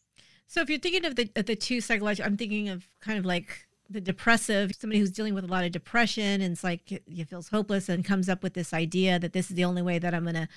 So 0.47 0.61
if 0.61 0.69
you're 0.69 0.79
thinking 0.79 1.05
of 1.05 1.15
the 1.15 1.29
of 1.35 1.45
the 1.45 1.55
two 1.55 1.81
psychological, 1.81 2.29
I'm 2.29 2.37
thinking 2.37 2.69
of 2.69 2.87
kind 2.99 3.17
of 3.17 3.25
like 3.25 3.67
the 3.89 4.01
depressive, 4.01 4.71
somebody 4.77 4.99
who's 4.99 5.11
dealing 5.11 5.33
with 5.33 5.43
a 5.43 5.47
lot 5.47 5.63
of 5.63 5.71
depression 5.71 6.41
and 6.41 6.53
it's 6.53 6.63
like 6.63 7.01
he 7.05 7.23
feels 7.23 7.49
hopeless 7.49 7.89
and 7.89 8.05
comes 8.05 8.29
up 8.29 8.43
with 8.43 8.53
this 8.53 8.73
idea 8.73 9.19
that 9.19 9.33
this 9.33 9.49
is 9.49 9.55
the 9.55 9.65
only 9.65 9.81
way 9.81 9.99
that 9.99 10.13
I'm 10.13 10.23
going 10.23 10.35
to 10.35 10.47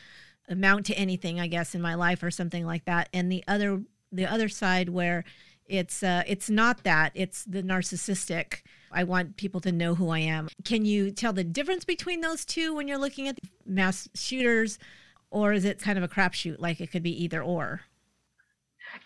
amount 0.48 0.86
to 0.86 0.94
anything, 0.94 1.40
I 1.40 1.46
guess, 1.46 1.74
in 1.74 1.82
my 1.82 1.94
life 1.94 2.22
or 2.22 2.30
something 2.30 2.66
like 2.66 2.84
that. 2.84 3.08
And 3.12 3.30
the 3.30 3.42
other 3.48 3.82
the 4.12 4.26
other 4.26 4.48
side 4.48 4.88
where 4.88 5.24
it's 5.66 6.02
uh, 6.02 6.22
it's 6.26 6.50
not 6.50 6.84
that 6.84 7.12
it's 7.14 7.44
the 7.44 7.62
narcissistic. 7.62 8.62
I 8.92 9.04
want 9.04 9.36
people 9.36 9.60
to 9.62 9.72
know 9.72 9.94
who 9.94 10.10
I 10.10 10.20
am. 10.20 10.48
Can 10.64 10.84
you 10.84 11.10
tell 11.10 11.32
the 11.32 11.44
difference 11.44 11.84
between 11.84 12.20
those 12.20 12.44
two 12.44 12.74
when 12.74 12.86
you're 12.86 12.98
looking 12.98 13.26
at 13.26 13.40
mass 13.66 14.08
shooters? 14.14 14.78
Or 15.34 15.52
is 15.52 15.64
it 15.64 15.80
kind 15.80 15.98
of 15.98 16.04
a 16.04 16.08
crapshoot 16.08 16.60
like 16.60 16.80
it 16.80 16.90
could 16.90 17.02
be 17.02 17.24
either 17.24 17.42
or? 17.42 17.82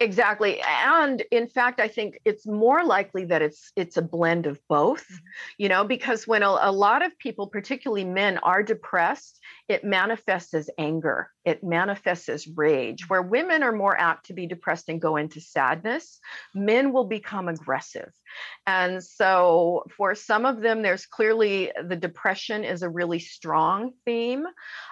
Exactly. 0.01 0.61
And 0.61 1.23
in 1.31 1.49
fact 1.49 1.81
i 1.81 1.89
think 1.89 2.21
it's 2.25 2.47
more 2.47 2.85
likely 2.85 3.25
that 3.25 3.43
it's 3.43 3.73
it's 3.75 3.97
a 3.97 4.03
blend 4.03 4.47
of 4.47 4.61
both 4.69 5.05
mm-hmm. 5.05 5.17
you 5.57 5.69
know 5.69 5.85
because 5.85 6.27
when 6.27 6.43
a, 6.43 6.49
a, 6.61 6.73
lot 6.73 7.05
of 7.05 7.19
people 7.19 7.47
particularly 7.47 8.05
men 8.05 8.39
are 8.39 8.63
depressed 8.63 9.41
it 9.69 9.85
manifests 9.85 10.55
as 10.55 10.69
anger 10.79 11.31
it 11.49 11.65
manifests 11.65 12.29
as 12.29 12.47
rage 12.47 13.09
where 13.09 13.23
women 13.23 13.63
are 13.63 13.73
more 13.73 13.99
apt 13.99 14.27
to 14.27 14.35
be 14.35 14.47
depressed 14.47 14.91
and 14.91 15.01
go 15.01 15.17
into 15.17 15.41
sadness 15.41 16.21
men 16.55 16.93
will 16.93 17.07
become 17.07 17.49
aggressive. 17.49 18.13
And 18.67 19.03
so 19.03 19.85
for 19.97 20.15
some 20.15 20.45
of 20.45 20.61
them 20.61 20.83
there's 20.83 21.07
clearly 21.07 21.73
the 21.83 21.97
depression 21.97 22.65
is 22.65 22.83
a 22.83 22.89
really 22.89 23.19
strong 23.19 23.93
theme. 24.05 24.45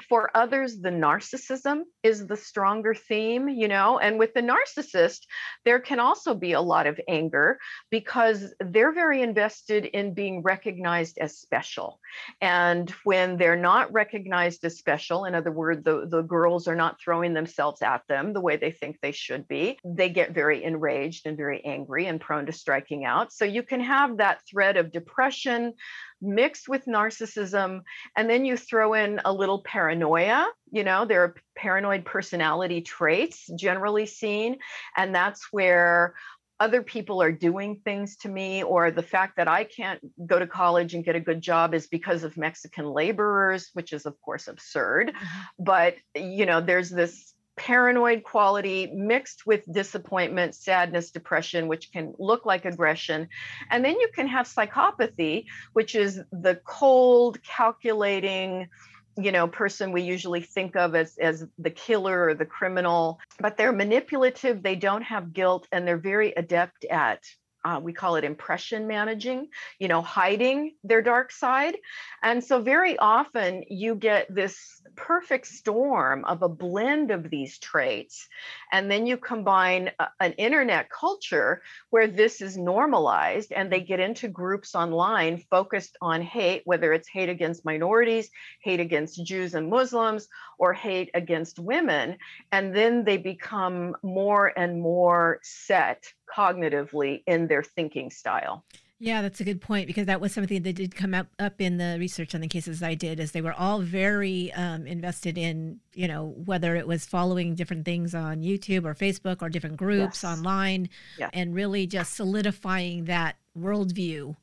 For 0.08 0.30
others 0.34 0.78
the 0.78 0.88
narcissism 0.90 1.82
is 2.02 2.26
the 2.26 2.36
stronger 2.36 2.94
theme 2.94 3.48
you 3.50 3.68
know? 3.68 3.98
And 3.98 4.18
with 4.18 4.32
the 4.32 4.40
narcissist 4.40 5.20
there 5.66 5.80
can 5.80 6.00
also 6.00 6.34
be 6.34 6.52
a 6.52 6.60
lot 6.60 6.86
of 6.86 6.98
anger 7.06 7.58
because 7.90 8.54
they're 8.60 8.94
very 8.94 9.20
invested 9.20 9.84
in 9.84 10.14
being 10.14 10.42
recognized 10.42 11.18
as 11.18 11.38
special. 11.38 12.00
And 12.40 12.88
when 13.04 13.36
they're 13.36 13.56
not 13.56 13.92
recognized 13.92 14.64
as 14.64 14.78
special 14.78 15.26
in 15.26 15.34
other 15.34 15.52
words 15.52 15.84
the, 15.84 16.06
the 16.08 16.22
girls 16.46 16.68
are 16.68 16.76
not 16.76 17.00
throwing 17.00 17.34
themselves 17.34 17.82
at 17.82 18.02
them 18.08 18.32
the 18.32 18.40
way 18.40 18.56
they 18.56 18.70
think 18.70 19.00
they 19.00 19.10
should 19.10 19.48
be. 19.48 19.76
They 19.84 20.08
get 20.08 20.30
very 20.30 20.62
enraged 20.62 21.26
and 21.26 21.36
very 21.36 21.60
angry 21.64 22.06
and 22.06 22.20
prone 22.20 22.46
to 22.46 22.52
striking 22.52 23.04
out. 23.04 23.32
So 23.32 23.44
you 23.44 23.64
can 23.64 23.80
have 23.80 24.18
that 24.18 24.42
thread 24.48 24.76
of 24.76 24.92
depression 24.92 25.74
mixed 26.22 26.68
with 26.68 26.86
narcissism 26.86 27.80
and 28.16 28.30
then 28.30 28.44
you 28.44 28.56
throw 28.56 28.94
in 28.94 29.20
a 29.24 29.32
little 29.32 29.62
paranoia. 29.62 30.46
You 30.70 30.84
know 30.84 31.04
there 31.04 31.24
are 31.24 31.34
paranoid 31.56 32.04
personality 32.04 32.80
traits 32.80 33.50
generally 33.58 34.06
seen 34.06 34.58
and 34.96 35.12
that's 35.12 35.48
where 35.50 36.14
other 36.58 36.82
people 36.82 37.22
are 37.22 37.32
doing 37.32 37.80
things 37.84 38.16
to 38.16 38.28
me 38.28 38.62
or 38.62 38.90
the 38.90 39.02
fact 39.02 39.36
that 39.36 39.48
I 39.48 39.64
can't 39.64 40.00
go 40.26 40.38
to 40.38 40.46
college 40.46 40.94
and 40.94 41.04
get 41.04 41.16
a 41.16 41.20
good 41.20 41.40
job 41.40 41.74
is 41.74 41.86
because 41.86 42.24
of 42.24 42.36
Mexican 42.36 42.86
laborers 42.86 43.70
which 43.74 43.92
is 43.92 44.06
of 44.06 44.20
course 44.20 44.48
absurd 44.48 45.08
mm-hmm. 45.08 45.40
but 45.58 45.96
you 46.14 46.46
know 46.46 46.60
there's 46.60 46.90
this 46.90 47.34
paranoid 47.56 48.22
quality 48.22 48.86
mixed 48.94 49.46
with 49.46 49.64
disappointment, 49.72 50.54
sadness, 50.54 51.10
depression, 51.10 51.68
which 51.68 51.90
can 51.90 52.14
look 52.18 52.44
like 52.44 52.64
aggression. 52.64 53.28
And 53.70 53.84
then 53.84 53.98
you 53.98 54.08
can 54.14 54.28
have 54.28 54.46
psychopathy, 54.46 55.46
which 55.72 55.94
is 55.94 56.20
the 56.30 56.60
cold, 56.66 57.42
calculating, 57.42 58.68
you 59.16 59.32
know, 59.32 59.48
person 59.48 59.92
we 59.92 60.02
usually 60.02 60.40
think 60.42 60.76
of 60.76 60.94
as, 60.94 61.16
as 61.18 61.46
the 61.58 61.70
killer 61.70 62.28
or 62.28 62.34
the 62.34 62.44
criminal, 62.44 63.18
but 63.40 63.56
they're 63.56 63.72
manipulative, 63.72 64.62
they 64.62 64.76
don't 64.76 65.02
have 65.02 65.32
guilt, 65.32 65.66
and 65.72 65.86
they're 65.86 65.96
very 65.96 66.32
adept 66.36 66.84
at 66.86 67.22
uh, 67.66 67.80
we 67.80 67.92
call 67.92 68.14
it 68.14 68.22
impression 68.22 68.86
managing, 68.86 69.48
you 69.80 69.88
know, 69.88 70.00
hiding 70.00 70.74
their 70.84 71.02
dark 71.02 71.32
side. 71.32 71.76
And 72.22 72.42
so 72.42 72.62
very 72.62 72.96
often 72.96 73.64
you 73.68 73.96
get 73.96 74.32
this 74.32 74.80
perfect 74.94 75.48
storm 75.48 76.24
of 76.26 76.42
a 76.42 76.48
blend 76.48 77.10
of 77.10 77.28
these 77.28 77.58
traits. 77.58 78.28
And 78.70 78.88
then 78.88 79.04
you 79.04 79.16
combine 79.16 79.90
a, 79.98 80.06
an 80.20 80.32
internet 80.34 80.88
culture 80.90 81.62
where 81.90 82.06
this 82.06 82.40
is 82.40 82.56
normalized 82.56 83.50
and 83.50 83.70
they 83.70 83.80
get 83.80 83.98
into 83.98 84.28
groups 84.28 84.76
online 84.76 85.42
focused 85.50 85.96
on 86.00 86.22
hate, 86.22 86.62
whether 86.66 86.92
it's 86.92 87.08
hate 87.08 87.28
against 87.28 87.64
minorities, 87.64 88.30
hate 88.62 88.80
against 88.80 89.24
Jews 89.24 89.54
and 89.54 89.68
Muslims, 89.68 90.28
or 90.58 90.72
hate 90.72 91.10
against 91.14 91.58
women. 91.58 92.16
And 92.52 92.74
then 92.74 93.04
they 93.04 93.16
become 93.16 93.96
more 94.02 94.52
and 94.58 94.80
more 94.80 95.40
set 95.42 96.12
cognitively 96.34 97.22
in 97.26 97.46
their 97.46 97.62
thinking 97.62 98.10
style. 98.10 98.64
Yeah, 98.98 99.20
that's 99.20 99.40
a 99.40 99.44
good 99.44 99.60
point 99.60 99.86
because 99.86 100.06
that 100.06 100.22
was 100.22 100.32
something 100.32 100.62
that 100.62 100.72
did 100.72 100.94
come 100.94 101.12
up 101.12 101.26
up 101.38 101.60
in 101.60 101.76
the 101.76 101.98
research 102.00 102.34
on 102.34 102.40
the 102.40 102.48
cases 102.48 102.82
I 102.82 102.94
did. 102.94 103.20
Is 103.20 103.32
they 103.32 103.42
were 103.42 103.52
all 103.52 103.82
very 103.82 104.50
um, 104.54 104.86
invested 104.86 105.36
in 105.36 105.80
you 105.92 106.08
know 106.08 106.34
whether 106.46 106.74
it 106.76 106.86
was 106.86 107.04
following 107.04 107.54
different 107.54 107.84
things 107.84 108.14
on 108.14 108.40
YouTube 108.40 108.86
or 108.86 108.94
Facebook 108.94 109.42
or 109.42 109.50
different 109.50 109.76
groups 109.76 110.22
yes. 110.22 110.24
online, 110.24 110.88
yes. 111.18 111.28
and 111.34 111.54
really 111.54 111.86
just 111.86 112.14
solidifying 112.14 113.04
that 113.04 113.36
worldview. 113.58 114.34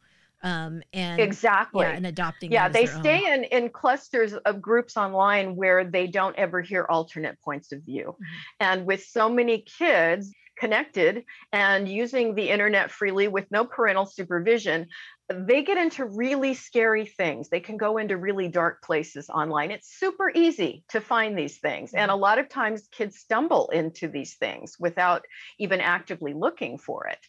Um, 0.43 0.83
and 0.91 1.21
exactly, 1.21 1.85
yeah, 1.85 1.91
and 1.93 2.05
adopting. 2.05 2.51
Yeah, 2.51 2.67
they 2.67 2.85
stay 2.85 3.25
own. 3.27 3.45
in 3.45 3.63
in 3.63 3.69
clusters 3.69 4.33
of 4.33 4.61
groups 4.61 4.97
online 4.97 5.55
where 5.55 5.85
they 5.85 6.05
don't 6.05 6.35
ever 6.35 6.59
hear 6.61 6.85
alternate 6.89 7.39
points 7.41 7.71
of 7.71 7.81
view, 7.83 8.15
mm-hmm. 8.15 8.23
and 8.59 8.85
with 8.85 9.05
so 9.05 9.29
many 9.29 9.59
kids 9.61 10.33
connected 10.63 11.25
and 11.51 11.89
using 11.89 12.35
the 12.35 12.49
internet 12.49 12.89
freely 12.89 13.27
with 13.27 13.51
no 13.51 13.65
parental 13.65 14.05
supervision, 14.05 14.87
they 15.29 15.61
get 15.61 15.77
into 15.77 16.05
really 16.05 16.53
scary 16.53 17.05
things. 17.05 17.49
They 17.49 17.59
can 17.59 17.75
go 17.75 17.97
into 17.97 18.15
really 18.15 18.47
dark 18.47 18.81
places 18.81 19.29
online. 19.29 19.71
It's 19.71 19.99
super 19.99 20.31
easy 20.33 20.85
to 20.91 21.01
find 21.01 21.37
these 21.37 21.57
things. 21.57 21.93
And 21.93 22.09
a 22.09 22.15
lot 22.15 22.39
of 22.39 22.47
times 22.47 22.87
kids 22.93 23.17
stumble 23.17 23.67
into 23.73 24.07
these 24.07 24.35
things 24.35 24.77
without 24.79 25.25
even 25.59 25.81
actively 25.81 26.33
looking 26.33 26.77
for 26.77 27.07
it. 27.07 27.19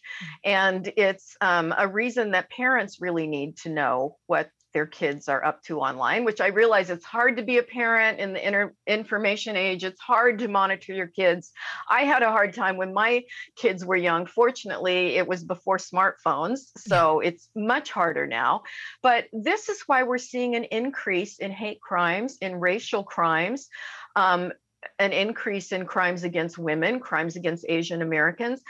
And 0.45 0.89
it's 0.95 1.35
um, 1.41 1.73
a 1.77 1.89
reason 1.89 2.31
that 2.31 2.49
parents 2.49 3.01
really 3.01 3.27
need 3.27 3.57
to 3.63 3.69
know 3.69 4.15
what 4.27 4.49
their 4.75 4.85
kids 4.85 5.29
are 5.29 5.43
up 5.43 5.63
to 5.63 5.79
online, 5.79 6.25
which 6.25 6.41
I 6.41 6.47
realize 6.47 6.89
it's 6.89 7.05
hard 7.05 7.37
to 7.37 7.43
be 7.43 7.59
a 7.59 7.63
parent 7.63 8.19
in 8.19 8.33
the 8.33 8.45
inter- 8.45 8.75
information 8.85 9.55
age. 9.55 9.85
It's 9.85 10.01
hard 10.01 10.39
to 10.39 10.49
monitor 10.49 10.93
your 10.93 11.07
kids. 11.07 11.53
I 11.89 12.01
had 12.01 12.23
a 12.23 12.29
hard 12.29 12.53
time 12.53 12.75
when 12.75 12.93
my 12.93 13.23
kids 13.55 13.85
were 13.85 13.95
young. 13.95 14.25
Fortunately, 14.25 15.15
it 15.15 15.29
was 15.29 15.45
before 15.45 15.77
smartphones, 15.77 16.59
so 16.77 17.21
it's 17.21 17.47
much 17.55 17.89
harder 17.89 18.27
now. 18.27 18.63
But 19.01 19.27
this 19.31 19.69
is 19.69 19.81
why 19.87 20.03
we're 20.03 20.17
seeing 20.17 20.57
an 20.57 20.65
increase 20.65 21.39
in 21.39 21.51
hate 21.51 21.79
crimes, 21.79 22.37
in 22.41 22.59
racial 22.59 23.03
crimes. 23.03 23.69
Um, 24.17 24.51
an 24.99 25.13
increase 25.13 25.71
in 25.71 25.85
crimes 25.85 26.23
against 26.23 26.57
women, 26.57 26.99
crimes 26.99 27.37
against 27.37 27.65
Asian 27.69 28.01
Americans. 28.01 28.61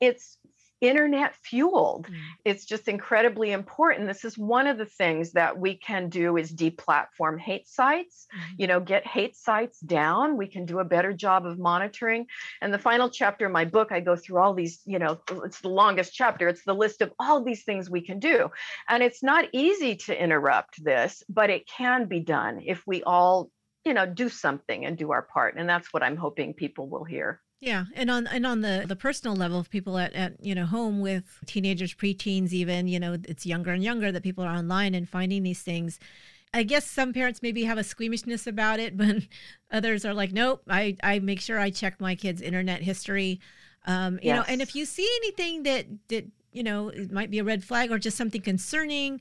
It's 0.00 0.37
internet 0.80 1.34
fueled. 1.36 2.06
Mm. 2.06 2.16
It's 2.44 2.64
just 2.64 2.88
incredibly 2.88 3.52
important. 3.52 4.06
This 4.06 4.24
is 4.24 4.38
one 4.38 4.66
of 4.66 4.78
the 4.78 4.86
things 4.86 5.32
that 5.32 5.58
we 5.58 5.76
can 5.76 6.08
do 6.08 6.36
is 6.36 6.52
deplatform 6.52 7.38
hate 7.38 7.68
sites, 7.68 8.26
mm. 8.34 8.40
you 8.58 8.66
know, 8.66 8.80
get 8.80 9.06
hate 9.06 9.36
sites 9.36 9.80
down. 9.80 10.36
We 10.36 10.46
can 10.46 10.66
do 10.66 10.78
a 10.78 10.84
better 10.84 11.12
job 11.12 11.46
of 11.46 11.58
monitoring. 11.58 12.26
And 12.60 12.72
the 12.72 12.78
final 12.78 13.10
chapter 13.10 13.46
of 13.46 13.52
my 13.52 13.64
book, 13.64 13.92
I 13.92 14.00
go 14.00 14.16
through 14.16 14.38
all 14.38 14.54
these, 14.54 14.80
you 14.84 14.98
know, 14.98 15.20
it's 15.44 15.60
the 15.60 15.68
longest 15.68 16.14
chapter. 16.14 16.48
It's 16.48 16.64
the 16.64 16.74
list 16.74 17.02
of 17.02 17.12
all 17.18 17.42
these 17.42 17.64
things 17.64 17.90
we 17.90 18.00
can 18.00 18.18
do. 18.18 18.50
And 18.88 19.02
it's 19.02 19.22
not 19.22 19.48
easy 19.52 19.96
to 19.96 20.22
interrupt 20.22 20.82
this, 20.82 21.22
but 21.28 21.50
it 21.50 21.66
can 21.66 22.06
be 22.06 22.20
done 22.20 22.62
if 22.64 22.86
we 22.86 23.02
all, 23.02 23.50
you 23.84 23.94
know, 23.94 24.06
do 24.06 24.28
something 24.28 24.84
and 24.84 24.96
do 24.96 25.12
our 25.12 25.22
part. 25.22 25.56
And 25.56 25.68
that's 25.68 25.92
what 25.92 26.02
I'm 26.02 26.16
hoping 26.16 26.54
people 26.54 26.88
will 26.88 27.04
hear. 27.04 27.40
Yeah, 27.60 27.86
and 27.94 28.08
on 28.10 28.26
and 28.28 28.46
on 28.46 28.60
the 28.60 28.84
the 28.86 28.94
personal 28.94 29.34
level, 29.34 29.58
of 29.58 29.68
people 29.68 29.98
at, 29.98 30.12
at 30.12 30.44
you 30.44 30.54
know 30.54 30.64
home 30.64 31.00
with 31.00 31.40
teenagers, 31.46 31.92
preteens, 31.92 32.52
even 32.52 32.86
you 32.86 33.00
know 33.00 33.16
it's 33.28 33.44
younger 33.44 33.72
and 33.72 33.82
younger 33.82 34.12
that 34.12 34.22
people 34.22 34.44
are 34.44 34.54
online 34.54 34.94
and 34.94 35.08
finding 35.08 35.42
these 35.42 35.62
things. 35.62 35.98
I 36.54 36.62
guess 36.62 36.88
some 36.88 37.12
parents 37.12 37.42
maybe 37.42 37.64
have 37.64 37.76
a 37.76 37.84
squeamishness 37.84 38.46
about 38.46 38.78
it, 38.78 38.96
but 38.96 39.16
others 39.72 40.04
are 40.04 40.14
like, 40.14 40.32
nope. 40.32 40.62
I 40.68 40.96
I 41.02 41.18
make 41.18 41.40
sure 41.40 41.58
I 41.58 41.70
check 41.70 42.00
my 42.00 42.14
kids' 42.14 42.40
internet 42.42 42.82
history. 42.82 43.40
Um, 43.86 44.14
you 44.22 44.28
yes. 44.28 44.36
know, 44.36 44.44
and 44.46 44.62
if 44.62 44.76
you 44.76 44.84
see 44.84 45.08
anything 45.22 45.64
that 45.64 45.86
that 46.08 46.26
you 46.52 46.62
know 46.62 46.88
it 46.90 47.10
might 47.10 47.30
be 47.30 47.40
a 47.40 47.44
red 47.44 47.64
flag 47.64 47.90
or 47.90 47.98
just 47.98 48.16
something 48.16 48.40
concerning, 48.40 49.20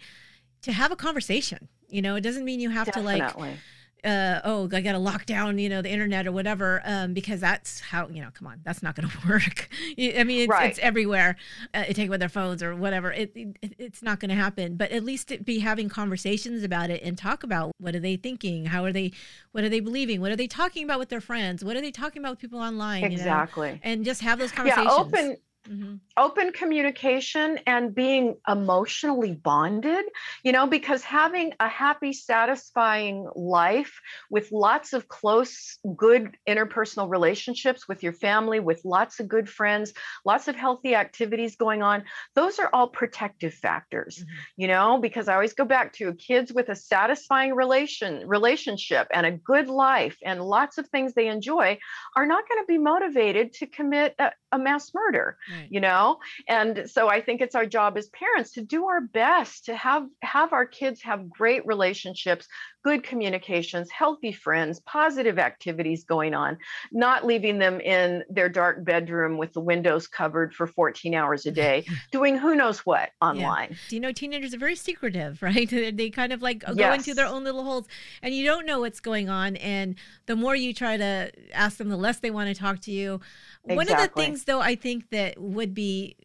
to 0.61 0.71
have 0.71 0.91
a 0.91 0.95
conversation. 0.95 1.67
You 1.89 2.01
know, 2.01 2.15
it 2.15 2.21
doesn't 2.21 2.45
mean 2.45 2.59
you 2.59 2.69
have 2.69 2.85
Definitely. 2.85 3.19
to 3.19 3.37
like 3.37 3.57
uh, 4.03 4.41
oh, 4.43 4.69
I 4.71 4.81
got 4.81 4.93
to 4.93 4.99
lock 4.99 5.25
down, 5.25 5.57
you 5.57 5.69
know, 5.69 5.81
the 5.81 5.89
internet 5.89 6.27
or 6.27 6.31
whatever, 6.31 6.81
um, 6.85 7.13
because 7.13 7.39
that's 7.39 7.79
how, 7.79 8.07
you 8.07 8.21
know, 8.21 8.29
come 8.33 8.47
on, 8.47 8.61
that's 8.63 8.83
not 8.83 8.95
going 8.95 9.09
to 9.09 9.27
work. 9.27 9.69
I 9.97 10.23
mean, 10.23 10.41
it's, 10.41 10.49
right. 10.49 10.69
it's 10.69 10.79
everywhere. 10.79 11.35
Uh, 11.73 11.85
take 11.85 12.09
with 12.09 12.19
their 12.19 12.29
phones 12.29 12.61
or 12.61 12.75
whatever. 12.75 13.11
It, 13.11 13.31
it 13.35 13.75
it's 13.77 14.01
not 14.01 14.19
going 14.19 14.29
to 14.29 14.35
happen. 14.35 14.75
But 14.75 14.91
at 14.91 15.03
least 15.03 15.43
be 15.43 15.59
having 15.59 15.89
conversations 15.89 16.63
about 16.63 16.89
it 16.89 17.01
and 17.03 17.17
talk 17.17 17.43
about 17.43 17.71
what 17.79 17.95
are 17.95 17.99
they 17.99 18.15
thinking, 18.15 18.65
how 18.65 18.83
are 18.83 18.93
they, 18.93 19.11
what 19.51 19.63
are 19.63 19.69
they 19.69 19.79
believing, 19.79 20.21
what 20.21 20.31
are 20.31 20.35
they 20.35 20.47
talking 20.47 20.83
about 20.83 20.99
with 20.99 21.09
their 21.09 21.21
friends, 21.21 21.63
what 21.63 21.75
are 21.75 21.81
they 21.81 21.91
talking 21.91 22.21
about 22.21 22.33
with 22.33 22.39
people 22.39 22.59
online, 22.59 23.03
exactly, 23.03 23.69
you 23.69 23.73
know? 23.75 23.79
and 23.83 24.05
just 24.05 24.21
have 24.21 24.39
those 24.39 24.51
conversations. 24.51 24.87
Yeah, 24.87 25.01
open 25.01 25.37
Mm-hmm. 25.69 25.95
Open 26.17 26.51
communication 26.51 27.59
and 27.67 27.93
being 27.93 28.37
emotionally 28.47 29.33
bonded, 29.33 30.05
you 30.43 30.51
know, 30.51 30.67
because 30.67 31.03
having 31.03 31.53
a 31.59 31.67
happy, 31.67 32.13
satisfying 32.13 33.27
life 33.35 33.99
with 34.29 34.51
lots 34.51 34.93
of 34.93 35.07
close, 35.07 35.77
good 35.95 36.35
interpersonal 36.47 37.09
relationships 37.09 37.87
with 37.87 38.03
your 38.03 38.13
family, 38.13 38.59
with 38.59 38.83
lots 38.83 39.19
of 39.19 39.27
good 39.27 39.49
friends, 39.49 39.93
lots 40.25 40.47
of 40.47 40.55
healthy 40.55 40.95
activities 40.95 41.55
going 41.55 41.83
on, 41.83 42.03
those 42.35 42.59
are 42.59 42.69
all 42.73 42.87
protective 42.87 43.53
factors, 43.53 44.17
mm-hmm. 44.17 44.61
you 44.61 44.67
know, 44.67 44.99
because 44.99 45.27
I 45.27 45.33
always 45.35 45.53
go 45.53 45.65
back 45.65 45.93
to 45.93 46.13
kids 46.13 46.51
with 46.51 46.69
a 46.69 46.75
satisfying 46.75 47.53
relation 47.53 48.27
relationship 48.27 49.07
and 49.11 49.25
a 49.25 49.31
good 49.31 49.67
life 49.67 50.17
and 50.23 50.41
lots 50.41 50.77
of 50.77 50.87
things 50.87 51.13
they 51.13 51.27
enjoy 51.27 51.77
are 52.15 52.25
not 52.25 52.47
going 52.47 52.63
to 52.63 52.67
be 52.67 52.77
motivated 52.77 53.53
to 53.53 53.67
commit 53.67 54.15
a, 54.19 54.31
a 54.51 54.59
mass 54.59 54.93
murder 54.93 55.37
right. 55.57 55.67
you 55.71 55.79
know 55.79 56.17
and 56.47 56.89
so 56.89 57.09
i 57.09 57.21
think 57.21 57.41
it's 57.41 57.55
our 57.55 57.65
job 57.65 57.97
as 57.97 58.09
parents 58.09 58.51
to 58.51 58.61
do 58.61 58.85
our 58.85 59.01
best 59.01 59.65
to 59.65 59.75
have 59.75 60.05
have 60.21 60.53
our 60.53 60.65
kids 60.65 61.01
have 61.01 61.29
great 61.29 61.65
relationships 61.65 62.47
good 62.83 63.03
communications 63.03 63.89
healthy 63.91 64.31
friends 64.31 64.79
positive 64.81 65.39
activities 65.39 66.03
going 66.03 66.33
on 66.33 66.57
not 66.91 67.25
leaving 67.25 67.59
them 67.59 67.79
in 67.81 68.23
their 68.29 68.49
dark 68.49 68.83
bedroom 68.83 69.37
with 69.37 69.51
the 69.53 69.59
windows 69.59 70.07
covered 70.07 70.53
for 70.53 70.67
14 70.67 71.13
hours 71.13 71.45
a 71.45 71.51
day 71.51 71.85
doing 72.11 72.37
who 72.37 72.55
knows 72.55 72.79
what 72.79 73.09
online 73.21 73.69
yeah. 73.71 73.77
you 73.89 73.99
know 73.99 74.11
teenagers 74.11 74.53
are 74.53 74.59
very 74.59 74.75
secretive 74.75 75.41
right 75.41 75.69
they 75.69 76.09
kind 76.09 76.31
of 76.31 76.41
like 76.41 76.59
go 76.65 76.73
yes. 76.75 76.99
into 76.99 77.13
their 77.13 77.27
own 77.27 77.43
little 77.43 77.63
holes 77.63 77.87
and 78.21 78.33
you 78.33 78.45
don't 78.45 78.65
know 78.65 78.79
what's 78.79 78.99
going 78.99 79.29
on 79.29 79.55
and 79.57 79.95
the 80.25 80.35
more 80.35 80.55
you 80.55 80.73
try 80.73 80.97
to 80.97 81.31
ask 81.53 81.77
them 81.77 81.89
the 81.89 81.97
less 81.97 82.19
they 82.19 82.31
want 82.31 82.47
to 82.47 82.55
talk 82.55 82.79
to 82.79 82.91
you 82.91 83.19
exactly. 83.65 83.75
one 83.75 83.89
of 83.89 83.97
the 83.97 84.21
things 84.21 84.43
though 84.45 84.61
I 84.61 84.75
think 84.75 85.09
that 85.11 85.39
would 85.47 85.73
be 85.73 86.15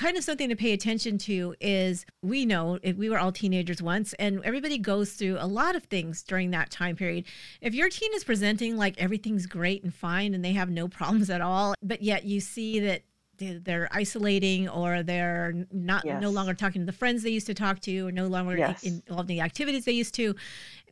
kind 0.00 0.16
of 0.16 0.24
something 0.24 0.48
to 0.48 0.56
pay 0.56 0.72
attention 0.72 1.18
to 1.18 1.54
is 1.60 2.06
we 2.22 2.46
know 2.46 2.78
if 2.82 2.96
we 2.96 3.10
were 3.10 3.18
all 3.18 3.30
teenagers 3.30 3.82
once 3.82 4.14
and 4.14 4.42
everybody 4.44 4.78
goes 4.78 5.12
through 5.12 5.36
a 5.38 5.46
lot 5.46 5.76
of 5.76 5.84
things 5.84 6.22
during 6.22 6.50
that 6.52 6.70
time 6.70 6.96
period 6.96 7.26
if 7.60 7.74
your 7.74 7.90
teen 7.90 8.10
is 8.14 8.24
presenting 8.24 8.78
like 8.78 8.96
everything's 8.96 9.44
great 9.44 9.84
and 9.84 9.94
fine 9.94 10.32
and 10.32 10.42
they 10.42 10.52
have 10.52 10.70
no 10.70 10.88
problems 10.98 11.28
at 11.28 11.42
all 11.42 11.74
but 11.82 12.00
yet 12.00 12.24
you 12.24 12.40
see 12.40 12.80
that 12.80 13.02
they're 13.36 13.88
isolating 13.92 14.68
or 14.68 15.02
they're 15.02 15.66
not 15.70 16.04
yes. 16.04 16.20
no 16.20 16.30
longer 16.30 16.54
talking 16.54 16.82
to 16.82 16.86
the 16.86 16.92
friends 16.92 17.22
they 17.22 17.30
used 17.30 17.46
to 17.46 17.54
talk 17.54 17.80
to 17.80 18.08
or 18.08 18.12
no 18.12 18.26
longer 18.26 18.56
yes. 18.56 18.82
involved 18.82 19.30
in 19.30 19.36
the 19.36 19.42
activities 19.42 19.84
they 19.84 19.92
used 19.92 20.14
to 20.14 20.34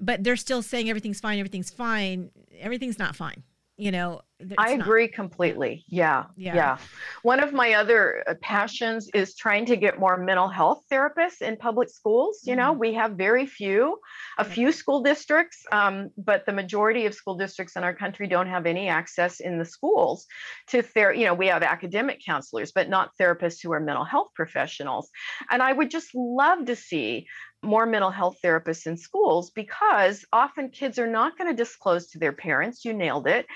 but 0.01 0.23
they're 0.23 0.37
still 0.37 0.61
saying 0.61 0.91
everything's 0.91 1.21
fine 1.21 1.39
everything's 1.39 1.71
fine 1.71 2.31
everything's 2.61 2.99
not 2.99 3.17
fine 3.17 3.43
you 3.79 3.91
know 3.91 4.21
I 4.57 4.71
agree 4.71 5.07
not. 5.07 5.15
completely. 5.15 5.85
Yeah, 5.89 6.27
yeah, 6.37 6.55
yeah. 6.55 6.79
One 7.23 7.41
of 7.41 7.53
my 7.53 7.75
other 7.75 8.23
uh, 8.29 8.35
passions 8.41 9.11
is 9.13 9.35
trying 9.35 9.67
to 9.67 9.77
get 9.77 9.99
more 9.99 10.17
mental 10.17 10.47
health 10.47 10.85
therapists 10.93 11.43
in 11.43 11.57
public 11.57 11.89
schools. 11.89 12.41
You 12.45 12.53
mm-hmm. 12.53 12.61
know, 12.61 12.73
we 12.73 12.95
have 12.95 13.13
very 13.13 13.47
few, 13.47 13.99
a 14.39 14.45
few 14.45 14.71
school 14.71 15.03
districts, 15.03 15.65
um, 15.73 16.11
but 16.17 16.47
the 16.47 16.53
majority 16.53 17.07
of 17.07 17.15
school 17.15 17.37
districts 17.37 17.75
in 17.75 17.83
our 17.83 17.95
country 17.95 18.29
don't 18.29 18.47
have 18.47 18.67
any 18.67 18.87
access 18.89 19.41
in 19.41 19.59
the 19.59 19.65
schools 19.65 20.27
to 20.69 20.83
ther. 20.83 21.13
You 21.13 21.25
know, 21.25 21.35
we 21.35 21.49
have 21.49 21.65
academic 21.65 22.21
counselors, 22.25 22.71
but 22.71 22.89
not 22.89 23.11
therapists 23.21 23.61
who 23.61 23.73
are 23.73 23.81
mental 23.81 24.05
health 24.05 24.29
professionals. 24.37 25.11
And 25.51 25.63
I 25.63 25.73
would 25.73 25.91
just 25.91 26.15
love 26.15 26.67
to 26.67 26.77
see 26.77 27.27
more 27.63 27.87
mental 27.87 28.11
health 28.11 28.39
therapists 28.43 28.87
in 28.87 28.97
schools 28.97 29.51
because 29.51 30.25
often 30.33 30.71
kids 30.71 30.99
are 30.99 31.07
not 31.07 31.37
going 31.37 31.51
to 31.51 31.57
disclose 31.57 32.07
to 32.09 32.19
their 32.19 32.33
parents. 32.33 32.85
You 32.85 32.93
nailed 32.93 33.27
it. 33.27 33.47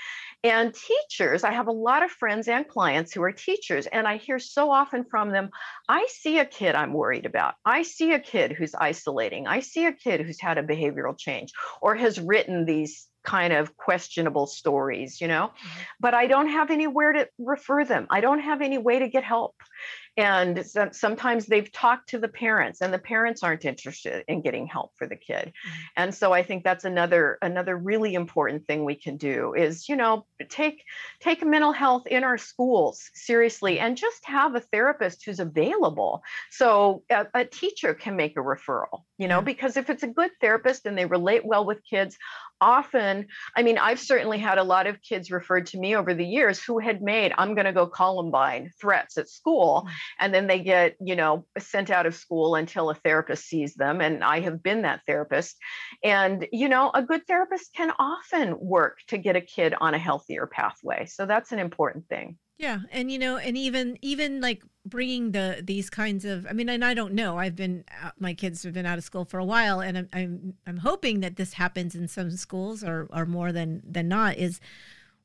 And 0.45 0.75
teachers, 0.75 1.45
I 1.45 1.53
have 1.53 1.69
a 1.69 1.73
lot 1.73 2.03
of 2.03 2.11
friends 2.11 2.49
and 2.49 2.67
clients 2.67 3.13
who 3.13 3.23
are 3.23 3.31
teachers, 3.31 3.87
and 3.87 4.09
I 4.09 4.17
hear 4.17 4.41
so 4.41 4.73
often 4.73 5.05
from 5.05 5.31
them 5.31 5.51
I 5.89 6.07
see 6.11 6.41
a 6.41 6.45
kid 6.45 6.75
I'm 6.75 6.93
worried 6.93 7.27
about. 7.27 7.55
I 7.65 7.83
see 7.83 8.13
a 8.13 8.19
kid 8.19 8.53
who's 8.53 8.75
isolating. 8.75 9.47
I 9.47 9.61
see 9.61 9.87
a 9.87 9.93
kid 9.93 10.21
who's 10.21 10.41
had 10.41 10.59
a 10.59 10.65
behavioral 10.65 11.17
change 11.17 11.53
or 11.81 11.95
has 11.95 12.21
written 12.21 12.65
these 12.65 13.09
kind 13.23 13.53
of 13.53 13.77
questionable 13.77 14.47
stories, 14.47 15.20
you 15.20 15.29
know, 15.29 15.49
mm-hmm. 15.49 15.81
but 16.01 16.14
I 16.14 16.27
don't 16.27 16.49
have 16.49 16.70
anywhere 16.70 17.12
to 17.12 17.29
refer 17.39 17.85
them. 17.85 18.07
I 18.11 18.20
don't 18.20 18.41
have 18.41 18.62
any 18.62 18.79
way 18.79 18.99
to 18.99 19.09
get 19.09 19.25
help 19.25 19.55
and 20.16 20.62
sometimes 20.93 21.47
they've 21.47 21.73
talked 21.73 22.11
to 22.11 22.18
the 22.18 22.29
parents 22.29 22.83
and 22.83 22.93
the 22.93 22.99
parents 22.99 23.43
aren't 23.43 23.64
interested 23.64 24.25
in 24.29 24.43
getting 24.43 24.66
help 24.66 24.93
for 24.97 25.07
the 25.07 25.16
kid 25.16 25.47
mm-hmm. 25.47 25.83
and 25.97 26.14
so 26.14 26.33
i 26.33 26.43
think 26.43 26.62
that's 26.62 26.85
another 26.85 27.39
another 27.41 27.77
really 27.77 28.14
important 28.14 28.66
thing 28.66 28.85
we 28.85 28.95
can 28.95 29.16
do 29.16 29.55
is 29.55 29.89
you 29.89 29.97
know 29.97 30.27
take 30.51 30.85
take 31.20 31.45
mental 31.45 31.73
health 31.73 32.07
in 32.07 32.25
our 32.25 32.37
schools 32.37 33.11
seriously 33.14 33.79
and 33.79 33.97
just 33.97 34.25
have 34.25 34.55
a 34.55 34.61
therapist 34.61 35.25
who's 35.25 35.41
available 35.41 36.23
so 36.51 37.03
a, 37.11 37.27
a 37.35 37.45
teacher 37.45 37.95
can 37.95 38.14
make 38.14 38.37
a 38.37 38.41
referral 38.41 39.05
you 39.16 39.29
know 39.29 39.41
because 39.41 39.77
if 39.77 39.89
it's 39.89 40.03
a 40.03 40.09
good 40.09 40.31
therapist 40.41 40.85
and 40.85 40.97
they 40.97 41.07
relate 41.07 41.45
well 41.45 41.64
with 41.64 41.79
kids 41.89 42.18
often 42.63 43.27
i 43.57 43.63
mean 43.63 43.77
i've 43.77 43.99
certainly 43.99 44.39
had 44.39 44.57
a 44.57 44.63
lot 44.63 44.87
of 44.87 45.03
kids 45.03 45.31
referred 45.31 45.67
to 45.67 45.79
me 45.79 45.97
over 45.97 46.15
the 46.15 46.25
years 46.25 46.63
who 46.63 46.79
had 46.79 47.03
made 47.03 47.33
i'm 47.37 47.55
going 47.55 47.67
to 47.67 47.73
go 47.73 47.87
columbine 47.87 48.71
threats 48.81 49.19
at 49.19 49.29
school 49.29 49.85
mm 49.87 49.93
and 50.21 50.33
then 50.33 50.47
they 50.47 50.59
get 50.59 50.97
you 51.05 51.17
know 51.17 51.45
sent 51.59 51.91
out 51.91 52.07
of 52.07 52.15
school 52.15 52.55
until 52.55 52.91
a 52.91 52.95
therapist 52.95 53.45
sees 53.47 53.75
them 53.75 54.01
and 54.01 54.23
i 54.23 54.41
have 54.41 54.63
been 54.63 54.83
that 54.83 55.01
therapist. 55.07 55.57
And 56.03 56.47
you 56.53 56.69
know 56.69 56.91
a 56.95 57.03
good 57.03 57.27
therapist 57.27 57.73
can 57.75 57.93
often 57.99 58.59
work 58.59 58.99
to 59.09 59.19
get 59.19 59.37
a 59.37 59.41
kid 59.41 59.75
on 59.81 59.95
a 59.95 59.99
healthier 59.99 60.47
pathway 60.47 61.07
so 61.07 61.27
that's 61.27 61.53
an 61.53 61.59
important 61.59 62.09
thing 62.09 62.37
yeah 62.59 62.81
and 62.91 63.11
you 63.11 63.19
know 63.19 63.37
and 63.37 63.57
even 63.57 63.99
even 64.03 64.41
like 64.41 64.63
bringing 64.85 65.33
the 65.33 65.61
these 65.63 65.89
kinds 65.89 66.25
of 66.25 66.47
i 66.49 66.53
mean 66.53 66.69
and 66.69 66.85
i 66.85 66.95
don't 66.95 67.13
know 67.13 67.39
i've 67.39 67.57
been 67.57 67.85
uh, 68.03 68.11
my 68.19 68.35
kids 68.35 68.63
have 68.63 68.73
been 68.73 68.87
out 68.87 68.99
of 68.99 69.05
school 69.05 69.25
for 69.25 69.39
a 69.39 69.45
while 69.45 69.81
and 69.81 69.97
i'm 69.97 70.09
i'm, 70.13 70.55
I'm 70.67 70.79
hoping 70.79 71.21
that 71.21 71.37
this 71.37 71.55
happens 71.55 71.95
in 71.95 72.09
some 72.09 72.31
schools 72.33 72.83
or 72.83 73.09
or 73.13 73.27
more 73.27 73.53
than 73.53 73.83
than 73.85 74.09
not 74.09 74.37
is 74.37 74.61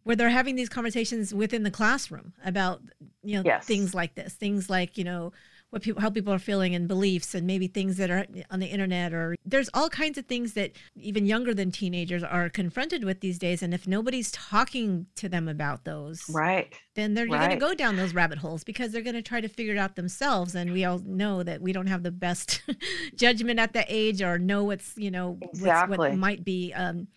where 0.04 0.16
they're 0.16 0.30
having 0.30 0.56
these 0.56 0.70
conversations 0.70 1.34
within 1.34 1.64
the 1.64 1.72
classroom 1.72 2.34
about 2.46 2.82
you 3.24 3.36
know 3.36 3.44
yes. 3.44 3.66
things 3.66 3.94
like 3.94 4.16
this 4.16 4.34
things 4.34 4.70
like 4.70 4.98
you 4.98 5.04
know 5.04 5.34
what 5.70 5.82
people 5.82 6.02
how 6.02 6.10
people 6.10 6.34
are 6.34 6.40
feeling 6.40 6.74
and 6.74 6.88
beliefs 6.88 7.36
and 7.36 7.46
maybe 7.46 7.68
things 7.68 7.98
that 7.98 8.10
are 8.10 8.26
on 8.50 8.60
the 8.60 8.68
internet 8.68 9.14
or 9.14 9.36
there's 9.46 9.70
all 9.74 9.90
kinds 9.90 10.18
of 10.18 10.26
things 10.26 10.54
that 10.54 10.72
even 10.96 11.26
younger 11.26 11.54
than 11.54 11.72
teenagers 11.72 12.24
are 12.24 12.50
confronted 12.50 13.04
with 13.04 13.20
these 13.20 13.38
days 13.38 13.62
and 13.62 13.74
if 13.74 13.88
nobody's 13.88 14.32
talking 14.32 15.06
to 15.16 15.28
them 15.28 15.48
about 15.48 15.84
those 15.84 16.24
right 16.30 16.74
then 16.96 17.14
they're 17.14 17.28
right. 17.28 17.40
going 17.40 17.52
to 17.52 17.58
go 17.58 17.74
down 17.74 17.96
those 17.96 18.14
rabbit 18.14 18.38
holes 18.38 18.64
because 18.64 18.92
they're 18.92 19.02
going 19.02 19.14
to 19.14 19.22
try 19.22 19.42
to 19.42 19.50
figure 19.50 19.74
it 19.74 19.78
out 19.78 19.96
themselves 19.96 20.56
and 20.56 20.72
we 20.72 20.86
all 20.86 21.00
know 21.00 21.44
that 21.44 21.62
we 21.62 21.74
don't 21.74 21.88
have 21.88 22.04
the 22.04 22.12
best 22.12 22.62
judgment 23.16 23.60
at 23.60 23.74
that 23.74 23.86
age 23.90 24.22
or 24.22 24.40
know 24.40 24.64
what's 24.64 24.94
you 24.98 25.12
know 25.12 25.38
exactly. 25.42 25.98
what 25.98 26.16
might 26.16 26.46
be 26.46 26.74
um, 26.74 27.08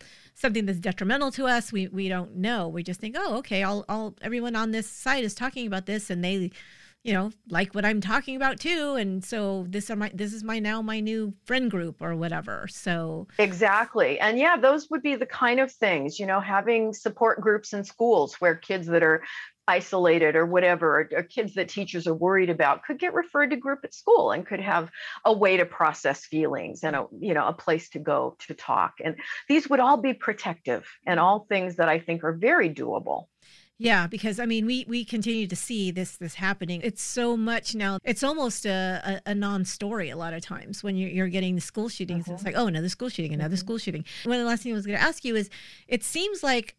something 0.41 0.67
that's 0.67 0.79
detrimental 0.79 1.31
to 1.33 1.47
us. 1.47 1.73
We 1.73 1.89
we 1.89 2.09
don't 2.09 2.37
know. 2.37 2.69
We 2.69 2.83
just 2.83 3.01
think, 3.01 3.17
oh, 3.19 3.37
okay, 3.39 3.63
all 3.63 3.85
all 3.89 4.17
everyone 4.23 4.57
on 4.57 4.71
this 4.71 4.89
site 4.89 5.25
is 5.25 5.35
talking 5.35 5.67
about 5.67 5.87
this, 5.87 6.11
and 6.11 6.25
they, 6.25 6.51
you 7.03 7.15
know, 7.15 7.31
like 7.49 7.75
what 7.75 7.85
I'm 7.85 8.01
talking 8.01 8.37
about 8.37 8.61
too. 8.61 8.95
And 8.95 9.25
so 9.25 9.65
this 9.69 9.91
are 9.91 9.97
my 9.97 10.11
this 10.13 10.35
is 10.35 10.45
my 10.45 10.59
now 10.59 10.83
my 10.83 11.01
new 11.01 11.35
friend 11.45 11.71
group 11.71 12.03
or 12.03 12.15
whatever. 12.15 12.67
So 12.69 13.27
exactly, 13.39 14.21
and 14.21 14.39
yeah, 14.39 14.57
those 14.57 14.91
would 14.91 15.03
be 15.03 15.15
the 15.15 15.27
kind 15.27 15.61
of 15.61 15.73
things 15.73 16.19
you 16.19 16.27
know, 16.27 16.41
having 16.41 16.93
support 16.93 17.41
groups 17.41 17.73
in 17.73 17.85
schools 17.85 18.35
where 18.35 18.55
kids 18.55 18.87
that 18.89 19.03
are 19.03 19.23
isolated 19.71 20.35
or 20.35 20.45
whatever, 20.45 21.01
or, 21.01 21.09
or, 21.19 21.23
kids 21.23 21.55
that 21.55 21.69
teachers 21.69 22.09
are 22.09 22.15
worried 22.15 22.51
about 22.51 22.83
could 22.83 22.99
get 22.99 23.15
referred 23.15 23.51
to 23.51 23.57
group 23.57 23.79
at 23.85 23.95
school 23.95 24.33
and 24.33 24.45
could 24.45 24.59
have 24.61 24.91
a 25.25 25.33
way 25.33 25.57
to 25.59 25.65
process 25.65 26.27
feelings 26.27 26.83
and 26.83 26.97
a 26.97 27.07
you 27.19 27.33
know 27.33 27.47
a 27.47 27.53
place 27.53 27.89
to 27.91 27.99
go 27.99 28.37
to 28.41 28.55
talk. 28.55 28.95
And 29.03 29.17
these 29.49 29.71
would 29.71 29.81
all 29.81 29.97
be 29.97 30.13
protective 30.13 30.87
and 31.07 31.19
all 31.19 31.47
things 31.49 31.77
that 31.77 31.89
I 31.89 31.99
think 31.99 32.25
are 32.25 32.33
very 32.33 32.69
doable. 32.69 33.27
Yeah, 33.81 34.07
because 34.07 34.39
I 34.39 34.45
mean, 34.45 34.67
we 34.67 34.85
we 34.87 35.07
continue 35.07 35.47
to 35.47 35.57
see 35.57 35.91
this 35.91 36.19
this 36.19 36.35
happening. 36.35 36.83
It's 36.85 37.01
so 37.01 37.35
much 37.35 37.75
now. 37.75 37.99
It's 38.05 38.23
almost 38.23 38.67
a, 38.67 39.21
a, 39.27 39.31
a 39.31 39.35
non-story 39.35 40.11
a 40.11 40.19
lot 40.19 40.35
of 40.35 40.43
times 40.43 40.83
when 40.83 40.97
you're, 40.97 41.09
you're 41.09 41.29
getting 41.29 41.55
the 41.55 41.63
school 41.63 41.89
shootings. 41.89 42.29
Uh-huh. 42.29 42.35
It's 42.35 42.45
like, 42.45 42.57
oh, 42.59 42.67
another 42.67 42.91
school 42.91 43.09
shooting, 43.09 43.33
another 43.33 43.55
mm-hmm. 43.55 43.61
school 43.61 43.79
shooting. 43.79 44.05
One 44.25 44.37
of 44.37 44.43
the 44.43 44.47
last 44.47 44.65
things 44.65 44.75
I 44.75 44.77
was 44.77 44.87
going 44.87 44.99
to 44.99 45.03
ask 45.03 45.25
you 45.25 45.35
is, 45.35 45.49
it 45.89 46.05
seems 46.05 46.43
like 46.43 46.77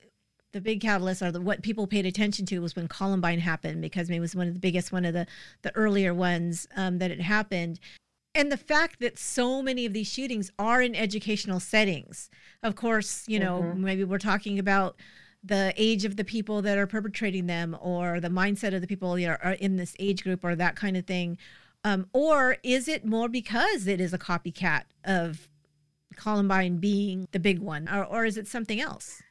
the 0.54 0.62
big 0.62 0.80
catalyst 0.80 1.24
or 1.24 1.32
the, 1.32 1.42
what 1.42 1.64
people 1.64 1.88
paid 1.88 2.06
attention 2.06 2.46
to 2.46 2.60
was 2.60 2.76
when 2.76 2.88
Columbine 2.88 3.40
happened 3.40 3.82
because 3.82 4.08
it 4.08 4.20
was 4.20 4.36
one 4.36 4.48
of 4.48 4.54
the 4.54 4.60
biggest, 4.60 4.92
one 4.92 5.04
of 5.04 5.16
the 5.16 5.26
the 5.64 5.76
earlier 5.76 6.14
ones 6.14 6.68
um, 6.76 7.00
that 7.00 7.10
it 7.10 7.22
happened. 7.22 7.80
And 8.36 8.52
the 8.52 8.58
fact 8.58 9.00
that 9.00 9.18
so 9.18 9.64
many 9.64 9.88
of 9.88 9.94
these 9.94 10.08
shootings 10.08 10.52
are 10.60 10.84
in 10.84 10.94
educational 10.94 11.60
settings. 11.60 12.30
Of 12.62 12.76
course, 12.76 13.24
you 13.28 13.40
know, 13.40 13.62
mm-hmm. 13.64 13.84
maybe 13.84 14.04
we're 14.04 14.20
talking 14.20 14.60
about 14.60 14.98
the 15.44 15.74
age 15.76 16.06
of 16.06 16.18
the 16.18 16.24
people 16.24 16.62
that 16.62 16.78
are 16.78 16.88
perpetrating 16.88 17.48
them 17.48 17.76
or 17.82 18.20
the 18.20 18.30
mindset 18.30 18.74
of 18.76 18.82
the 18.82 18.88
people 18.88 19.16
know, 19.16 19.38
are 19.42 19.54
in 19.54 19.76
this 19.76 19.96
age 20.00 20.24
group 20.24 20.44
or 20.44 20.56
that 20.56 20.76
kind 20.76 20.96
of 20.96 21.06
thing. 21.06 21.38
Um, 21.84 22.08
or 22.14 22.58
is 22.62 22.88
it 22.88 23.06
more 23.06 23.28
because 23.28 23.88
it 23.88 24.00
is 24.00 24.14
a 24.14 24.20
copycat 24.20 24.84
of 25.04 25.50
Columbine 26.16 26.78
being 26.78 27.28
the 27.32 27.40
big 27.40 27.60
one, 27.60 27.90
or, 27.90 28.04
or 28.04 28.26
is 28.26 28.38
it 28.38 28.48
something 28.48 28.80
else? 28.80 29.24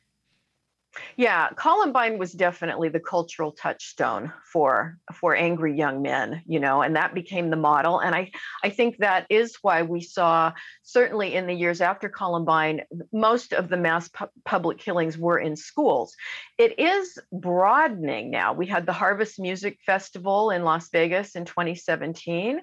Yeah, 1.16 1.50
Columbine 1.50 2.18
was 2.18 2.32
definitely 2.32 2.88
the 2.88 3.00
cultural 3.00 3.52
touchstone 3.52 4.32
for 4.44 4.98
for 5.14 5.36
angry 5.36 5.76
young 5.76 6.02
men, 6.02 6.42
you 6.46 6.58
know, 6.58 6.82
and 6.82 6.96
that 6.96 7.14
became 7.14 7.50
the 7.50 7.56
model. 7.56 8.00
And 8.00 8.14
I 8.14 8.32
I 8.64 8.70
think 8.70 8.98
that 8.98 9.26
is 9.30 9.56
why 9.62 9.82
we 9.82 10.00
saw 10.00 10.52
certainly 10.82 11.34
in 11.34 11.46
the 11.46 11.54
years 11.54 11.80
after 11.80 12.08
Columbine, 12.08 12.82
most 13.12 13.52
of 13.52 13.68
the 13.68 13.76
mass 13.76 14.08
pu- 14.08 14.26
public 14.44 14.78
killings 14.78 15.16
were 15.16 15.38
in 15.38 15.54
schools. 15.54 16.16
It 16.58 16.78
is 16.78 17.18
broadening 17.32 18.30
now. 18.30 18.52
We 18.52 18.66
had 18.66 18.86
the 18.86 18.92
Harvest 18.92 19.38
Music 19.38 19.78
Festival 19.86 20.50
in 20.50 20.64
Las 20.64 20.88
Vegas 20.90 21.36
in 21.36 21.44
2017. 21.44 22.60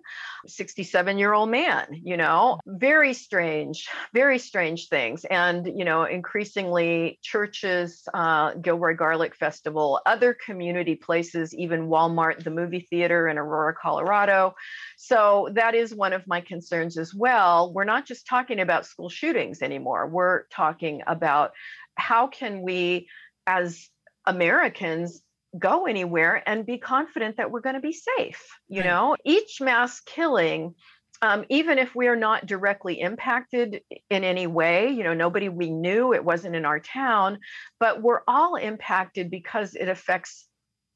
67 0.47 1.17
year 1.17 1.33
old 1.33 1.49
man, 1.49 1.87
you 1.91 2.17
know, 2.17 2.59
very 2.65 3.13
strange, 3.13 3.87
very 4.13 4.39
strange 4.39 4.89
things, 4.89 5.25
and 5.25 5.65
you 5.65 5.85
know, 5.85 6.03
increasingly 6.03 7.19
churches 7.21 8.07
uh, 8.17 8.55
Gilroy 8.55 8.95
Garlic 8.95 9.35
Festival, 9.35 10.01
other 10.07 10.33
community 10.33 10.95
places, 10.95 11.53
even 11.53 11.87
Walmart, 11.87 12.43
the 12.43 12.49
movie 12.49 12.87
theater 12.89 13.27
in 13.27 13.37
Aurora, 13.37 13.75
Colorado. 13.79 14.55
So 14.97 15.49
that 15.53 15.75
is 15.75 15.93
one 15.93 16.13
of 16.13 16.25
my 16.25 16.41
concerns 16.41 16.97
as 16.97 17.13
well. 17.13 17.71
We're 17.71 17.83
not 17.83 18.07
just 18.07 18.25
talking 18.25 18.59
about 18.59 18.87
school 18.87 19.09
shootings 19.09 19.61
anymore. 19.61 20.07
We're 20.07 20.47
talking 20.47 21.03
about 21.05 21.51
how 21.93 22.25
can 22.25 22.63
we, 22.63 23.07
as 23.45 23.87
Americans, 24.25 25.21
go 25.57 25.85
anywhere 25.85 26.41
and 26.49 26.65
be 26.65 26.79
confident 26.79 27.37
that 27.37 27.51
we're 27.51 27.61
going 27.61 27.75
to 27.75 27.81
be 27.81 27.93
safe. 27.93 28.43
You 28.67 28.83
know, 28.83 29.15
each 29.25 29.61
mass 29.61 29.99
killing 29.99 30.73
um, 31.21 31.45
even 31.49 31.77
if 31.77 31.95
we 31.95 32.07
are 32.07 32.15
not 32.15 32.45
directly 32.45 32.99
impacted 32.99 33.81
in 34.09 34.23
any 34.23 34.47
way, 34.47 34.89
you 34.89 35.03
know, 35.03 35.13
nobody 35.13 35.49
we 35.49 35.69
knew, 35.69 36.13
it 36.13 36.23
wasn't 36.23 36.55
in 36.55 36.65
our 36.65 36.79
town, 36.79 37.39
but 37.79 38.01
we're 38.01 38.21
all 38.27 38.55
impacted 38.55 39.29
because 39.31 39.75
it 39.75 39.87
affects 39.87 40.47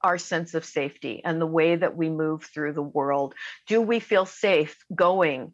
our 0.03 0.17
sense 0.17 0.53
of 0.53 0.65
safety 0.65 1.21
and 1.23 1.39
the 1.39 1.47
way 1.47 1.75
that 1.75 1.95
we 1.95 2.09
move 2.09 2.43
through 2.43 2.73
the 2.73 2.81
world. 2.81 3.35
Do 3.67 3.81
we 3.81 3.99
feel 3.99 4.25
safe 4.25 4.77
going 4.93 5.53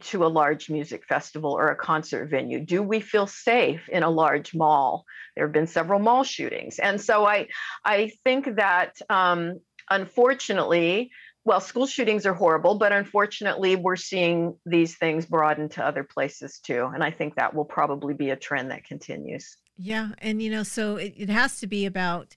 to 0.00 0.24
a 0.24 0.26
large 0.26 0.68
music 0.68 1.04
festival 1.08 1.52
or 1.52 1.68
a 1.68 1.76
concert 1.76 2.28
venue? 2.28 2.60
Do 2.60 2.82
we 2.82 3.00
feel 3.00 3.26
safe 3.26 3.88
in 3.88 4.02
a 4.02 4.10
large 4.10 4.54
mall? 4.54 5.04
There 5.34 5.46
have 5.46 5.52
been 5.52 5.68
several 5.68 6.00
mall 6.00 6.24
shootings, 6.24 6.78
and 6.78 7.00
so 7.00 7.24
I, 7.24 7.48
I 7.84 8.12
think 8.24 8.56
that 8.56 8.96
um, 9.08 9.60
unfortunately, 9.88 11.12
well, 11.46 11.60
school 11.60 11.86
shootings 11.86 12.26
are 12.26 12.34
horrible, 12.34 12.74
but 12.74 12.92
unfortunately, 12.92 13.76
we're 13.76 13.94
seeing 13.94 14.56
these 14.66 14.96
things 14.96 15.26
broaden 15.26 15.68
to 15.70 15.84
other 15.84 16.02
places 16.02 16.58
too. 16.58 16.90
And 16.92 17.04
I 17.04 17.12
think 17.12 17.36
that 17.36 17.54
will 17.54 17.64
probably 17.64 18.14
be 18.14 18.30
a 18.30 18.36
trend 18.36 18.72
that 18.72 18.84
continues. 18.84 19.56
Yeah. 19.78 20.08
And, 20.18 20.42
you 20.42 20.50
know, 20.50 20.64
so 20.64 20.96
it, 20.96 21.14
it 21.16 21.28
has 21.30 21.60
to 21.60 21.68
be 21.68 21.86
about, 21.86 22.34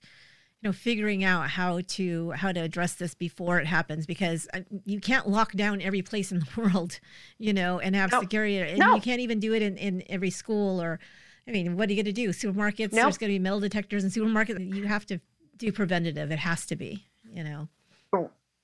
you 0.62 0.68
know 0.68 0.74
figuring 0.74 1.24
out 1.24 1.48
how 1.48 1.80
to 1.80 2.32
how 2.32 2.52
to 2.52 2.60
address 2.60 2.92
this 2.96 3.14
before 3.14 3.58
it 3.58 3.66
happens 3.66 4.04
because 4.04 4.46
uh, 4.52 4.60
you 4.84 5.00
can't 5.00 5.26
lock 5.26 5.52
down 5.52 5.80
every 5.80 6.02
place 6.02 6.30
in 6.30 6.40
the 6.40 6.46
world 6.60 7.00
you 7.38 7.54
know 7.54 7.78
and 7.78 7.96
have 7.96 8.12
no. 8.12 8.20
security 8.20 8.58
and 8.58 8.78
no. 8.78 8.94
you 8.94 9.00
can't 9.00 9.22
even 9.22 9.40
do 9.40 9.54
it 9.54 9.62
in, 9.62 9.78
in 9.78 10.02
every 10.10 10.28
school 10.28 10.78
or 10.78 11.00
i 11.48 11.50
mean 11.50 11.78
what 11.78 11.88
are 11.88 11.92
you 11.94 11.96
going 11.96 12.04
to 12.04 12.12
do 12.12 12.28
supermarkets 12.28 12.92
no. 12.92 13.04
there's 13.04 13.16
going 13.16 13.30
to 13.30 13.34
be 13.34 13.38
metal 13.38 13.58
detectors 13.58 14.04
in 14.04 14.10
supermarkets 14.10 14.74
you 14.74 14.86
have 14.86 15.06
to 15.06 15.18
do 15.56 15.72
preventative 15.72 16.30
it 16.30 16.38
has 16.38 16.66
to 16.66 16.76
be 16.76 17.06
you 17.32 17.42
know 17.42 17.66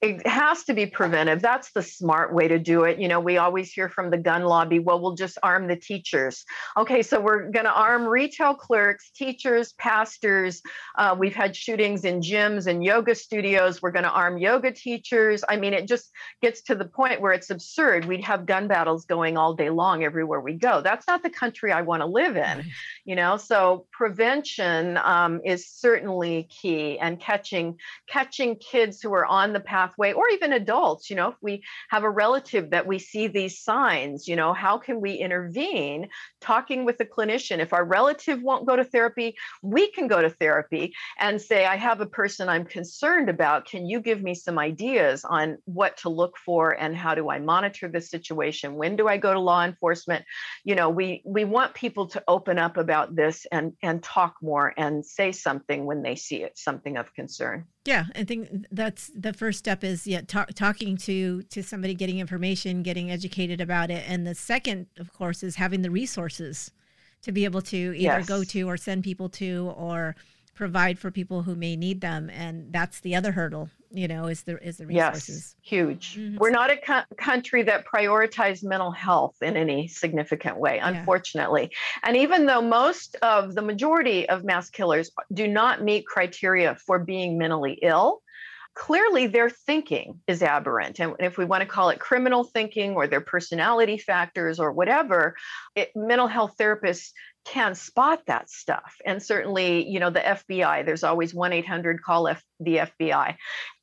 it 0.02 0.26
has 0.26 0.64
to 0.64 0.74
be 0.74 0.84
preventive. 0.84 1.40
That's 1.40 1.72
the 1.72 1.82
smart 1.82 2.34
way 2.34 2.48
to 2.48 2.58
do 2.58 2.84
it. 2.84 2.98
You 2.98 3.08
know, 3.08 3.18
we 3.18 3.38
always 3.38 3.72
hear 3.72 3.88
from 3.88 4.10
the 4.10 4.18
gun 4.18 4.44
lobby, 4.44 4.78
well, 4.78 5.00
we'll 5.00 5.14
just 5.14 5.38
arm 5.42 5.68
the 5.68 5.76
teachers. 5.76 6.44
Okay, 6.76 7.02
so 7.02 7.18
we're 7.18 7.50
going 7.50 7.64
to 7.64 7.72
arm 7.72 8.04
retail 8.04 8.54
clerks, 8.54 9.10
teachers, 9.10 9.72
pastors. 9.72 10.60
Uh, 10.98 11.16
we've 11.18 11.34
had 11.34 11.56
shootings 11.56 12.04
in 12.04 12.20
gyms 12.20 12.66
and 12.66 12.84
yoga 12.84 13.14
studios. 13.14 13.80
We're 13.80 13.90
going 13.90 14.04
to 14.04 14.10
arm 14.10 14.36
yoga 14.36 14.70
teachers. 14.70 15.42
I 15.48 15.56
mean, 15.56 15.72
it 15.72 15.88
just 15.88 16.10
gets 16.42 16.60
to 16.64 16.74
the 16.74 16.84
point 16.84 17.22
where 17.22 17.32
it's 17.32 17.48
absurd. 17.48 18.04
We'd 18.04 18.24
have 18.24 18.44
gun 18.44 18.68
battles 18.68 19.06
going 19.06 19.38
all 19.38 19.54
day 19.54 19.70
long 19.70 20.04
everywhere 20.04 20.40
we 20.40 20.54
go. 20.54 20.82
That's 20.82 21.06
not 21.06 21.22
the 21.22 21.30
country 21.30 21.72
I 21.72 21.80
want 21.80 22.02
to 22.02 22.06
live 22.06 22.36
in, 22.36 22.66
you 23.06 23.16
know? 23.16 23.38
So 23.38 23.86
prevention 23.92 24.98
um, 24.98 25.40
is 25.42 25.66
certainly 25.66 26.48
key 26.50 26.98
and 26.98 27.18
catching 27.18 27.78
catching 28.08 28.56
kids 28.56 29.00
who 29.00 29.14
are 29.14 29.24
on 29.24 29.54
the 29.54 29.60
path 29.60 29.85
pathway 29.86 30.12
or 30.12 30.28
even 30.28 30.52
adults 30.52 31.10
you 31.10 31.16
know 31.16 31.28
if 31.28 31.36
we 31.42 31.62
have 31.90 32.04
a 32.04 32.10
relative 32.10 32.70
that 32.70 32.86
we 32.86 32.98
see 32.98 33.26
these 33.26 33.60
signs 33.60 34.26
you 34.28 34.36
know 34.36 34.52
how 34.52 34.78
can 34.78 35.00
we 35.00 35.14
intervene? 35.14 36.08
Talking 36.40 36.84
with 36.84 37.00
a 37.00 37.04
clinician 37.04 37.58
if 37.58 37.72
our 37.72 37.84
relative 37.84 38.42
won't 38.42 38.66
go 38.66 38.76
to 38.76 38.84
therapy 38.84 39.36
we 39.62 39.90
can 39.90 40.08
go 40.08 40.22
to 40.22 40.30
therapy 40.30 40.94
and 41.18 41.40
say 41.40 41.64
i 41.66 41.76
have 41.76 42.00
a 42.00 42.06
person 42.06 42.48
i'm 42.48 42.64
concerned 42.64 43.28
about. 43.28 43.66
Can 43.66 43.86
you 43.86 44.00
give 44.00 44.22
me 44.22 44.34
some 44.34 44.58
ideas 44.58 45.24
on 45.24 45.58
what 45.64 45.96
to 45.98 46.08
look 46.08 46.36
for 46.36 46.70
and 46.70 46.96
how 46.96 47.14
do 47.14 47.30
i 47.30 47.38
monitor 47.38 47.88
the 47.88 48.00
situation? 48.00 48.76
When 48.76 48.96
do 48.96 49.08
i 49.08 49.16
go 49.16 49.32
to 49.32 49.40
law 49.40 49.64
enforcement? 49.64 50.24
You 50.64 50.74
know 50.74 50.90
we 50.90 51.22
we 51.24 51.44
want 51.44 51.74
people 51.74 52.06
to 52.08 52.22
open 52.28 52.58
up 52.58 52.76
about 52.76 53.14
this 53.14 53.46
and 53.50 53.72
and 53.82 54.02
talk 54.02 54.36
more 54.42 54.72
and 54.76 55.04
say 55.04 55.32
something 55.32 55.84
when 55.84 56.02
they 56.02 56.16
see 56.16 56.42
it 56.42 56.58
something 56.58 56.96
of 56.96 57.12
concern 57.14 57.66
yeah, 57.86 58.06
I 58.16 58.24
think 58.24 58.66
that's 58.72 59.10
the 59.14 59.32
first 59.32 59.58
step 59.58 59.84
is 59.84 60.06
yeah 60.06 60.22
talk, 60.22 60.52
talking 60.54 60.96
to 60.98 61.42
to 61.42 61.62
somebody, 61.62 61.94
getting 61.94 62.18
information, 62.18 62.82
getting 62.82 63.10
educated 63.10 63.60
about 63.60 63.90
it, 63.90 64.04
and 64.08 64.26
the 64.26 64.34
second, 64.34 64.86
of 64.98 65.12
course, 65.12 65.42
is 65.42 65.56
having 65.56 65.82
the 65.82 65.90
resources 65.90 66.72
to 67.22 67.32
be 67.32 67.44
able 67.44 67.62
to 67.62 67.76
either 67.76 67.92
yes. 68.18 68.26
go 68.26 68.44
to 68.44 68.62
or 68.68 68.76
send 68.76 69.04
people 69.04 69.28
to 69.28 69.72
or 69.76 70.14
provide 70.56 70.98
for 70.98 71.10
people 71.10 71.42
who 71.42 71.54
may 71.54 71.76
need 71.76 72.00
them, 72.00 72.30
and 72.30 72.72
that's 72.72 73.00
the 73.00 73.14
other 73.14 73.32
hurdle 73.32 73.70
you 73.90 74.08
know 74.08 74.26
is 74.26 74.42
the 74.42 74.62
is 74.66 74.78
the 74.78 74.86
resources 74.86 75.28
yes, 75.28 75.56
huge 75.62 76.16
mm-hmm. 76.16 76.36
we're 76.38 76.50
not 76.50 76.70
a 76.70 76.76
co- 76.76 77.02
country 77.16 77.62
that 77.62 77.84
prioritizes 77.86 78.64
mental 78.64 78.90
health 78.90 79.36
in 79.42 79.56
any 79.56 79.86
significant 79.86 80.58
way 80.58 80.78
unfortunately 80.78 81.70
yeah. 81.70 82.08
and 82.08 82.16
even 82.16 82.46
though 82.46 82.60
most 82.60 83.16
of 83.22 83.54
the 83.54 83.62
majority 83.62 84.28
of 84.28 84.44
mass 84.44 84.70
killers 84.70 85.10
do 85.32 85.46
not 85.46 85.82
meet 85.82 86.06
criteria 86.06 86.74
for 86.74 86.98
being 86.98 87.38
mentally 87.38 87.78
ill 87.82 88.22
clearly 88.74 89.26
their 89.26 89.48
thinking 89.48 90.20
is 90.26 90.42
aberrant 90.42 90.98
and 91.00 91.14
if 91.20 91.38
we 91.38 91.44
want 91.44 91.62
to 91.62 91.66
call 91.66 91.88
it 91.88 91.98
criminal 91.98 92.44
thinking 92.44 92.94
or 92.94 93.06
their 93.06 93.22
personality 93.22 93.96
factors 93.96 94.58
or 94.58 94.72
whatever 94.72 95.34
it, 95.74 95.90
mental 95.94 96.26
health 96.26 96.54
therapists 96.58 97.12
can 97.46 97.74
spot 97.74 98.22
that 98.26 98.50
stuff. 98.50 98.96
And 99.04 99.22
certainly 99.22 99.88
you 99.88 100.00
know 100.00 100.10
the 100.10 100.20
fbi 100.20 100.84
there's 100.84 101.04
always 101.04 101.32
1-800 101.32 102.00
call 102.00 102.28
F- 102.28 102.42
the 102.60 102.76
fbi 102.76 103.36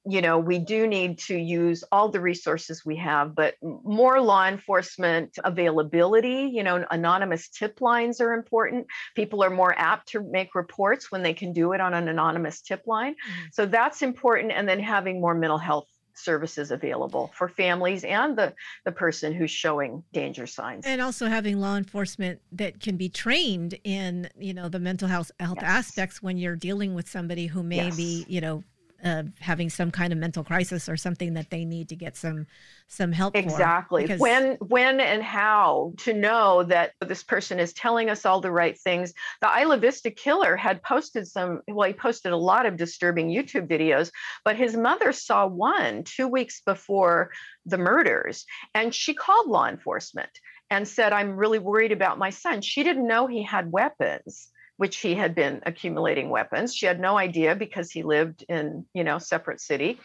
you 0.05 0.21
know 0.21 0.37
we 0.37 0.59
do 0.59 0.85
need 0.85 1.19
to 1.19 1.37
use 1.37 1.83
all 1.91 2.09
the 2.09 2.19
resources 2.19 2.85
we 2.85 2.97
have 2.97 3.35
but 3.35 3.55
more 3.61 4.19
law 4.19 4.45
enforcement 4.47 5.37
availability 5.43 6.51
you 6.53 6.63
know 6.63 6.85
anonymous 6.91 7.49
tip 7.49 7.79
lines 7.81 8.19
are 8.19 8.33
important. 8.33 8.87
People 9.15 9.43
are 9.43 9.49
more 9.49 9.73
apt 9.77 10.09
to 10.09 10.21
make 10.21 10.55
reports 10.55 11.11
when 11.11 11.23
they 11.23 11.33
can 11.33 11.53
do 11.53 11.73
it 11.73 11.81
on 11.81 11.93
an 11.93 12.07
anonymous 12.07 12.61
tip 12.61 12.83
line. 12.85 13.13
Mm-hmm. 13.13 13.45
so 13.53 13.65
that's 13.65 14.01
important 14.01 14.51
and 14.51 14.67
then 14.67 14.79
having 14.79 15.21
more 15.21 15.35
mental 15.35 15.57
health 15.57 15.87
services 16.13 16.71
available 16.71 17.31
for 17.35 17.47
families 17.47 18.03
and 18.03 18.37
the, 18.37 18.53
the 18.85 18.91
person 18.91 19.33
who's 19.33 19.51
showing 19.51 20.03
danger 20.13 20.47
signs. 20.47 20.85
And 20.85 21.01
also 21.01 21.27
having 21.27 21.59
law 21.59 21.75
enforcement 21.75 22.41
that 22.53 22.79
can 22.79 22.97
be 22.97 23.09
trained 23.09 23.77
in, 23.83 24.29
you 24.37 24.53
know, 24.53 24.69
the 24.69 24.79
mental 24.79 25.07
health 25.07 25.31
health 25.39 25.59
yes. 25.61 25.69
aspects 25.69 26.21
when 26.21 26.37
you're 26.37 26.55
dealing 26.55 26.95
with 26.95 27.09
somebody 27.09 27.47
who 27.47 27.63
may 27.63 27.85
yes. 27.85 27.95
be, 27.95 28.25
you 28.27 28.41
know, 28.41 28.63
uh, 29.03 29.23
having 29.39 29.69
some 29.69 29.91
kind 29.91 30.13
of 30.13 30.19
mental 30.19 30.43
crisis 30.43 30.87
or 30.87 30.95
something 30.95 31.33
that 31.33 31.49
they 31.49 31.65
need 31.65 31.89
to 31.89 31.95
get 31.95 32.15
some 32.15 32.47
some 32.87 33.11
help 33.11 33.35
exactly. 33.35 34.03
Because... 34.03 34.19
when 34.19 34.53
when 34.67 34.99
and 34.99 35.21
how 35.21 35.93
to 35.99 36.13
know 36.13 36.63
that 36.63 36.91
this 37.01 37.23
person 37.23 37.59
is 37.59 37.73
telling 37.73 38.09
us 38.09 38.25
all 38.25 38.41
the 38.41 38.51
right 38.51 38.79
things. 38.79 39.13
The 39.41 39.49
isla 39.61 39.77
vista 39.77 40.11
killer 40.11 40.55
had 40.55 40.81
posted 40.83 41.27
some 41.27 41.61
well 41.67 41.87
he 41.87 41.93
posted 41.93 42.31
a 42.31 42.37
lot 42.37 42.65
of 42.65 42.77
disturbing 42.77 43.29
youtube 43.29 43.67
videos 43.67 44.11
but 44.45 44.55
his 44.55 44.75
mother 44.75 45.11
saw 45.11 45.47
one 45.47 46.03
two 46.03 46.27
weeks 46.27 46.61
before 46.65 47.31
the 47.65 47.77
murders 47.77 48.45
and 48.73 48.93
she 48.93 49.13
called 49.13 49.47
law 49.47 49.67
enforcement 49.67 50.29
and 50.69 50.87
said 50.87 51.13
i'm 51.13 51.35
really 51.35 51.59
worried 51.59 51.91
about 51.91 52.17
my 52.17 52.29
son. 52.29 52.61
She 52.61 52.83
didn't 52.83 53.07
know 53.07 53.27
he 53.27 53.43
had 53.43 53.71
weapons 53.71 54.49
which 54.83 54.97
he 54.97 55.15
had 55.15 55.33
been 55.33 55.61
accumulating 55.65 56.27
weapons. 56.29 56.75
She 56.75 56.85
had 56.85 56.99
no 56.99 57.17
idea 57.17 57.55
because 57.55 57.89
he 57.89 58.03
lived 58.03 58.43
in, 58.49 58.85
you 58.93 59.05
know, 59.05 59.17
separate 59.17 59.61
city. 59.61 59.97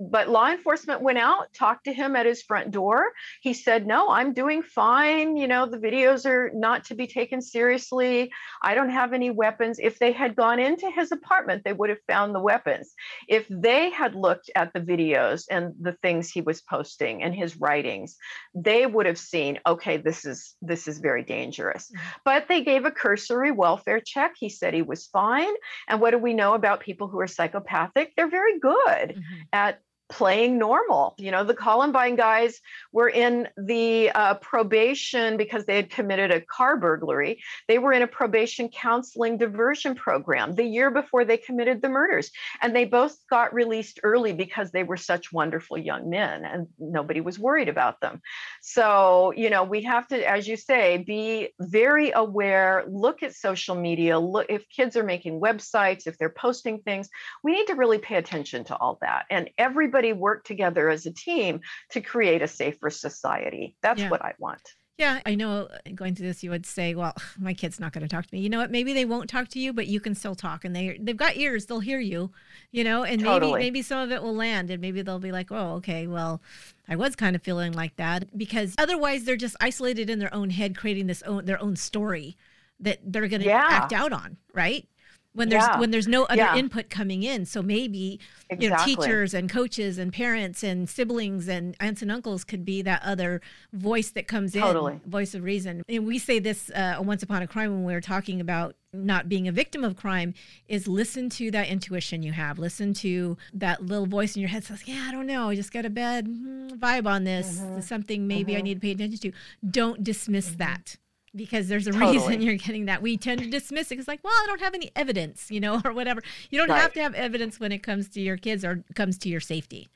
But 0.00 0.30
law 0.30 0.48
enforcement 0.50 1.02
went 1.02 1.18
out, 1.18 1.52
talked 1.52 1.84
to 1.84 1.92
him 1.92 2.16
at 2.16 2.24
his 2.24 2.42
front 2.42 2.70
door. 2.70 3.12
He 3.42 3.52
said, 3.52 3.86
"No, 3.86 4.08
I'm 4.08 4.32
doing 4.32 4.62
fine. 4.62 5.36
You 5.36 5.48
know, 5.48 5.66
the 5.66 5.76
videos 5.76 6.24
are 6.24 6.50
not 6.54 6.86
to 6.86 6.94
be 6.94 7.06
taken 7.06 7.42
seriously. 7.42 8.32
I 8.62 8.74
don't 8.74 8.88
have 8.88 9.12
any 9.12 9.28
weapons." 9.28 9.78
If 9.78 9.98
they 9.98 10.12
had 10.12 10.34
gone 10.34 10.58
into 10.58 10.90
his 10.90 11.12
apartment, 11.12 11.62
they 11.62 11.74
would 11.74 11.90
have 11.90 12.08
found 12.08 12.34
the 12.34 12.40
weapons. 12.40 12.94
If 13.28 13.46
they 13.50 13.90
had 13.90 14.14
looked 14.14 14.50
at 14.56 14.72
the 14.72 14.80
videos 14.80 15.44
and 15.50 15.74
the 15.78 15.96
things 16.00 16.30
he 16.30 16.40
was 16.40 16.62
posting 16.62 17.22
and 17.22 17.34
his 17.34 17.58
writings, 17.58 18.16
they 18.54 18.86
would 18.86 19.04
have 19.04 19.18
seen, 19.18 19.60
"Okay, 19.66 19.98
this 19.98 20.24
is 20.24 20.56
this 20.62 20.88
is 20.88 21.00
very 21.00 21.22
dangerous." 21.22 21.84
Mm-hmm. 21.90 22.06
But 22.24 22.48
they 22.48 22.64
gave 22.64 22.86
a 22.86 22.90
cursory 23.04 23.52
welfare 23.52 24.00
check. 24.00 24.21
He 24.38 24.48
said 24.48 24.74
he 24.74 24.82
was 24.82 25.06
fine. 25.06 25.52
And 25.88 26.00
what 26.00 26.12
do 26.12 26.18
we 26.18 26.34
know 26.34 26.54
about 26.54 26.80
people 26.80 27.08
who 27.08 27.20
are 27.20 27.26
psychopathic? 27.26 28.14
They're 28.16 28.30
very 28.30 28.58
good 28.58 28.74
mm-hmm. 29.10 29.40
at 29.52 29.80
playing 30.12 30.58
normal. 30.58 31.14
You 31.16 31.30
know, 31.30 31.42
the 31.42 31.54
Columbine 31.54 32.16
guys 32.16 32.60
were 32.92 33.08
in 33.08 33.48
the 33.56 34.10
uh, 34.10 34.34
probation 34.34 35.38
because 35.38 35.64
they 35.64 35.74
had 35.76 35.88
committed 35.88 36.30
a 36.30 36.42
car 36.42 36.76
burglary. 36.76 37.42
They 37.66 37.78
were 37.78 37.94
in 37.94 38.02
a 38.02 38.06
probation 38.06 38.68
counseling 38.68 39.38
diversion 39.38 39.94
program 39.94 40.54
the 40.54 40.64
year 40.64 40.90
before 40.90 41.24
they 41.24 41.38
committed 41.38 41.80
the 41.80 41.88
murders. 41.88 42.30
And 42.60 42.76
they 42.76 42.84
both 42.84 43.16
got 43.30 43.54
released 43.54 44.00
early 44.02 44.34
because 44.34 44.70
they 44.70 44.84
were 44.84 44.98
such 44.98 45.32
wonderful 45.32 45.78
young 45.78 46.10
men 46.10 46.44
and 46.44 46.66
nobody 46.78 47.22
was 47.22 47.38
worried 47.38 47.70
about 47.70 48.02
them. 48.02 48.20
So, 48.60 49.32
you 49.34 49.48
know, 49.48 49.64
we 49.64 49.82
have 49.84 50.06
to, 50.08 50.30
as 50.30 50.46
you 50.46 50.58
say, 50.58 50.98
be 50.98 51.54
very 51.58 52.12
aware, 52.14 52.84
look 52.86 53.22
at 53.22 53.34
social 53.34 53.76
media, 53.76 54.18
look 54.18 54.44
if 54.50 54.68
kids 54.68 54.94
are 54.94 55.04
making 55.04 55.40
websites, 55.40 56.06
if 56.06 56.18
they're 56.18 56.28
posting 56.28 56.80
things, 56.80 57.08
we 57.42 57.52
need 57.52 57.68
to 57.68 57.74
really 57.76 57.98
pay 57.98 58.16
attention 58.16 58.64
to 58.64 58.76
all 58.76 58.98
that. 59.00 59.24
And 59.30 59.48
everybody 59.56 60.01
everybody 60.02 60.20
work 60.20 60.44
together 60.44 60.88
as 60.88 61.06
a 61.06 61.12
team 61.12 61.60
to 61.90 62.00
create 62.00 62.42
a 62.42 62.48
safer 62.48 62.90
society. 62.90 63.76
That's 63.82 64.00
yeah. 64.00 64.10
what 64.10 64.22
I 64.22 64.34
want. 64.38 64.60
Yeah, 64.98 65.20
I 65.24 65.34
know 65.34 65.68
uh, 65.72 65.78
going 65.94 66.14
through 66.14 66.26
this, 66.26 66.44
you 66.44 66.50
would 66.50 66.66
say, 66.66 66.94
well, 66.94 67.14
my 67.38 67.54
kid's 67.54 67.80
not 67.80 67.92
going 67.92 68.02
to 68.02 68.08
talk 68.08 68.26
to 68.26 68.34
me. 68.34 68.40
You 68.40 68.50
know 68.50 68.58
what? 68.58 68.70
Maybe 68.70 68.92
they 68.92 69.04
won't 69.04 69.28
talk 69.28 69.48
to 69.48 69.58
you, 69.58 69.72
but 69.72 69.86
you 69.86 70.00
can 70.00 70.14
still 70.14 70.34
talk 70.34 70.64
and 70.64 70.76
they, 70.76 70.98
they've 71.00 71.16
got 71.16 71.36
ears. 71.36 71.66
They'll 71.66 71.80
hear 71.80 71.98
you, 71.98 72.30
you 72.72 72.84
know, 72.84 73.04
and 73.04 73.22
totally. 73.22 73.52
maybe, 73.52 73.64
maybe 73.64 73.82
some 73.82 74.00
of 74.00 74.12
it 74.12 74.22
will 74.22 74.34
land 74.34 74.70
and 74.70 74.80
maybe 74.80 75.02
they'll 75.02 75.18
be 75.18 75.32
like, 75.32 75.50
oh, 75.50 75.74
okay, 75.76 76.06
well, 76.06 76.42
I 76.88 76.96
was 76.96 77.16
kind 77.16 77.34
of 77.34 77.42
feeling 77.42 77.72
like 77.72 77.96
that 77.96 78.36
because 78.36 78.74
otherwise 78.78 79.24
they're 79.24 79.36
just 79.36 79.56
isolated 79.60 80.10
in 80.10 80.18
their 80.18 80.34
own 80.34 80.50
head, 80.50 80.76
creating 80.76 81.06
this 81.06 81.22
own, 81.22 81.46
their 81.46 81.60
own 81.60 81.76
story 81.76 82.36
that 82.80 82.98
they're 83.04 83.28
going 83.28 83.42
to 83.42 83.48
yeah. 83.48 83.68
act 83.70 83.92
out 83.92 84.12
on. 84.12 84.36
Right 84.52 84.86
when 85.34 85.48
there's 85.48 85.62
yeah. 85.62 85.78
when 85.78 85.90
there's 85.90 86.08
no 86.08 86.24
other 86.24 86.36
yeah. 86.36 86.56
input 86.56 86.90
coming 86.90 87.22
in 87.22 87.46
so 87.46 87.62
maybe 87.62 88.20
exactly. 88.50 88.64
you 88.64 88.70
know 88.70 89.02
teachers 89.02 89.34
and 89.34 89.50
coaches 89.50 89.98
and 89.98 90.12
parents 90.12 90.62
and 90.62 90.88
siblings 90.88 91.48
and 91.48 91.76
aunts 91.80 92.02
and 92.02 92.12
uncles 92.12 92.44
could 92.44 92.64
be 92.64 92.82
that 92.82 93.02
other 93.02 93.40
voice 93.72 94.10
that 94.10 94.26
comes 94.26 94.52
totally. 94.52 94.94
in 94.94 95.10
voice 95.10 95.34
of 95.34 95.42
reason 95.42 95.82
and 95.88 96.06
we 96.06 96.18
say 96.18 96.38
this 96.38 96.70
uh, 96.70 96.96
once 97.00 97.22
upon 97.22 97.42
a 97.42 97.46
crime 97.46 97.70
when 97.70 97.84
we 97.84 97.92
were 97.92 98.00
talking 98.00 98.40
about 98.40 98.74
not 98.94 99.26
being 99.28 99.48
a 99.48 99.52
victim 99.52 99.84
of 99.84 99.96
crime 99.96 100.34
is 100.68 100.86
listen 100.86 101.30
to 101.30 101.50
that 101.50 101.66
intuition 101.68 102.22
you 102.22 102.32
have 102.32 102.58
listen 102.58 102.92
to 102.92 103.36
that 103.54 103.84
little 103.84 104.06
voice 104.06 104.36
in 104.36 104.40
your 104.40 104.50
head 104.50 104.62
says 104.64 104.82
yeah 104.86 105.06
i 105.08 105.12
don't 105.12 105.26
know 105.26 105.48
i 105.48 105.54
just 105.54 105.72
got 105.72 105.86
a 105.86 105.90
bad 105.90 106.26
hmm, 106.26 106.68
vibe 106.76 107.06
on 107.06 107.24
this 107.24 107.58
mm-hmm. 107.58 107.80
something 107.80 108.26
maybe 108.26 108.52
mm-hmm. 108.52 108.58
i 108.58 108.62
need 108.62 108.74
to 108.74 108.80
pay 108.80 108.90
attention 108.90 109.18
to 109.18 109.32
don't 109.70 110.04
dismiss 110.04 110.50
mm-hmm. 110.50 110.58
that 110.58 110.98
because 111.34 111.68
there's 111.68 111.86
a 111.86 111.92
totally. 111.92 112.18
reason 112.18 112.42
you're 112.42 112.56
getting 112.56 112.86
that. 112.86 113.00
We 113.02 113.16
tend 113.16 113.40
to 113.40 113.48
dismiss 113.48 113.90
it. 113.90 113.98
It's 113.98 114.08
like, 114.08 114.20
well, 114.22 114.32
I 114.34 114.44
don't 114.46 114.60
have 114.60 114.74
any 114.74 114.90
evidence, 114.94 115.50
you 115.50 115.60
know, 115.60 115.80
or 115.84 115.92
whatever. 115.92 116.20
You 116.50 116.58
don't 116.58 116.68
right. 116.68 116.80
have 116.80 116.92
to 116.94 117.00
have 117.02 117.14
evidence 117.14 117.58
when 117.58 117.72
it 117.72 117.78
comes 117.82 118.08
to 118.10 118.20
your 118.20 118.36
kids 118.36 118.64
or 118.64 118.84
comes 118.94 119.18
to 119.18 119.28
your 119.28 119.40
safety. 119.40 119.88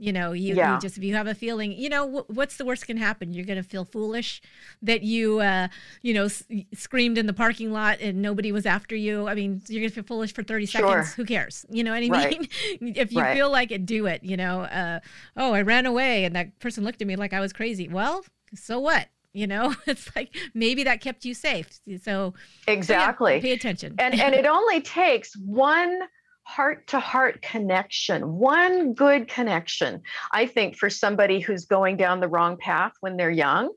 You 0.00 0.12
know, 0.12 0.30
you, 0.30 0.54
Yeah. 0.54 0.74
you 0.76 0.80
just 0.80 0.96
if 0.96 1.02
you 1.02 1.16
have 1.16 1.26
a 1.26 1.34
feeling, 1.34 1.72
you 1.72 1.88
know, 1.88 2.08
wh- 2.20 2.30
what's 2.30 2.56
the 2.56 2.64
worst 2.64 2.86
can 2.86 2.96
happen? 2.96 3.32
You're 3.34 3.44
going 3.44 3.60
to 3.60 3.68
feel 3.68 3.84
foolish 3.84 4.40
that 4.80 5.02
you, 5.02 5.40
uh, 5.40 5.66
you 6.02 6.14
know, 6.14 6.26
s- 6.26 6.44
screamed 6.72 7.18
in 7.18 7.26
the 7.26 7.32
parking 7.32 7.72
lot 7.72 7.98
and 8.00 8.22
nobody 8.22 8.52
was 8.52 8.64
after 8.64 8.94
you. 8.94 9.26
I 9.26 9.34
mean, 9.34 9.60
you're 9.68 9.80
going 9.80 9.90
to 9.90 9.94
feel 9.96 10.04
foolish 10.04 10.32
for 10.32 10.44
30 10.44 10.66
Sure. 10.66 10.82
seconds. 10.88 11.14
Who 11.14 11.24
cares? 11.24 11.66
You 11.68 11.82
know 11.82 11.90
what 11.90 12.04
I 12.04 12.08
Right. 12.08 12.38
mean? 12.38 12.48
if 12.96 13.10
you 13.12 13.20
Right. 13.20 13.34
feel 13.36 13.50
like 13.50 13.72
it, 13.72 13.86
do 13.86 14.06
it. 14.06 14.22
You 14.22 14.36
know, 14.36 14.60
uh, 14.60 15.00
oh, 15.36 15.52
I 15.52 15.62
ran 15.62 15.84
away 15.84 16.24
and 16.24 16.36
that 16.36 16.56
person 16.60 16.84
looked 16.84 17.02
at 17.02 17.08
me 17.08 17.16
like 17.16 17.32
I 17.32 17.40
was 17.40 17.52
crazy. 17.52 17.88
Well, 17.88 18.24
so 18.54 18.78
what? 18.78 19.08
You 19.38 19.46
know, 19.46 19.74
it's 19.86 20.14
like 20.16 20.34
maybe 20.54 20.82
that 20.84 21.00
kept 21.00 21.24
you 21.24 21.34
safe. 21.34 21.68
So 21.86 21.96
so 21.98 22.34
yeah, 22.66 22.72
Exactly. 22.74 23.40
pay 23.40 23.52
attention. 23.52 23.94
and 23.98 24.12
and 24.20 24.34
it 24.34 24.46
only 24.46 24.80
takes 24.80 25.36
one 25.36 26.00
heart 26.42 26.86
to 26.86 26.98
heart 26.98 27.42
connection 27.42 28.22
one 28.38 28.94
good 28.94 29.28
connection 29.28 30.00
i 30.32 30.46
think 30.46 30.76
for 30.78 30.88
somebody 30.88 31.40
who's 31.40 31.66
going 31.66 31.94
down 31.98 32.20
the 32.20 32.28
wrong 32.28 32.56
path 32.56 32.92
when 33.00 33.18
they're 33.18 33.30
young 33.30 33.68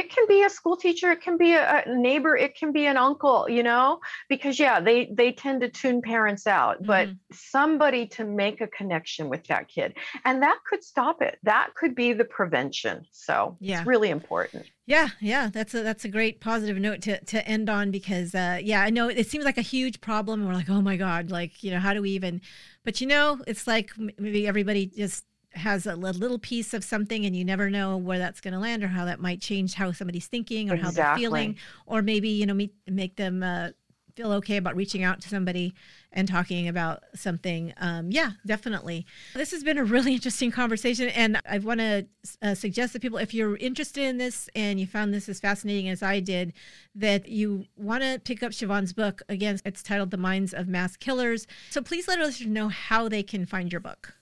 it 0.00 0.10
can 0.14 0.24
be 0.28 0.38
a 0.44 0.50
school 0.50 0.76
teacher 0.76 1.10
it 1.10 1.20
can 1.26 1.36
be 1.38 1.52
a, 1.54 1.82
neighbor 2.08 2.36
it 2.36 2.52
can 2.60 2.70
be 2.72 2.84
an 2.86 2.96
uncle 3.08 3.48
you 3.48 3.62
know 3.62 3.98
because 4.28 4.58
yeah 4.60 4.78
they 4.88 4.98
they 5.20 5.32
tend 5.32 5.60
to 5.62 5.68
tune 5.80 6.00
parents 6.02 6.46
out 6.46 6.76
but 6.86 7.08
Mhm. 7.08 7.18
somebody 7.32 8.06
to 8.16 8.24
make 8.24 8.60
a 8.60 8.66
connection 8.78 9.28
with 9.28 9.44
that 9.52 9.68
kid 9.68 9.90
and 10.24 10.42
that 10.42 10.58
could 10.68 10.82
stop 10.92 11.22
it 11.22 11.38
that 11.42 11.68
could 11.78 11.94
be 11.94 12.12
the 12.12 12.24
prevention 12.24 12.96
so 13.10 13.56
Yeah. 13.60 13.78
it's 13.78 13.86
really 13.86 14.10
important 14.10 14.66
Yeah, 14.88 15.08
yeah, 15.20 15.50
that's 15.52 15.74
a 15.74 15.82
that's 15.82 16.04
a 16.04 16.08
great 16.08 16.40
positive 16.40 16.78
note 16.78 17.00
to 17.06 17.14
to 17.32 17.38
end 17.54 17.68
on 17.68 17.90
because 17.90 18.36
uh, 18.36 18.58
yeah, 18.62 18.82
I 18.82 18.90
know 18.90 19.08
it 19.08 19.26
seems 19.26 19.44
like 19.44 19.58
a 19.58 19.62
huge 19.74 20.00
problem. 20.00 20.46
We're 20.46 20.54
like, 20.54 20.70
oh 20.70 20.80
my 20.90 20.96
god, 20.96 21.28
like 21.38 21.64
you 21.64 21.72
know, 21.72 21.80
how 21.80 21.92
do 21.92 22.00
we 22.02 22.10
even? 22.10 22.40
But 22.84 23.00
you 23.00 23.08
know, 23.08 23.26
it's 23.48 23.66
like 23.66 23.90
maybe 24.24 24.46
everybody 24.46 24.86
just 24.86 25.24
has 25.56 25.86
a 25.86 25.96
little 25.96 26.38
piece 26.38 26.74
of 26.74 26.84
something, 26.84 27.24
and 27.24 27.34
you 27.34 27.44
never 27.44 27.70
know 27.70 27.96
where 27.96 28.18
that's 28.18 28.40
going 28.40 28.54
to 28.54 28.60
land 28.60 28.84
or 28.84 28.88
how 28.88 29.04
that 29.04 29.20
might 29.20 29.40
change 29.40 29.74
how 29.74 29.92
somebody's 29.92 30.26
thinking 30.26 30.70
or 30.70 30.76
how 30.76 30.90
they're 30.90 31.16
feeling, 31.16 31.56
or 31.86 32.02
maybe 32.02 32.28
you 32.28 32.46
know, 32.46 32.54
meet, 32.54 32.74
make 32.86 33.16
them. 33.16 33.42
Uh, 33.42 33.70
feel 34.16 34.32
okay 34.32 34.56
about 34.56 34.74
reaching 34.74 35.04
out 35.04 35.20
to 35.20 35.28
somebody 35.28 35.74
and 36.10 36.26
talking 36.26 36.66
about 36.66 37.04
something. 37.14 37.72
Um, 37.76 38.10
yeah 38.10 38.32
definitely. 38.46 39.06
This 39.34 39.50
has 39.50 39.62
been 39.62 39.78
a 39.78 39.84
really 39.84 40.14
interesting 40.14 40.50
conversation 40.50 41.08
and 41.10 41.40
i 41.46 41.58
want 41.58 41.80
to 41.80 42.06
uh, 42.42 42.54
suggest 42.54 42.94
that 42.94 43.02
people 43.02 43.18
if 43.18 43.34
you're 43.34 43.56
interested 43.58 44.04
in 44.04 44.16
this 44.16 44.48
and 44.56 44.80
you 44.80 44.86
found 44.86 45.12
this 45.12 45.28
as 45.28 45.38
fascinating 45.38 45.88
as 45.88 46.02
i 46.02 46.18
did 46.18 46.54
that 46.94 47.28
you 47.28 47.66
want 47.76 48.02
to 48.02 48.18
pick 48.24 48.42
up 48.42 48.52
siobhan's 48.52 48.92
book. 48.92 49.22
Again 49.28 49.60
it's 49.64 49.82
titled 49.82 50.10
the 50.10 50.16
minds 50.16 50.54
of 50.54 50.66
mass 50.66 50.96
killers. 50.96 51.46
So 51.70 51.82
please 51.82 52.08
let 52.08 52.18
us 52.18 52.40
know 52.40 52.68
how 52.68 53.08
they 53.08 53.22
can 53.22 53.44
find 53.44 53.70
your 53.70 53.80
book 53.80 54.14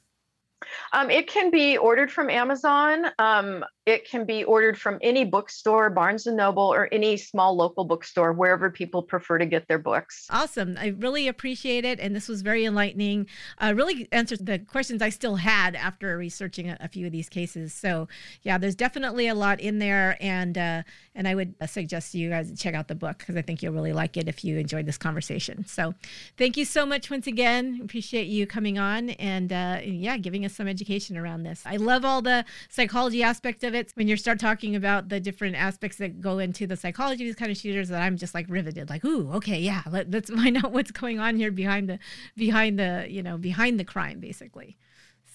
Um, 0.93 1.11
it 1.11 1.29
can 1.29 1.51
be 1.51 1.77
ordered 1.77 2.11
from 2.11 2.31
Amazon. 2.31 3.07
Um, 3.19 3.65
it 3.87 4.09
can 4.09 4.25
be 4.25 4.45
ordered 4.45 4.79
from 4.79 4.99
any 5.03 5.27
bookstore, 5.27 5.91
Barnes 5.91 6.27
and 6.27 6.39
Noble, 6.39 6.73
or 6.73 6.89
any 6.91 7.19
small 7.19 7.55
local 7.55 7.85
bookstore, 7.85 8.33
wherever 8.33 8.71
people 8.71 9.03
prefer 9.03 9.37
to 9.37 9.45
get 9.45 9.69
their 9.69 9.79
books. 9.79 10.27
Awesome. 10.31 10.77
I 10.81 10.89
really 10.89 11.29
appreciate 11.29 11.85
it. 11.85 12.01
And 12.01 12.17
this 12.17 12.27
was 12.27 12.41
very 12.41 12.65
enlightening. 12.65 13.27
Uh, 13.59 13.75
really 13.77 14.09
answered 14.11 14.47
the 14.47 14.59
questions 14.59 15.03
I 15.03 15.11
still 15.11 15.37
had 15.37 15.75
after 15.77 16.17
researching 16.17 16.71
a, 16.71 16.79
a 16.81 16.89
few 16.89 17.05
of 17.05 17.13
these 17.13 17.29
cases. 17.29 17.75
So, 17.75 18.09
yeah, 18.43 18.57
there's 18.57 18.75
definitely 18.75 19.29
a 19.29 19.35
lot 19.35 19.61
in 19.61 19.81
there. 19.81 20.17
And, 20.19 20.57
uh, 20.57 20.83
and 21.15 21.29
I 21.29 21.35
would 21.35 21.55
uh, 21.61 21.67
suggest 21.67 22.15
you 22.15 22.31
guys 22.31 22.59
check 22.59 22.75
out 22.75 22.89
the 22.89 22.95
book 22.95 23.19
because 23.19 23.37
I 23.37 23.43
think 23.43 23.63
you'll 23.63 23.75
really 23.75 23.93
like 23.93 24.17
it 24.17 24.29
if 24.29 24.45
you 24.45 24.57
enjoyed 24.57 24.87
this 24.87 24.99
conversation. 24.99 25.67
So, 25.67 25.95
thank 26.39 26.57
you 26.57 26.65
so 26.65 26.87
much 26.87 27.11
once 27.11 27.27
again. 27.27 27.81
Appreciate 27.85 28.29
you 28.29 28.47
coming 28.47 28.79
on 28.79 29.11
and, 29.11 29.53
uh, 29.53 29.81
yeah, 29.85 30.17
giving 30.17 30.47
us 30.47 30.55
some 30.55 30.69
education 30.69 31.19
around 31.19 31.43
this. 31.43 31.63
I 31.67 31.77
love 31.77 32.07
all 32.07 32.23
the 32.23 32.47
psychology 32.71 33.23
aspect 33.23 33.63
of 33.63 33.74
it. 33.75 33.93
When 33.95 34.09
you 34.09 34.17
start 34.17 34.39
talking 34.39 34.77
about 34.77 35.09
the 35.09 35.21
different 35.21 35.57
aspects 35.57 35.99
that 35.99 36.21
go 36.21 36.39
into 36.39 36.67
the 36.67 36.77
psychology 36.77 37.25
of 37.25 37.29
these 37.29 37.37
kind 37.37 37.51
of 37.51 37.57
shooters, 37.57 37.89
that 37.89 38.03
I'm 38.03 38.17
just 38.17 38.35
like 38.35 38.47
riveted. 38.49 38.91
Like, 38.91 39.05
ooh, 39.05 39.33
okay, 39.33 39.59
yeah, 39.59 39.83
let, 39.91 40.11
let's 40.11 40.31
find 40.35 40.57
out 40.57 40.73
what's 40.73 40.91
going 40.91 41.19
on 41.19 41.37
here 41.37 41.51
behind 41.51 41.89
the, 41.89 41.99
behind 42.37 42.79
the, 42.79 43.07
you 43.09 43.23
know, 43.23 43.39
behind 43.39 43.79
the 43.79 43.85
crime, 43.85 44.21
basically. 44.21 44.77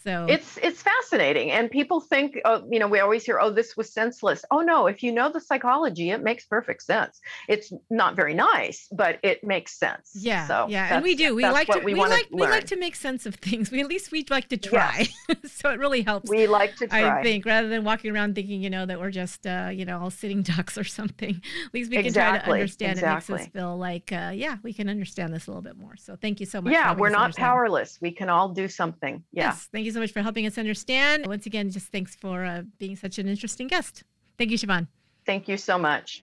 So 0.03 0.25
It's 0.29 0.57
it's 0.57 0.81
fascinating, 0.81 1.51
and 1.51 1.69
people 1.69 1.99
think, 1.99 2.39
oh, 2.45 2.63
you 2.71 2.79
know, 2.79 2.87
we 2.87 2.99
always 2.99 3.23
hear, 3.25 3.39
oh, 3.39 3.51
this 3.51 3.75
was 3.75 3.91
senseless. 3.91 4.45
Oh 4.51 4.61
no, 4.61 4.87
if 4.87 5.03
you 5.03 5.11
know 5.11 5.31
the 5.31 5.41
psychology, 5.41 6.11
it 6.11 6.23
makes 6.23 6.45
perfect 6.45 6.83
sense. 6.83 7.19
It's 7.47 7.71
not 7.89 8.15
very 8.15 8.33
nice, 8.33 8.87
but 8.91 9.19
it 9.23 9.43
makes 9.43 9.77
sense. 9.77 10.11
Yeah, 10.15 10.47
so 10.47 10.67
yeah, 10.69 10.95
and 10.95 11.03
we 11.03 11.15
do. 11.15 11.35
We 11.35 11.43
like 11.43 11.67
to. 11.67 11.79
we, 11.79 11.93
We, 11.93 11.99
like. 11.99 12.29
to 12.29 12.35
We 12.35 12.41
like 12.41 12.65
to 12.65 12.77
make 12.77 12.95
sense 12.95 13.25
of 13.25 13.35
things. 13.35 13.71
We 13.79 13.81
at 13.81 13.87
least 13.87 14.11
we'd 14.11 14.29
like 14.29 14.49
to 14.49 14.57
try. 14.57 15.07
so 15.45 15.69
it 15.69 15.79
really 15.79 16.01
helps. 16.01 16.29
We 16.29 16.47
like 16.47 16.75
to 16.77 16.87
try. 16.87 17.19
I 17.19 17.23
think 17.23 17.45
rather 17.45 17.67
than 17.67 17.83
walking 17.83 18.11
around 18.11 18.35
thinking, 18.35 18.61
you 18.61 18.69
know, 18.69 18.85
that 18.85 18.99
we're 18.99 19.11
just, 19.11 19.45
uh, 19.45 19.69
you 19.71 19.85
know, 19.85 19.99
all 19.99 20.09
sitting 20.09 20.41
ducks 20.53 20.77
or 20.77 20.83
something. 20.83 21.41
At 21.65 21.73
least 21.73 21.91
we 21.91 21.97
can 21.97 22.11
try 22.13 22.31
to 22.31 22.35
Exactly, 22.35 22.59
understand. 22.59 22.99
It 22.99 23.05
makes 23.05 23.29
us 23.29 23.47
feel 23.47 23.77
like, 23.77 24.11
uh, 24.11 24.31
yeah, 24.33 24.57
we 24.63 24.73
can 24.73 24.89
understand 24.89 25.33
this 25.33 25.47
a 25.47 25.51
little 25.51 25.61
bit 25.61 25.77
more. 25.77 25.95
So 25.97 26.15
thank 26.15 26.39
you 26.39 26.45
so 26.45 26.61
much. 26.61 26.73
yeah, 26.73 26.93
we're 26.95 27.09
not 27.09 27.25
understand. 27.25 27.45
powerless. 27.45 27.99
We 28.01 28.11
can 28.11 28.29
all 28.29 28.49
do 28.49 28.67
something. 28.67 29.23
Yeah. 29.31 29.45
Yes, 29.45 29.69
thank 29.71 29.85
you 29.89 29.93
so 29.93 29.99
much 29.99 30.11
for 30.11 30.21
helping 30.21 30.45
us 30.45 30.57
understand. 30.57 31.25
Once 31.25 31.45
again, 31.45 31.69
just 31.69 31.91
thanks 31.91 32.15
for 32.15 32.45
uh, 32.45 32.63
being 32.77 32.95
such 32.95 33.19
an 33.19 33.27
interesting 33.27 33.67
guest. 33.67 34.03
Thank 34.37 34.51
you, 34.51 34.57
Siobhan. 34.57 34.87
Thank 35.25 35.47
you 35.47 35.57
so 35.57 35.77
much. 35.77 36.23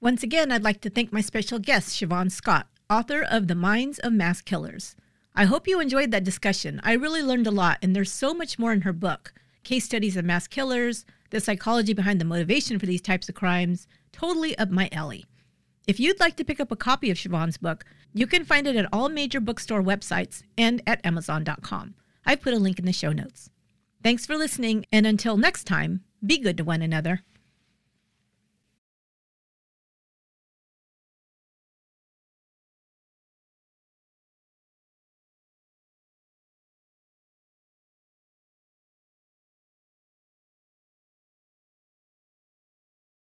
Once 0.00 0.22
again, 0.22 0.52
I'd 0.52 0.62
like 0.62 0.82
to 0.82 0.90
thank 0.90 1.12
my 1.12 1.22
special 1.22 1.58
guest, 1.58 1.88
Siobhan 1.88 2.30
Scott, 2.30 2.68
author 2.90 3.22
of 3.22 3.48
The 3.48 3.54
Minds 3.54 3.98
of 4.00 4.12
Mass 4.12 4.42
Killers. 4.42 4.96
I 5.34 5.46
hope 5.46 5.66
you 5.66 5.80
enjoyed 5.80 6.10
that 6.10 6.24
discussion. 6.24 6.80
I 6.84 6.92
really 6.92 7.22
learned 7.22 7.46
a 7.46 7.50
lot, 7.50 7.78
and 7.82 7.96
there's 7.96 8.12
so 8.12 8.34
much 8.34 8.58
more 8.58 8.72
in 8.72 8.82
her 8.82 8.92
book 8.92 9.32
case 9.64 9.86
studies 9.86 10.16
of 10.16 10.24
mass 10.24 10.46
killers, 10.46 11.06
the 11.30 11.40
psychology 11.40 11.94
behind 11.94 12.20
the 12.20 12.24
motivation 12.24 12.78
for 12.78 12.86
these 12.86 13.00
types 13.00 13.28
of 13.28 13.34
crimes. 13.34 13.88
Totally 14.12 14.56
up 14.58 14.70
my 14.70 14.88
alley. 14.92 15.24
If 15.86 16.00
you'd 16.00 16.20
like 16.20 16.36
to 16.36 16.44
pick 16.44 16.60
up 16.60 16.72
a 16.72 16.76
copy 16.76 17.10
of 17.10 17.18
Siobhan's 17.18 17.58
book, 17.58 17.84
you 18.14 18.26
can 18.26 18.44
find 18.44 18.66
it 18.66 18.76
at 18.76 18.88
all 18.92 19.08
major 19.10 19.38
bookstore 19.40 19.82
websites 19.82 20.42
and 20.56 20.82
at 20.86 21.04
Amazon.com. 21.04 21.94
I've 22.24 22.40
put 22.40 22.54
a 22.54 22.58
link 22.58 22.78
in 22.78 22.86
the 22.86 22.92
show 22.92 23.12
notes. 23.12 23.50
Thanks 24.02 24.24
for 24.24 24.36
listening, 24.36 24.86
and 24.90 25.06
until 25.06 25.36
next 25.36 25.64
time, 25.64 26.02
be 26.24 26.38
good 26.38 26.56
to 26.56 26.64
one 26.64 26.80
another. 26.80 27.22